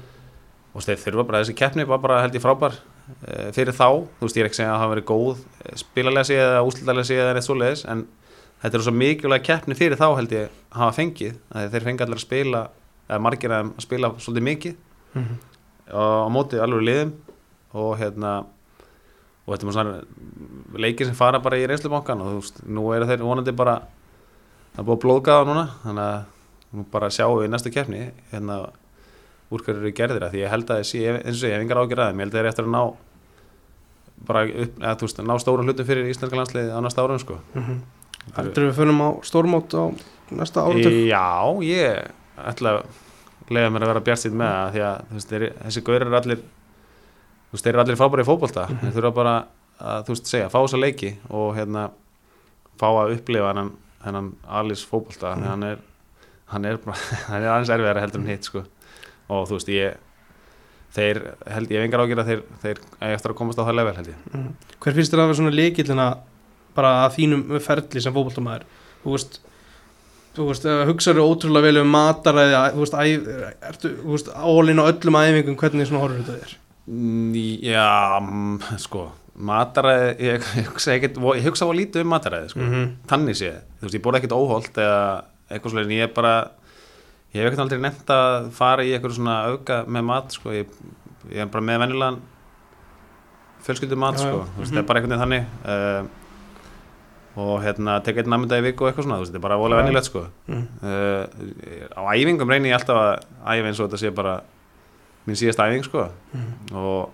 [0.75, 4.27] og þeir þurfa bara, þessi keppni var bara held ég frábær uh, fyrir þá, þú
[4.27, 6.67] veist ég er ekki að segja að það hafa verið góð eh, spilalega séð eða
[6.69, 8.07] úslitalega séð eða neitt svoleiðis, en
[8.63, 11.35] þetta er svo mikilvæg keppni fyrir þá held ég að hafa fengið.
[11.73, 12.71] Þeir fengi allir að spila
[13.09, 14.75] eða margir að spila svolítið mikið.
[15.15, 15.35] Mhm.
[15.91, 17.13] og á móti alveg liðum.
[17.73, 18.45] Og hérna
[19.47, 20.01] og þetta er svona
[20.79, 23.81] leikir sem fara bara í reynslubankan og þú veist, nú eru þeir vonandi bara
[24.81, 28.01] það er búið að blóðgaða núna þannig að nú bara sjáum við í næstu keppni
[28.33, 28.57] hérna
[29.51, 31.81] úr hverju eru gerðir að því ég held að þessi, eins og ég hef engar
[31.83, 32.83] ágjör að þeim ég held að þeir eru eftir að ná
[34.31, 37.39] bara upp, eða þú veist, ná stórum hlutum fyrir íslenska landsliði á næsta árum sko
[38.37, 39.85] Heldur við fyrir á stórmót á
[40.37, 40.97] næsta áratug?
[41.09, 41.25] Já,
[41.65, 42.11] ég
[42.51, 45.83] ætla að leiða mér að vera bjart síðan með það því að veist, þeir, þessi
[45.89, 48.81] gaurir eru allir þú veist, þeir eru allir frábæri í fótbolta Mhm.
[48.85, 49.35] þeir þurfa bara
[49.81, 51.87] að, þú veist, segja, fá þessa leiki og hérna
[52.79, 53.73] fá að upplifa hennan,
[54.05, 55.43] hennan Alice fótbolta Mhm.
[55.43, 55.49] mm.
[55.51, 55.79] hann er
[56.51, 56.97] hann er, bara,
[57.31, 58.65] hann er aðeins erfiðar heldur en hitt sko.
[59.29, 59.95] og þú veist, ég
[60.95, 62.79] þeir, held ég hef engar ágjör að þeir, þeir
[63.15, 64.49] eftir að komast á það level held ég Mhm.
[64.81, 66.09] Hver finnst þér að vera svona leikillina
[66.75, 68.65] bara að þínum ferli sem fótboltamæður?
[69.05, 69.39] Þú veist,
[70.35, 72.99] þú veist, hugsaður ótrúlega vel um mataræði, að- þú veist,
[73.71, 73.89] ertu,
[74.35, 76.57] álinn á öllum æfingum, hvernig svona horfur þetta þér?
[76.91, 82.51] Mm, Já, mm, sko mataræði, ég, ég hugsa ekkert ég hugsa á lítið um mataræði
[82.53, 82.61] sko.
[82.61, 82.89] Mhm.
[83.11, 83.51] tannig sé,
[83.81, 86.35] þú veist, ég borða ekkert óholt eða eitthvað svolítið, ég er bara
[87.35, 90.51] ég hef ekkert aldrei nefnt að fara í eitthvað svona auka með mat sko.
[90.53, 90.67] ég,
[91.31, 92.21] ég er bara með venjulegan
[93.65, 94.31] fjölskyldu mat Já, já.
[94.31, 94.39] sko.
[94.41, 94.77] þú veist, Mhm.
[94.77, 96.09] það er bara einhvern veginn þannig uh,
[97.41, 99.57] og hérna, tek einn namnda í viku og eitthvað svona, þú veist, þetta er bara
[99.61, 99.85] volega Já.
[99.85, 100.23] venjulegt sko.
[100.49, 100.67] Mhm.
[100.83, 101.25] uh,
[101.97, 103.13] á æfingum reyni ég alltaf að
[103.47, 104.41] æfa eins og þetta sé bara
[105.29, 106.75] mín síðasta æfing sko Mhm.
[106.77, 107.11] og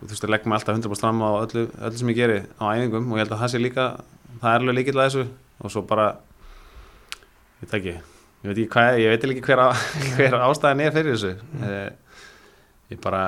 [0.00, 2.64] þú veist, ég legg mig alltaf 100% fram á öllu, öllu sem ég geri á
[2.72, 3.86] æfingum og ég held að það sé líka
[4.40, 5.26] það er alveg líkilega þessu
[5.60, 6.06] og svo bara
[7.60, 7.94] ég veit ekki,
[8.40, 9.68] ég veit ekki hvað, ég veit ekki hver, á,
[10.16, 12.00] hver ástæðan er fyrir þessu mm.
[12.94, 13.22] ég bara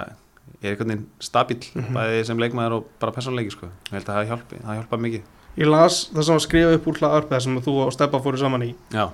[0.62, 1.94] ég er einhvern veginn stabíl Mhm.
[1.96, 3.66] bæði sem leikmaður og bara persónleiki sko.
[3.90, 6.86] ég held að það hjálpi, það hjálpa mikið Ég las það sem var skrifað upp
[6.88, 9.04] úr hlaðarpið sem þú og Steppa fóru saman í já,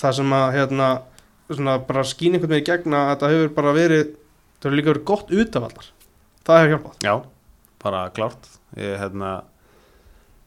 [0.00, 0.86] það sem að hérna
[1.50, 5.04] svona bara skýn einhvern veginn gegna að þetta hefur bara verið það hefur líka verið
[5.10, 5.90] gott utavallar
[6.44, 7.14] það hefur hjálpað já,
[7.84, 9.32] bara klárt ég er hérna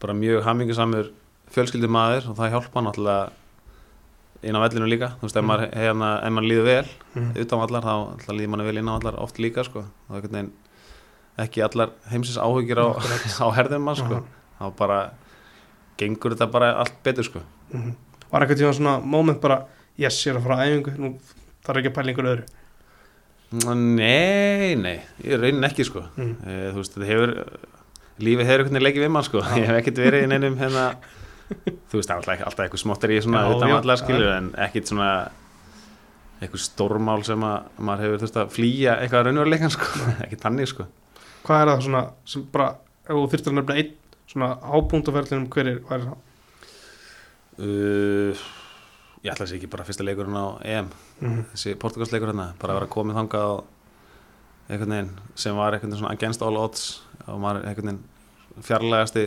[0.02, 1.10] bara mjög hamingisamur
[1.52, 3.28] fjölskyldur maður og það hjálpa náttúrulega
[4.46, 7.30] inn á vellinu líka, þú veist, ef maður, hérna, ef maður líður vel mm.
[7.42, 9.82] utan vallar þá líður manni vel inn á vallar oft líka sko.
[10.12, 10.52] veginn
[11.38, 12.86] ekki allar heimsins áhugir á,
[13.44, 14.20] á herðum mann sko.
[14.60, 15.00] þá bara
[15.98, 17.42] gengur þetta bara allt betur sko.
[17.72, 17.96] Mhm.
[18.28, 19.64] Var eitthvað tíma svona moment bara
[19.98, 21.12] yes, ég er að fara að æfingu nú
[21.66, 22.46] þarf ekki að pæla einhverju öðru
[23.48, 26.04] Nei, nei, ég raunin ekki sko.
[26.18, 26.32] mm.
[26.44, 27.32] e, þú veist, þetta hefur
[28.18, 29.40] lífið hefur einhvern veginn leikið við mann sko.
[29.40, 29.54] Já.
[29.56, 30.86] ég hef ekkert verið í neinum hérna,
[31.88, 35.12] þú veist, alltaf, alltaf eitthvað smottir í svona vallar skilur en ekkert svona
[36.38, 39.88] eitthvað stórmál sem að maður hefur þurft að flýja eitthvað raunveruleikan sko.
[40.26, 40.86] ekki tannig sko.
[41.46, 42.68] Hvað er það svona sem bara
[43.08, 43.94] ef þú þurftir að nefna einn
[44.28, 46.24] svona hábúndaferðlinum hver er, hvað er það?
[47.64, 48.46] uh,
[49.24, 50.90] ég ætla að sé ekki bara fyrsta leikurinn á EM.
[51.20, 51.42] Mm.
[51.54, 53.64] þessi portugalsleikur hérna, bara að vera komið þangað og
[54.68, 56.86] einhvern veginn sem var einhvern veginn svona against all odds
[57.26, 59.26] og maður einhvern veginn fjarlægasti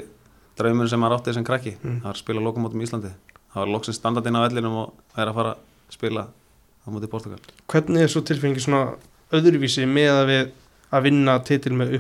[0.59, 1.76] draumur sem maður átti sem krakki.
[1.81, 1.99] Mm.
[2.01, 3.13] það var að spila lokumótum í Íslandi.
[3.51, 6.27] Það var loksins standardinn á vellinum og það er að fara að spila
[6.81, 7.39] á móti Portugal
[7.69, 8.95] Hvernig er svo tilfengi svona
[9.35, 10.53] öðruvísi með að við
[10.91, 11.97] að vinna titil með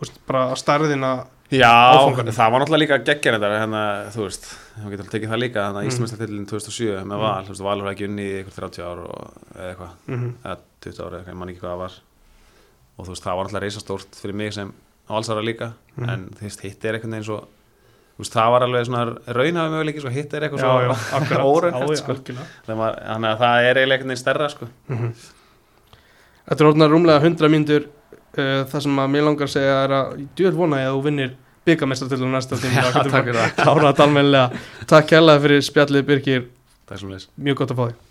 [0.00, 1.10] veist, bara að starðina
[1.50, 2.34] Já, Áfangarnir.
[2.36, 3.80] það var náttúrulega líka geggjar þetta hérna,
[4.14, 4.44] þú veist,
[4.92, 5.90] getur alveg tekið það líka þannig að Mm.
[5.90, 7.22] Íslandsmeistartillin 2007 með Mm.
[7.24, 10.34] Val, þú veist, Valur var ekki unni í ykkur 30 ár og, eða eitthvað, mm
[10.44, 11.92] eða 20 ára, ég man ekki hvað það var
[12.98, 14.72] og þú veist, það var náttúrulega reisastórt fyrir mig sem
[15.10, 16.08] valsara líka Mhm.
[16.08, 19.70] en þú veist, hitt er einhvern veginn svo þú veist, það var alveg svona raunhafi
[19.74, 20.94] möguleiki svo hitt er eitthvað Já, svo já,
[21.98, 22.14] sko.
[22.66, 24.68] þannig að þannig að það er eiginlega veginn stærra sko.
[24.88, 25.14] Mhm.
[26.50, 27.88] Þetta er orðnar rúmlega 100 mínútur
[28.38, 31.06] uh, það sem að mér langar að segja er að djöð vona ég að þú
[31.08, 31.32] vinnir
[31.68, 33.56] byggamestartillum næsta tíma Já, takk fyrir það,
[34.92, 36.46] Takk kærlega fyrir spjallið Birgir,
[37.36, 38.09] mjög gott að fá þig